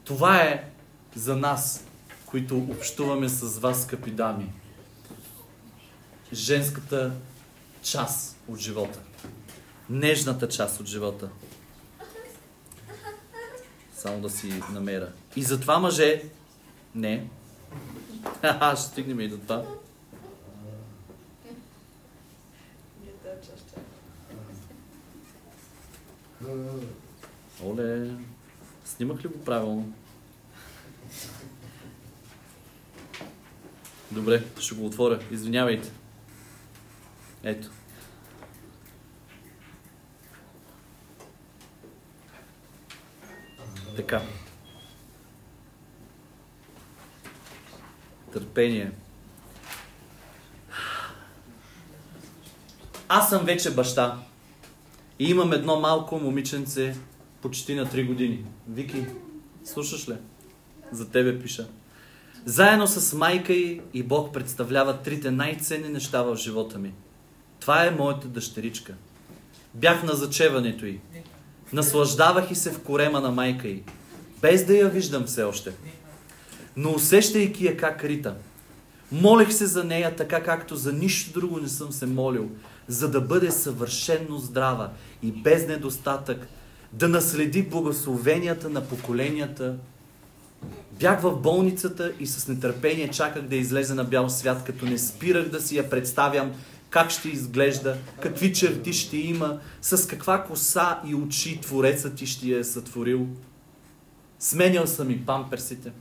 Това 0.04 0.42
е 0.42 0.70
за 1.16 1.36
нас, 1.36 1.86
които 2.26 2.58
общуваме 2.58 3.30
с 3.30 3.60
вас, 3.60 3.84
скъпи 3.84 4.12
дами. 4.12 4.50
Женската 6.34 7.12
част 7.84 8.38
от 8.48 8.60
живота. 8.60 9.00
Нежната 9.90 10.50
част 10.50 10.80
от 10.80 10.88
живота. 10.88 11.30
Само 13.96 14.22
да 14.22 14.30
си 14.30 14.62
намеря. 14.72 15.10
И 15.36 15.44
затова 15.44 15.80
мъже... 15.80 16.24
Не. 16.96 17.28
Ха, 18.42 18.76
ще 18.78 18.86
стигнем 18.86 19.20
и 19.20 19.28
до 19.28 19.38
това. 19.38 19.64
Оле, 27.64 28.12
снимах 28.86 29.24
ли 29.24 29.28
го 29.28 29.44
правилно? 29.46 29.94
Добре, 34.12 34.44
ще 34.60 34.76
го 34.76 34.86
отворя. 34.86 35.20
Извинявайте. 35.32 35.92
Ето. 37.44 37.70
Така. 43.96 44.22
Търпение. 48.34 48.92
Аз 53.10 53.30
съм 53.30 53.46
вече 53.46 53.74
баща. 53.74 54.33
И 55.20 55.30
имам 55.30 55.54
едно 55.54 55.80
малко 55.80 56.20
момиченце, 56.20 56.96
почти 57.42 57.76
на 57.76 57.86
3 57.86 58.08
години. 58.08 58.46
Вики, 58.70 59.06
слушаш 59.64 60.10
ли? 60.10 60.14
За 60.92 61.10
тебе 61.10 61.40
пиша. 61.40 61.68
Заедно 62.46 62.88
с 62.88 63.14
майка 63.18 63.54
й 63.54 63.82
и 63.94 64.04
Бог 64.04 64.34
представлява 64.34 65.02
трите 65.02 65.32
най-ценни 65.32 65.90
неща 65.90 66.22
в 66.22 66.36
живота 66.36 66.80
ми. 66.80 66.94
Това 67.60 67.86
е 67.86 67.92
моята 67.92 68.28
дъщеричка. 68.28 68.94
Бях 69.74 70.04
на 70.04 70.14
зачеването 70.14 70.86
й. 70.86 71.00
Наслаждавах 71.74 72.52
и 72.52 72.56
се 72.56 72.72
в 72.72 72.84
корема 72.84 73.22
на 73.22 73.32
майка 73.32 73.68
й, 73.68 73.84
без 74.42 74.66
да 74.66 74.74
я 74.74 74.90
виждам 74.90 75.24
все 75.24 75.44
още. 75.44 75.72
Но 76.78 76.92
усещайки 76.92 77.66
я 77.66 77.78
как 77.78 78.04
рита, 78.04 78.36
молех 79.12 79.54
се 79.54 79.66
за 79.66 79.84
нея 79.84 80.16
така 80.16 80.44
както 80.44 80.76
за 80.76 80.94
нищо 80.94 81.40
друго 81.40 81.60
не 81.60 81.68
съм 81.68 81.92
се 81.92 82.06
молил, 82.06 82.50
за 82.88 83.12
да 83.12 83.22
бъде 83.22 83.52
съвършенно 83.52 84.38
здрава 84.38 84.90
и 85.22 85.32
без 85.32 85.68
недостатък, 85.68 86.48
да 86.94 87.08
наследи 87.08 87.64
благословенията 87.64 88.70
на 88.70 88.82
поколенията. 88.82 89.76
Бях 91.00 91.22
в 91.22 91.36
болницата 91.36 92.12
и 92.20 92.28
с 92.28 92.48
нетърпение 92.48 93.08
чаках 93.08 93.44
да 93.44 93.56
излезе 93.56 93.94
на 93.94 94.04
бял 94.04 94.30
свят, 94.30 94.64
като 94.66 94.86
не 94.86 94.98
спирах 94.98 95.50
да 95.50 95.62
си 95.62 95.78
я 95.78 95.90
представям 95.90 96.52
как 96.90 97.10
ще 97.10 97.30
изглежда, 97.30 97.98
какви 98.22 98.54
черти 98.54 98.94
ще 98.94 99.18
има, 99.18 99.60
с 99.82 100.08
каква 100.08 100.44
коса 100.44 101.00
и 101.08 101.16
очи 101.16 101.62
Творецът 101.62 102.16
ти 102.16 102.26
ще 102.26 102.48
я 102.48 102.60
е 102.60 102.64
сътворил. 102.64 103.28
Сменял 104.40 104.88
съм 104.88 105.12
и 105.12 105.26
памперсите. 105.26 105.92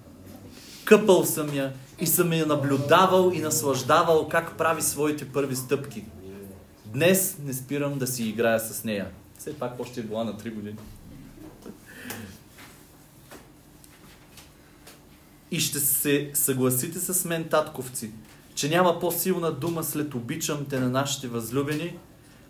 Къпал 0.85 1.25
съм 1.25 1.55
я 1.55 1.73
и 2.01 2.07
съм 2.07 2.33
я 2.33 2.47
наблюдавал 2.47 3.33
и 3.35 3.41
наслаждавал 3.41 4.29
как 4.29 4.57
прави 4.59 4.83
своите 4.83 5.25
първи 5.25 5.57
стъпки. 5.57 6.05
Днес 6.93 7.37
не 7.45 7.53
спирам 7.53 7.99
да 7.99 8.07
си 8.07 8.29
играя 8.29 8.61
с 8.61 8.85
нея. 8.85 9.11
Все 9.39 9.59
пак 9.59 9.81
още 9.81 10.01
е 10.01 10.03
била 10.03 10.25
на 10.25 10.35
3 10.35 10.55
години. 10.55 10.77
И 15.51 15.61
ще 15.61 15.81
се 15.81 16.31
съгласите 16.35 16.99
с 16.99 17.25
мен, 17.25 17.45
татковци, 17.45 18.11
че 18.55 18.69
няма 18.69 19.01
по-силна 19.01 19.53
дума 19.53 19.85
след 19.85 20.15
обичам 20.15 20.67
те 20.71 20.81
на 20.81 20.91
нашите 20.91 21.29
възлюбени, 21.29 21.99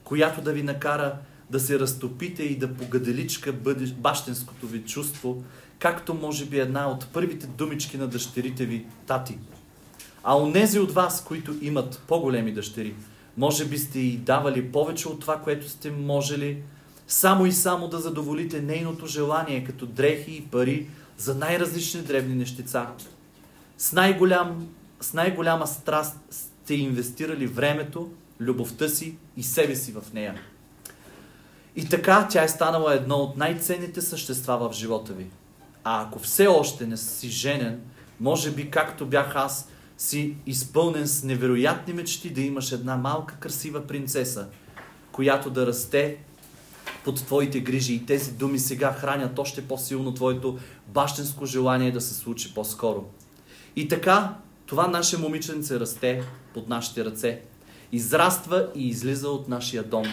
която 0.04 0.42
да 0.42 0.52
ви 0.52 0.62
накара 0.62 1.18
да 1.50 1.60
се 1.60 1.78
разтопите 1.78 2.42
и 2.42 2.58
да 2.58 2.74
погаделичка 2.74 3.52
бащенското 3.96 4.66
ви 4.66 4.84
чувство, 4.84 5.44
както 5.78 6.14
може 6.14 6.46
би 6.46 6.58
една 6.58 6.90
от 6.90 7.06
първите 7.06 7.46
думички 7.46 7.98
на 7.98 8.08
дъщерите 8.08 8.66
ви, 8.66 8.86
тати. 9.06 9.38
А 10.24 10.38
онези 10.38 10.78
от 10.78 10.92
вас, 10.92 11.24
които 11.24 11.54
имат 11.60 12.02
по-големи 12.08 12.52
дъщери, 12.52 12.94
може 13.36 13.64
би 13.64 13.78
сте 13.78 13.98
и 13.98 14.16
давали 14.16 14.72
повече 14.72 15.08
от 15.08 15.20
това, 15.20 15.40
което 15.40 15.68
сте 15.68 15.90
можели, 15.90 16.62
само 17.06 17.46
и 17.46 17.52
само 17.52 17.88
да 17.88 17.98
задоволите 17.98 18.60
нейното 18.60 19.06
желание, 19.06 19.64
като 19.64 19.86
дрехи 19.86 20.36
и 20.36 20.42
пари 20.42 20.86
за 21.16 21.34
най-различни 21.34 22.02
дребни 22.02 22.34
нещица. 22.34 22.86
С, 23.78 23.92
най-голям, 23.92 24.68
с 25.00 25.12
най-голяма 25.12 25.66
страст 25.66 26.16
сте 26.30 26.74
инвестирали 26.74 27.46
времето, 27.46 28.10
любовта 28.40 28.88
си 28.88 29.16
и 29.36 29.42
себе 29.42 29.76
си 29.76 29.92
в 29.92 30.12
нея. 30.14 30.40
И 31.76 31.88
така 31.88 32.28
тя 32.30 32.42
е 32.42 32.48
станала 32.48 32.94
едно 32.94 33.16
от 33.16 33.36
най-ценните 33.36 34.02
същества 34.02 34.68
в 34.68 34.72
живота 34.72 35.12
ви. 35.12 35.26
А 35.84 36.02
ако 36.02 36.18
все 36.18 36.46
още 36.46 36.86
не 36.86 36.96
си 36.96 37.28
женен, 37.28 37.80
може 38.20 38.50
би 38.50 38.70
както 38.70 39.06
бях 39.06 39.36
аз, 39.36 39.68
си 40.02 40.34
изпълнен 40.46 41.06
с 41.06 41.22
невероятни 41.22 41.94
мечти 41.94 42.30
да 42.30 42.40
имаш 42.40 42.72
една 42.72 42.96
малка 42.96 43.36
красива 43.40 43.86
принцеса, 43.86 44.46
която 45.12 45.50
да 45.50 45.66
расте 45.66 46.18
под 47.04 47.16
твоите 47.16 47.60
грижи 47.60 47.94
и 47.94 48.06
тези 48.06 48.32
думи 48.32 48.58
сега 48.58 48.92
хранят 48.92 49.38
още 49.38 49.68
по-силно 49.68 50.14
твоето 50.14 50.58
бащенско 50.88 51.46
желание 51.46 51.92
да 51.92 52.00
се 52.00 52.14
случи 52.14 52.54
по-скоро. 52.54 53.04
И 53.76 53.88
така, 53.88 54.36
това 54.66 54.86
наше 54.86 55.18
момиченце 55.18 55.80
расте 55.80 56.22
под 56.54 56.68
нашите 56.68 57.04
ръце, 57.04 57.40
израства 57.92 58.68
и 58.74 58.88
излиза 58.88 59.28
от 59.28 59.48
нашия 59.48 59.82
дом. 59.82 60.06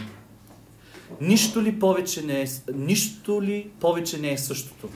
Нищо 1.21 1.61
ли 1.61 1.79
повече 1.79 2.21
не 2.21 2.41
е, 2.41 2.47
нищо 2.73 3.41
ли 3.41 3.69
повече 3.79 4.17
не 4.17 4.31
е 4.31 4.37
същото? 4.37 4.89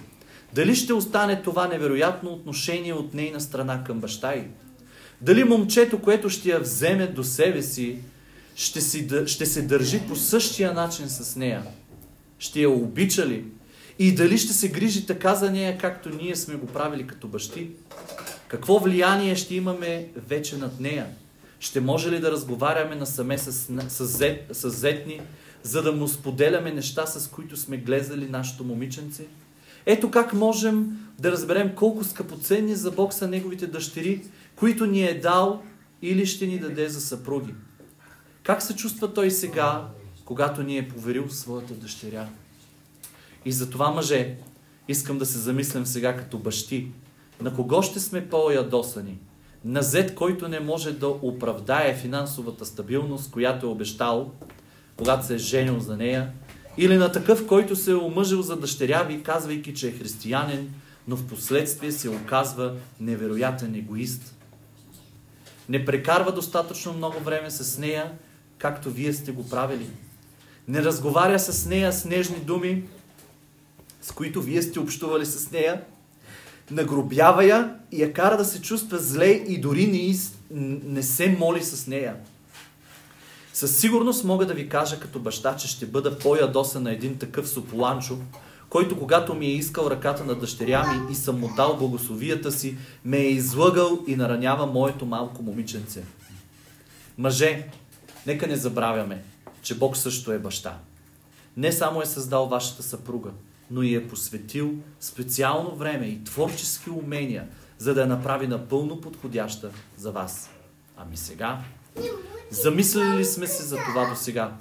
Дали 0.54 0.76
ще 0.76 0.94
остане 0.94 1.42
това 1.42 1.68
невероятно 1.68 2.30
отношение 2.30 2.94
от 2.94 3.14
нейна 3.14 3.42
страна 3.42 3.84
към 3.84 4.00
баща 4.00 4.34
й? 4.34 4.48
Дали 5.24 5.44
момчето, 5.44 6.02
което 6.02 6.30
ще 6.30 6.50
я 6.50 6.60
вземе 6.60 7.08
до 7.08 7.24
себе 7.24 7.62
си, 7.62 8.00
ще, 8.56 8.82
си, 8.82 9.08
ще 9.26 9.46
се 9.46 9.62
държи 9.62 10.02
по 10.08 10.16
същия 10.16 10.74
начин 10.74 11.10
с 11.10 11.36
нея? 11.36 11.64
Ще 12.40 12.62
я 12.62 12.70
обича 12.70 13.28
ли? 13.28 13.46
И 14.00 14.16
дали 14.16 14.38
ще 14.38 14.54
се 14.54 14.70
грижи 14.70 15.06
така 15.06 15.36
за 15.36 15.52
нея, 15.52 15.78
както 15.78 16.10
ние 16.10 16.36
сме 16.36 16.56
го 16.56 16.68
правили 16.68 17.08
като 17.08 17.28
бащи? 17.28 17.70
Какво 18.48 18.80
влияние 18.80 19.36
ще 19.36 19.56
имаме 19.56 20.08
вече 20.28 20.58
над 20.58 20.80
нея? 20.80 21.08
Ще 21.60 21.82
може 21.82 22.12
ли 22.12 22.20
да 22.20 22.32
разговаряме 22.32 22.96
насаме 22.96 23.38
с, 23.38 23.52
с, 23.90 24.06
зет, 24.06 24.46
с 24.52 24.70
зетни, 24.70 25.22
за 25.64 25.82
да 25.82 25.92
му 25.92 26.08
споделяме 26.08 26.72
неща, 26.72 27.06
с 27.06 27.28
които 27.28 27.58
сме 27.58 27.78
глезали 27.78 28.30
нашето 28.30 28.64
момиченце? 28.64 29.24
Ето 29.86 30.12
как 30.12 30.34
можем 30.34 30.98
да 31.20 31.32
разберем 31.32 31.72
колко 31.76 32.04
скъпоценни 32.04 32.76
за 32.76 32.92
Бог 32.92 33.14
са 33.14 33.28
неговите 33.28 33.68
дъщери, 33.68 34.22
които 34.56 34.86
ни 34.86 35.04
е 35.04 35.20
дал 35.20 35.64
или 36.02 36.26
ще 36.26 36.48
ни 36.48 36.60
даде 36.60 36.90
за 36.90 37.02
съпруги. 37.02 37.54
Как 38.44 38.62
се 38.62 38.76
чувства 38.76 39.14
той 39.14 39.32
сега, 39.32 39.88
когато 40.26 40.64
ни 40.64 40.78
е 40.78 40.88
поверил 40.88 41.30
своята 41.30 41.74
дъщеря? 41.74 42.28
И 43.46 43.52
за 43.52 43.70
това, 43.70 43.92
мъже, 43.92 44.38
искам 44.88 45.18
да 45.18 45.26
се 45.26 45.38
замислям 45.38 45.86
сега 45.86 46.18
като 46.18 46.38
бащи. 46.38 46.92
На 47.42 47.56
кого 47.56 47.82
ще 47.82 48.00
сме 48.00 48.30
по-ядосани? 48.30 49.18
На 49.66 49.82
зет, 49.82 50.16
който 50.16 50.48
не 50.48 50.60
може 50.60 50.92
да 50.92 51.08
оправдае 51.08 51.96
финансовата 51.96 52.66
стабилност, 52.66 53.32
която 53.32 53.66
е 53.66 53.70
обещал, 53.70 54.32
когато 54.98 55.26
се 55.26 55.36
е 55.36 55.38
женил 55.38 55.80
за 55.80 55.98
нея, 55.98 56.32
или 56.78 56.98
на 56.98 57.12
такъв, 57.12 57.48
който 57.48 57.76
се 57.76 57.92
е 57.92 57.96
омъжил 57.96 58.42
за 58.42 58.56
дъщеря 58.56 59.04
ви, 59.04 59.24
казвайки, 59.24 59.74
че 59.74 59.88
е 59.88 59.92
християнин, 59.92 60.74
но 61.08 61.16
в 61.16 61.28
последствие 61.28 61.92
се 61.92 62.10
оказва 62.10 62.74
невероятен 63.00 63.76
егоист. 63.76 64.36
Не 65.70 65.86
прекарва 65.86 66.32
достатъчно 66.32 66.94
много 66.94 67.20
време 67.20 67.52
с 67.52 67.78
нея, 67.78 68.12
както 68.58 68.90
вие 68.92 69.14
сте 69.14 69.32
го 69.32 69.50
правили. 69.50 69.90
Не 70.68 70.84
разговаря 70.84 71.40
с 71.40 71.66
нея 71.66 71.94
с 71.94 72.06
нежни 72.06 72.36
думи, 72.36 72.84
с 74.02 74.12
които 74.12 74.42
вие 74.42 74.62
сте 74.62 74.80
общували 74.80 75.26
с 75.26 75.52
нея. 75.52 75.82
Нагробява 76.72 77.46
я 77.46 77.76
и 77.92 78.02
я 78.02 78.14
кара 78.14 78.38
да 78.38 78.46
се 78.46 78.62
чувства 78.62 78.98
зле 78.98 79.30
и 79.30 79.62
дори 79.62 79.88
не, 79.88 79.98
из... 79.98 80.32
не 80.52 81.04
се 81.04 81.36
моли 81.40 81.64
с 81.64 81.88
нея. 81.88 82.16
Със 83.54 83.78
сигурност 83.78 84.24
мога 84.24 84.46
да 84.46 84.54
ви 84.54 84.70
кажа 84.70 85.00
като 85.00 85.20
баща, 85.20 85.56
че 85.56 85.68
ще 85.68 85.86
бъда 85.86 86.20
по-ядосан 86.20 86.84
на 86.84 86.92
един 86.92 87.18
такъв 87.18 87.50
сополанчо, 87.50 88.18
който 88.74 89.00
когато 89.00 89.34
ми 89.34 89.46
е 89.46 89.54
искал 89.54 89.88
ръката 89.90 90.24
на 90.24 90.36
дъщеря 90.36 90.94
ми 90.94 91.12
и 91.12 91.16
съм 91.16 91.40
му 91.40 91.50
дал 91.56 91.78
благословията 91.78 92.52
си, 92.52 92.78
ме 93.06 93.18
е 93.18 93.30
излъгал 93.30 94.00
и 94.08 94.16
наранява 94.16 94.66
моето 94.66 95.06
малко 95.06 95.44
момиченце. 95.44 96.04
Мъже, 97.18 97.68
нека 98.28 98.48
не 98.48 98.56
забравяме, 98.56 99.24
че 99.62 99.78
Бог 99.78 99.98
също 99.98 100.32
е 100.32 100.40
баща. 100.40 100.78
Не 101.58 101.72
само 101.72 102.02
е 102.02 102.06
създал 102.06 102.48
вашата 102.48 102.84
съпруга, 102.84 103.30
но 103.72 103.84
и 103.84 103.96
е 103.96 104.08
посветил 104.08 104.74
специално 105.00 105.76
време 105.76 106.06
и 106.06 106.24
творчески 106.24 106.90
умения, 106.90 107.48
за 107.78 107.94
да 107.94 108.02
я 108.02 108.08
направи 108.08 108.48
напълно 108.48 109.02
подходяща 109.02 109.72
за 109.98 110.12
вас. 110.12 110.50
Ами 110.98 111.18
сега, 111.18 111.62
замислили 112.52 113.18
ли 113.18 113.26
сме 113.26 113.48
се 113.48 113.64
за 113.64 113.78
това 113.78 114.10
до 114.10 114.16
сега? 114.16 114.54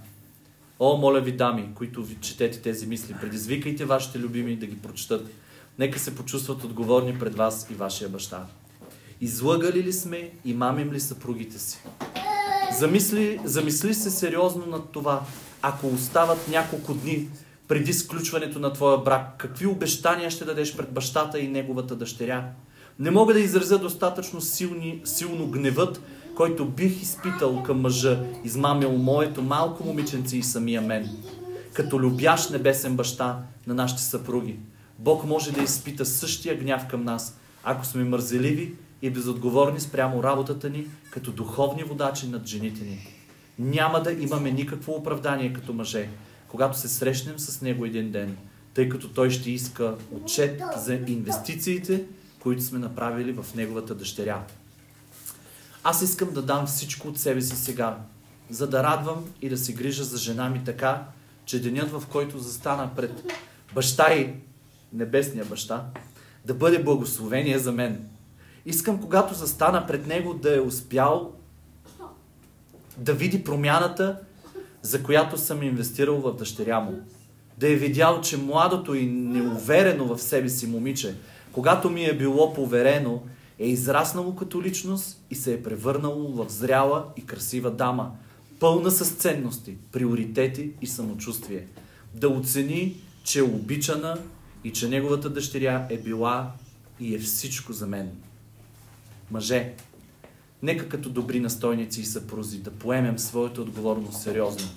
О, 0.85 0.97
моля 0.97 1.21
ви, 1.21 1.33
дами, 1.33 1.69
които 1.75 2.03
ви 2.03 2.17
четете 2.21 2.61
тези 2.61 2.87
мисли, 2.87 3.15
предизвикайте 3.21 3.85
вашите 3.85 4.19
любими 4.19 4.57
да 4.57 4.67
ги 4.67 4.79
прочитат. 4.79 5.27
Нека 5.79 5.99
се 5.99 6.15
почувстват 6.15 6.65
отговорни 6.65 7.19
пред 7.19 7.35
вас 7.35 7.67
и 7.71 7.75
вашия 7.75 8.09
баща. 8.09 8.47
Излъгали 9.21 9.83
ли 9.83 9.93
сме 9.93 10.31
и 10.45 10.55
мамим 10.55 10.93
ли 10.93 11.01
съпругите 11.01 11.59
си? 11.59 11.79
Замисли, 12.79 13.41
замисли 13.45 13.95
се 13.95 14.11
сериозно 14.11 14.67
над 14.67 14.91
това, 14.93 15.23
ако 15.63 15.87
остават 15.87 16.49
няколко 16.49 16.95
дни 16.95 17.29
преди 17.69 17.93
сключването 17.93 18.59
на 18.59 18.73
твоя 18.73 18.99
брак, 18.99 19.35
какви 19.39 19.67
обещания 19.67 20.31
ще 20.31 20.45
дадеш 20.45 20.77
пред 20.77 20.93
бащата 20.93 21.39
и 21.41 21.49
неговата 21.49 21.97
дъщеря? 21.97 22.45
Не 22.99 23.11
мога 23.11 23.35
да 23.35 23.41
изразя 23.41 23.79
достатъчно 23.79 24.41
силни, 24.41 25.01
силно 25.05 25.47
гневът, 25.47 26.01
който 26.37 26.65
бих 26.65 27.03
изпитал 27.03 27.63
към 27.63 27.81
мъжа, 27.81 28.25
измамил 28.45 28.93
моето 28.93 29.43
малко 29.43 29.85
момиченце 29.85 30.37
и 30.37 30.43
самия 30.43 30.83
мен. 30.83 31.09
Като 31.73 32.01
любящ 32.01 32.51
небесен 32.51 32.97
баща 32.97 33.43
на 33.67 33.75
нашите 33.75 34.03
съпруги, 34.03 34.57
Бог 34.99 35.25
може 35.25 35.53
да 35.53 35.63
изпита 35.63 36.07
същия 36.07 36.59
гняв 36.59 36.87
към 36.89 37.05
нас, 37.05 37.39
ако 37.65 37.87
сме 37.87 38.05
мързеливи 38.05 38.75
и 39.03 39.11
безотговорни 39.11 39.81
спрямо 39.81 40.23
работата 40.23 40.71
ни, 40.71 40.87
като 41.11 41.33
духовни 41.33 41.85
водачи 41.85 42.29
над 42.29 42.47
жените 42.47 42.85
ни. 42.85 43.09
Няма 43.59 44.03
да 44.03 44.13
имаме 44.13 44.51
никакво 44.51 44.93
оправдание 44.93 45.53
като 45.53 45.73
мъже, 45.73 46.09
когато 46.49 46.79
се 46.79 46.89
срещнем 46.89 47.39
с 47.39 47.63
него 47.63 47.85
един 47.85 48.11
ден, 48.11 48.37
тъй 48.75 48.89
като 48.89 49.09
той 49.09 49.31
ще 49.31 49.51
иска 49.51 49.95
отчет 50.13 50.63
за 50.77 50.95
инвестициите, 50.95 52.05
които 52.41 52.63
сме 52.63 52.79
направили 52.79 53.33
в 53.33 53.55
неговата 53.55 53.95
дъщеря. 53.95 54.45
Аз 55.85 56.03
искам 56.03 56.33
да 56.33 56.43
дам 56.43 56.67
всичко 56.67 57.09
от 57.09 57.19
себе 57.19 57.43
си 57.43 57.57
сега, 57.57 57.99
за 58.51 58.67
да 58.67 58.83
радвам 58.83 59.25
и 59.43 59.49
да 59.49 59.59
се 59.59 59.73
грижа 59.73 60.05
за 60.05 60.19
жена 60.19 60.49
ми 60.49 60.65
така, 60.65 61.05
че 61.45 61.63
денят, 61.63 61.91
в 61.91 62.03
който 62.07 62.39
застана 62.39 62.91
пред 62.97 63.33
баща 63.75 64.15
и 64.15 64.35
небесния 64.93 65.45
баща, 65.45 65.85
да 66.45 66.55
бъде 66.55 66.83
благословение 66.83 67.59
за 67.59 67.73
мен. 67.73 68.09
Искам, 68.67 69.01
когато 69.01 69.35
застана 69.35 69.87
пред 69.87 70.07
него, 70.07 70.35
да 70.35 70.57
е 70.57 70.61
успял 70.61 71.33
да 72.97 73.15
види 73.15 73.45
промяната, 73.45 74.19
за 74.83 75.03
която 75.03 75.39
съм 75.39 75.63
инвестирал 75.63 76.21
в 76.21 76.37
дъщеря 76.37 76.81
му. 76.81 77.01
Да 77.59 77.69
е 77.69 77.75
видял, 77.75 78.21
че 78.21 78.37
младото 78.37 78.95
и 78.95 79.07
неуверено 79.07 80.05
в 80.05 80.23
себе 80.23 80.49
си 80.49 80.67
момиче, 80.67 81.17
когато 81.53 81.91
ми 81.91 82.05
е 82.05 82.17
било 82.17 82.55
поверено, 82.55 83.23
е 83.63 83.69
израснало 83.69 84.37
като 84.37 84.63
личност 84.63 85.25
и 85.31 85.35
се 85.35 85.55
е 85.55 85.63
превърнало 85.63 86.33
в 86.33 86.51
зряла 86.51 87.07
и 87.17 87.27
красива 87.27 87.71
дама, 87.71 88.11
пълна 88.61 88.91
с 88.91 89.11
ценности, 89.11 89.77
приоритети 89.93 90.71
и 90.81 90.87
самочувствие. 90.87 91.67
Да 92.15 92.29
оцени, 92.29 92.97
че 93.25 93.39
е 93.39 93.43
обичана 93.43 94.19
и 94.65 94.73
че 94.73 94.89
неговата 94.89 95.31
дъщеря 95.31 95.87
е 95.91 95.99
била 95.99 96.53
и 97.01 97.15
е 97.15 97.19
всичко 97.19 97.73
за 97.73 97.87
мен. 97.87 98.11
Мъже, 99.31 99.73
нека 100.63 100.89
като 100.89 101.11
добри 101.11 101.41
настойници 101.41 102.01
и 102.01 102.05
съпрузи 102.05 102.59
да 102.59 102.71
поемем 102.71 103.19
своята 103.19 103.63
отговорност 103.63 104.23
сериозно. 104.23 104.69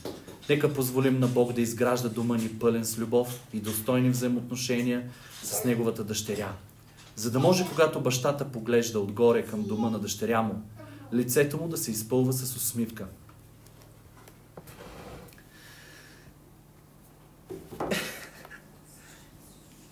Нека 0.50 0.74
позволим 0.74 1.20
на 1.20 1.28
Бог 1.28 1.54
да 1.54 1.62
изгражда 1.62 2.10
дома 2.10 2.38
ни 2.38 2.50
пълен 2.50 2.86
с 2.86 2.98
любов 2.98 3.40
и 3.54 3.60
достойни 3.60 4.10
взаимоотношения 4.10 5.04
с 5.44 5.66
Неговата 5.66 6.04
дъщеря. 6.04 6.54
За 7.16 7.32
да 7.32 7.40
може, 7.40 7.68
когато 7.70 8.02
бащата 8.02 8.52
поглежда 8.52 9.00
отгоре 9.00 9.46
към 9.46 9.64
дома 9.64 9.90
на 9.90 10.00
дъщеря 10.00 10.42
му, 10.42 10.62
лицето 11.14 11.58
му 11.58 11.68
да 11.68 11.78
се 11.78 11.92
изпълва 11.92 12.34
с 12.34 12.56
усмивка. 12.56 13.08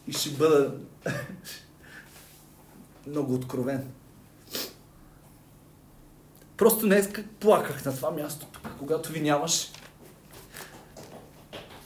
И 0.07 0.13
ще 0.13 0.29
бъда 0.29 0.75
много 3.07 3.33
откровен. 3.33 3.91
Просто 6.57 6.85
днес 6.85 7.09
плаках 7.39 7.85
на 7.85 7.95
това 7.95 8.11
място, 8.11 8.47
когато 8.79 9.11
ви 9.11 9.21
нямаше. 9.21 9.71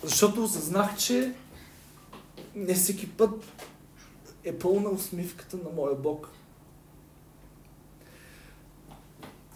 Защото 0.04 0.44
осъзнах, 0.44 0.98
че 0.98 1.34
не 2.56 2.76
всеки 2.76 3.10
път 3.10 3.32
е 4.48 4.60
пълна 4.60 4.89
усмивката 4.89 5.58
на 5.58 5.70
моя 5.76 5.95
Бог. 5.95 6.30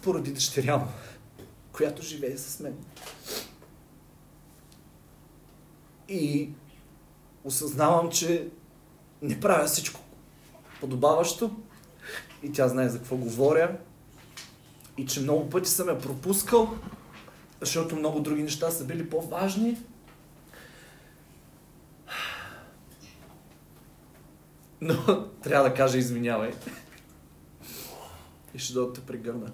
Поради 0.02 0.32
дъщеря 0.32 0.76
му, 0.76 0.86
която 1.72 2.02
живее 2.02 2.38
с 2.38 2.60
мен. 2.60 2.76
И 6.08 6.50
осъзнавам, 7.44 8.10
че 8.10 8.48
не 9.22 9.40
правя 9.40 9.66
всичко 9.66 10.00
подобаващо 10.80 11.56
и 12.42 12.52
тя 12.52 12.68
знае 12.68 12.88
за 12.88 12.98
какво 12.98 13.16
говоря 13.16 13.78
и 14.96 15.06
че 15.06 15.20
много 15.20 15.50
пъти 15.50 15.70
съм 15.70 15.88
я 15.88 15.98
пропускал, 15.98 16.76
защото 17.60 17.96
много 17.96 18.20
други 18.20 18.42
неща 18.42 18.70
са 18.70 18.84
били 18.84 19.10
по-важни. 19.10 19.78
Но 24.82 25.28
трябва 25.42 25.68
да 25.68 25.74
кажа 25.74 25.98
извинявай. 25.98 26.50
И 28.54 28.58
ще 28.58 28.74
да 28.74 28.92
те 28.92 29.00
прегърна. 29.00 29.52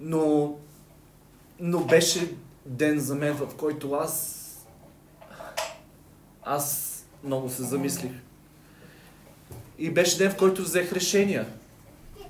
Но, 0.00 0.54
но 1.60 1.84
беше 1.84 2.34
ден 2.66 2.98
за 2.98 3.14
мен, 3.14 3.34
в 3.34 3.56
който 3.56 3.92
аз 3.92 4.36
аз 6.42 6.96
много 7.24 7.48
се 7.48 7.62
замислих. 7.62 8.12
И 9.78 9.90
беше 9.90 10.18
ден, 10.18 10.30
в 10.30 10.36
който 10.36 10.62
взех 10.62 10.92
решения. 10.92 11.46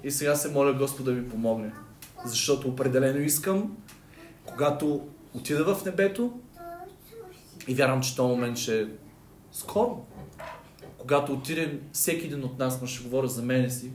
И 0.05 0.11
сега 0.11 0.37
се 0.37 0.51
моля 0.51 0.73
Господ 0.73 1.05
да 1.05 1.12
ми 1.12 1.29
помогне. 1.29 1.73
Защото 2.25 2.68
определено 2.68 3.21
искам, 3.21 3.77
когато 4.45 5.09
отида 5.35 5.75
в 5.75 5.85
небето, 5.85 6.41
и 7.68 7.75
вярвам, 7.75 8.03
че 8.03 8.16
този 8.16 8.29
момент 8.29 8.59
ще 8.59 8.81
е 8.81 8.87
скоро, 9.53 10.07
когато 11.01 11.32
отидем, 11.32 11.80
всеки 11.92 12.26
един 12.26 12.44
от 12.44 12.59
нас, 12.59 12.80
но 12.80 12.86
ще 12.86 13.05
говоря 13.05 13.28
за 13.28 13.42
мене 13.42 13.70
си, 13.70 13.92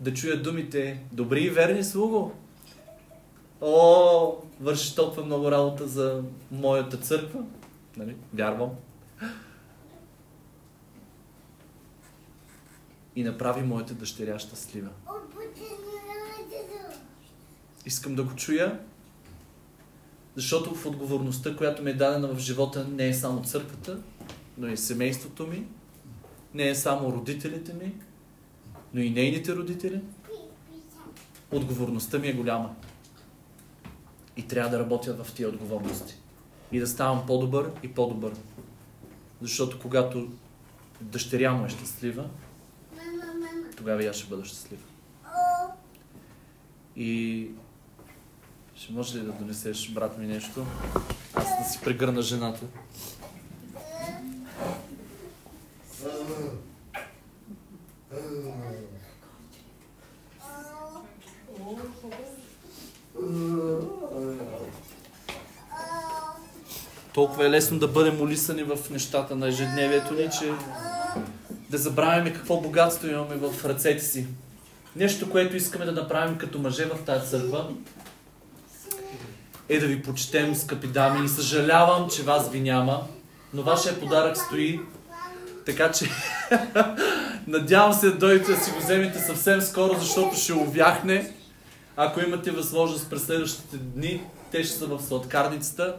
да 0.00 0.14
чуя 0.14 0.42
думите 0.42 1.02
Добри 1.12 1.42
и 1.42 1.50
верни 1.50 1.84
слуго. 1.84 2.32
О, 3.60 4.34
върши 4.60 4.96
толкова 4.96 5.24
много 5.24 5.50
работа 5.50 5.88
за 5.88 6.22
моята 6.50 6.96
църква. 6.96 7.44
Нали? 7.96 8.16
Вярвам. 8.34 8.70
И 13.16 13.24
направи 13.24 13.62
моята 13.62 13.94
дъщеря 13.94 14.38
щастлива. 14.38 14.88
Искам 17.86 18.14
да 18.14 18.22
го 18.22 18.34
чуя, 18.36 18.80
защото 20.36 20.74
в 20.74 20.86
отговорността, 20.86 21.56
която 21.56 21.82
ми 21.82 21.90
е 21.90 21.94
дадена 21.94 22.28
в 22.28 22.38
живота, 22.38 22.86
не 22.88 23.08
е 23.08 23.14
само 23.14 23.44
църквата, 23.44 23.98
но 24.58 24.68
и 24.68 24.76
семейството 24.76 25.46
ми, 25.46 25.66
не 26.54 26.68
е 26.68 26.74
само 26.74 27.12
родителите 27.12 27.74
ми, 27.74 27.94
но 28.94 29.00
и 29.00 29.10
нейните 29.10 29.56
родители. 29.56 30.00
Отговорността 31.52 32.18
ми 32.18 32.28
е 32.28 32.32
голяма. 32.32 32.74
И 34.36 34.42
трябва 34.42 34.70
да 34.70 34.78
работя 34.78 35.24
в 35.24 35.34
тия 35.34 35.48
отговорности. 35.48 36.14
И 36.72 36.80
да 36.80 36.86
ставам 36.86 37.26
по-добър 37.26 37.70
и 37.82 37.94
по-добър. 37.94 38.32
Защото 39.42 39.80
когато 39.80 40.28
дъщеря 41.00 41.52
му 41.52 41.66
е 41.66 41.68
щастлива, 41.68 42.28
тогава 43.76 44.04
и 44.04 44.06
аз 44.06 44.16
ще 44.16 44.28
бъда 44.28 44.44
щастлив. 44.44 44.80
И 46.96 47.50
ще 48.74 48.92
може 48.92 49.18
ли 49.18 49.22
да 49.22 49.32
донесеш, 49.32 49.90
брат 49.90 50.18
ми, 50.18 50.26
нещо? 50.26 50.66
Аз 51.34 51.58
да 51.58 51.64
си 51.64 51.80
прегърна 51.84 52.22
жената. 52.22 52.66
Толкова 67.16 67.46
е 67.46 67.50
лесно 67.50 67.78
да 67.78 67.88
бъдем 67.88 68.20
улисани 68.20 68.62
в 68.62 68.78
нещата 68.90 69.36
на 69.36 69.48
ежедневието 69.48 70.14
ни, 70.14 70.28
че 70.40 70.52
да 71.70 71.78
забравяме 71.78 72.32
какво 72.32 72.60
богатство 72.60 73.08
имаме 73.08 73.36
в 73.36 73.64
ръцете 73.64 74.04
си. 74.04 74.26
Нещо, 74.96 75.30
което 75.30 75.56
искаме 75.56 75.84
да 75.84 75.92
направим 75.92 76.38
като 76.38 76.58
мъже 76.58 76.84
в 76.84 77.04
тази 77.06 77.30
църква, 77.30 77.68
е 79.68 79.78
да 79.78 79.86
ви 79.86 80.02
почетем, 80.02 80.54
скъпи 80.54 80.86
дами. 80.86 81.24
И 81.24 81.28
съжалявам, 81.28 82.10
че 82.10 82.22
вас 82.22 82.50
ви 82.50 82.60
няма, 82.60 83.02
но 83.54 83.62
вашия 83.62 84.00
подарък 84.00 84.36
стои. 84.36 84.80
Така 85.66 85.92
че 85.92 86.10
надявам 87.46 87.92
се 87.92 88.06
да 88.06 88.18
дойдете 88.18 88.52
да 88.52 88.60
си 88.60 88.70
го 88.70 88.78
вземете 88.78 89.18
съвсем 89.18 89.60
скоро, 89.60 89.94
защото 89.98 90.36
ще 90.36 90.52
увяхне. 90.52 91.32
Ако 91.96 92.20
имате 92.20 92.50
възможност 92.50 93.10
през 93.10 93.22
следващите 93.22 93.76
дни, 93.76 94.22
те 94.52 94.64
ще 94.64 94.76
са 94.76 94.86
в 94.86 95.02
сладкарницата. 95.02 95.96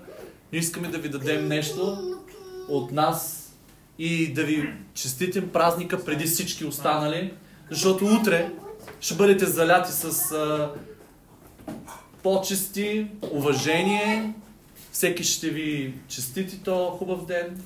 Искаме 0.51 0.87
да 0.87 0.97
ви 0.97 1.09
дадем 1.09 1.47
нещо 1.47 1.97
от 2.69 2.91
нас 2.91 3.51
и 3.99 4.33
да 4.33 4.43
ви 4.43 4.73
честитим 4.93 5.49
празника 5.49 6.05
преди 6.05 6.25
всички 6.25 6.65
останали, 6.65 7.33
защото 7.71 8.05
утре 8.05 8.51
ще 8.99 9.15
бъдете 9.15 9.45
заляти 9.45 9.91
с 9.91 10.31
а, 10.31 10.71
почести, 12.23 13.07
уважение, 13.31 14.33
всеки 14.91 15.23
ще 15.23 15.49
ви 15.49 15.93
честити 16.07 16.63
то 16.63 16.89
хубав 16.89 17.25
ден, 17.25 17.61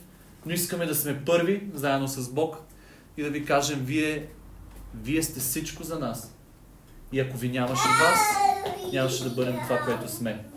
но 0.46 0.54
искаме 0.54 0.86
да 0.86 0.96
сме 0.96 1.26
първи, 1.26 1.64
заедно 1.74 2.08
с 2.08 2.30
Бог, 2.30 2.58
и 3.18 3.24
да 3.24 3.30
ви 3.30 3.46
кажем, 3.46 3.80
вие, 3.86 4.28
вие 5.04 5.24
сте 5.24 5.40
всичко 5.40 5.84
за 5.84 6.00
нас. 6.00 6.36
И 7.12 7.20
ако 7.20 7.38
ви 7.38 7.50
нямаше 7.50 7.88
вас, 8.02 8.20
нямаше 8.94 9.24
да 9.24 9.30
бъдем 9.30 9.56
това, 9.68 9.78
което 9.78 10.12
сме. 10.12 10.51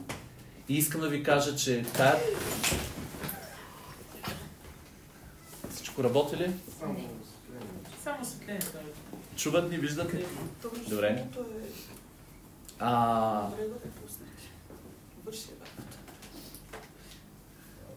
И 0.69 0.77
искам 0.77 1.01
да 1.01 1.09
ви 1.09 1.23
кажа, 1.23 1.57
че 1.57 1.83
тая... 1.97 2.17
Всичко 5.71 6.05
работи 6.05 6.37
ли? 6.37 6.53
Само 8.03 8.25
светлението. 8.25 8.79
Чуват 9.37 9.71
ни, 9.71 9.79
виждат 9.79 10.15
ли? 10.15 10.27
Добре. 10.89 11.27
А, 12.79 13.49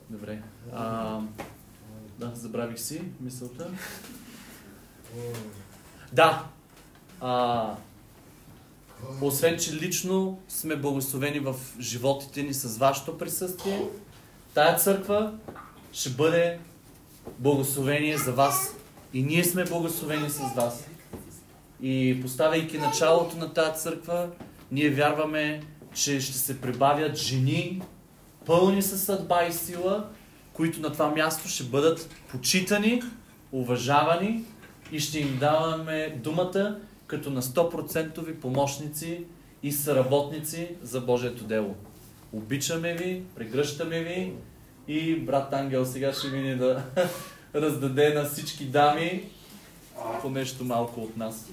Добре. 0.10 0.42
А, 0.74 1.20
да, 2.20 2.32
забравих 2.36 2.80
си 2.80 3.02
мисълта. 3.20 3.72
Да. 6.14 6.46
А, 7.22 7.76
освен, 9.22 9.60
че 9.60 9.74
лично 9.74 10.40
сме 10.48 10.76
благословени 10.76 11.40
в 11.40 11.56
животите 11.80 12.44
ни 12.44 12.54
с 12.54 12.78
вашето 12.78 13.18
присъствие, 13.18 13.82
тая 14.54 14.78
църква 14.78 15.34
ще 15.94 16.10
бъде 16.10 16.60
благословение 17.40 18.18
за 18.18 18.32
вас. 18.32 18.76
И 19.14 19.24
ние 19.24 19.44
сме 19.44 19.64
благословени 19.64 20.30
с 20.30 20.40
вас. 20.56 20.88
И 21.82 22.20
поставяйки 22.22 22.78
началото 22.78 23.38
на 23.38 23.54
тази 23.54 23.82
църква, 23.82 24.30
ние 24.72 24.90
вярваме, 24.90 25.62
че 25.94 26.22
ще 26.22 26.38
се 26.38 26.62
прибавят 26.62 27.18
жени, 27.18 27.82
пълни 28.46 28.82
със 28.82 29.04
съдба 29.04 29.46
и 29.46 29.54
сила, 29.54 30.10
които 30.54 30.82
на 30.82 30.92
това 30.92 31.10
място 31.10 31.50
ще 31.50 31.64
бъдат 31.64 32.10
почитани, 32.28 33.02
уважавани 33.52 34.44
и 34.92 35.00
ще 35.00 35.20
им 35.20 35.38
даваме 35.40 36.20
думата 36.24 36.78
като 37.08 37.30
на 37.30 37.42
100% 37.42 38.40
помощници 38.40 39.26
и 39.64 39.72
съработници 39.72 40.70
за 40.82 41.02
Божието 41.02 41.44
дело. 41.44 41.76
Обичаме 42.34 42.94
ви, 42.94 43.24
прегръщаме 43.36 44.04
ви 44.04 44.34
и 44.88 45.16
брат 45.16 45.54
Ангел 45.54 45.86
сега 45.86 46.14
ще 46.14 46.28
мине 46.28 46.56
да 46.56 46.84
раздаде 47.56 48.14
на 48.14 48.26
всички 48.26 48.66
дами 48.66 49.30
по 50.22 50.30
нещо 50.30 50.66
малко 50.66 51.02
от 51.02 51.18
нас. 51.18 51.50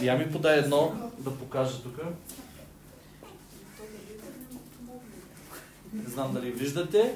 Я 0.00 0.18
ми 0.18 0.32
подай 0.32 0.58
едно 0.58 1.10
да 1.18 1.30
покажа 1.30 1.82
тук. 1.82 1.98
Не 5.92 6.10
знам 6.10 6.32
дали 6.32 6.50
виждате. 6.50 7.14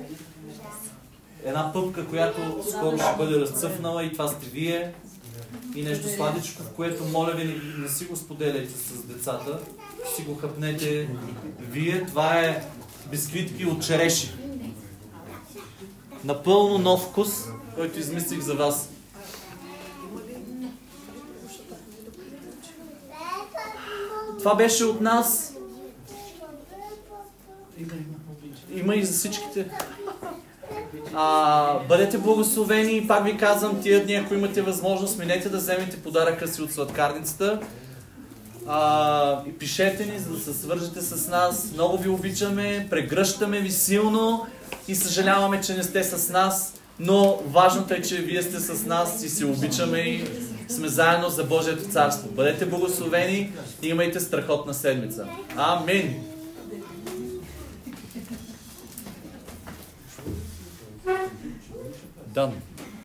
Една 1.44 1.72
пъпка, 1.72 2.06
която 2.06 2.64
скоро 2.70 2.98
ще 2.98 3.16
бъде 3.18 3.40
разцъфнала 3.40 4.04
и 4.04 4.12
това 4.12 4.28
сте 4.28 4.46
вие. 4.46 4.94
И 5.74 5.82
нещо 5.82 6.08
сладичко, 6.08 6.62
което 6.76 7.04
моля 7.04 7.32
ви 7.32 7.44
не, 7.44 7.82
не 7.82 7.88
си 7.88 8.04
го 8.04 8.16
споделяйте 8.16 8.78
с 8.78 9.02
децата. 9.02 9.58
Си 10.16 10.22
го 10.22 10.34
хъпнете 10.34 11.08
вие. 11.60 12.06
Това 12.06 12.40
е 12.40 12.64
бисквитки 13.10 13.66
от 13.66 13.86
череши. 13.86 14.32
Напълно 16.24 16.78
нов 16.78 17.02
вкус, 17.02 17.44
който 17.74 17.98
измислих 17.98 18.40
за 18.40 18.54
вас. 18.54 18.88
Това 24.38 24.54
беше 24.54 24.84
от 24.84 25.00
нас. 25.00 25.54
Има 28.74 28.94
и 28.94 29.04
за 29.04 29.12
всичките. 29.12 29.70
А, 31.14 31.78
бъдете 31.88 32.18
благословени 32.18 32.96
и 32.96 33.08
пак 33.08 33.24
ви 33.24 33.36
казвам, 33.36 33.80
тия 33.82 34.04
дни, 34.04 34.14
ако 34.14 34.34
имате 34.34 34.62
възможност, 34.62 35.18
минете 35.18 35.48
да 35.48 35.56
вземете 35.56 36.02
подаръка 36.02 36.48
си 36.48 36.62
от 36.62 36.72
сладкарницата. 36.72 37.60
А, 38.66 39.42
и 39.46 39.52
пишете 39.52 40.06
ни, 40.06 40.18
за 40.18 40.30
да 40.30 40.38
се 40.38 40.54
свържете 40.54 41.00
с 41.00 41.28
нас. 41.28 41.70
Много 41.74 41.96
ви 41.96 42.08
обичаме, 42.08 42.86
прегръщаме 42.90 43.60
ви 43.60 43.70
силно 43.70 44.46
и 44.88 44.94
съжаляваме, 44.94 45.60
че 45.60 45.74
не 45.74 45.82
сте 45.82 46.04
с 46.04 46.32
нас. 46.32 46.74
Но 46.98 47.38
важното 47.46 47.94
е, 47.94 48.02
че 48.02 48.16
вие 48.16 48.42
сте 48.42 48.60
с 48.60 48.86
нас 48.86 49.22
и 49.22 49.28
се 49.28 49.46
обичаме 49.46 49.98
и 49.98 50.24
сме 50.68 50.88
заедно 50.88 51.28
за 51.28 51.44
Божието 51.44 51.88
царство. 51.88 52.28
Бъдете 52.28 52.66
благословени 52.66 53.52
и 53.82 53.88
имайте 53.88 54.20
страхотна 54.20 54.74
седмица. 54.74 55.26
Амин! 55.56 56.39
Done. 62.32 62.69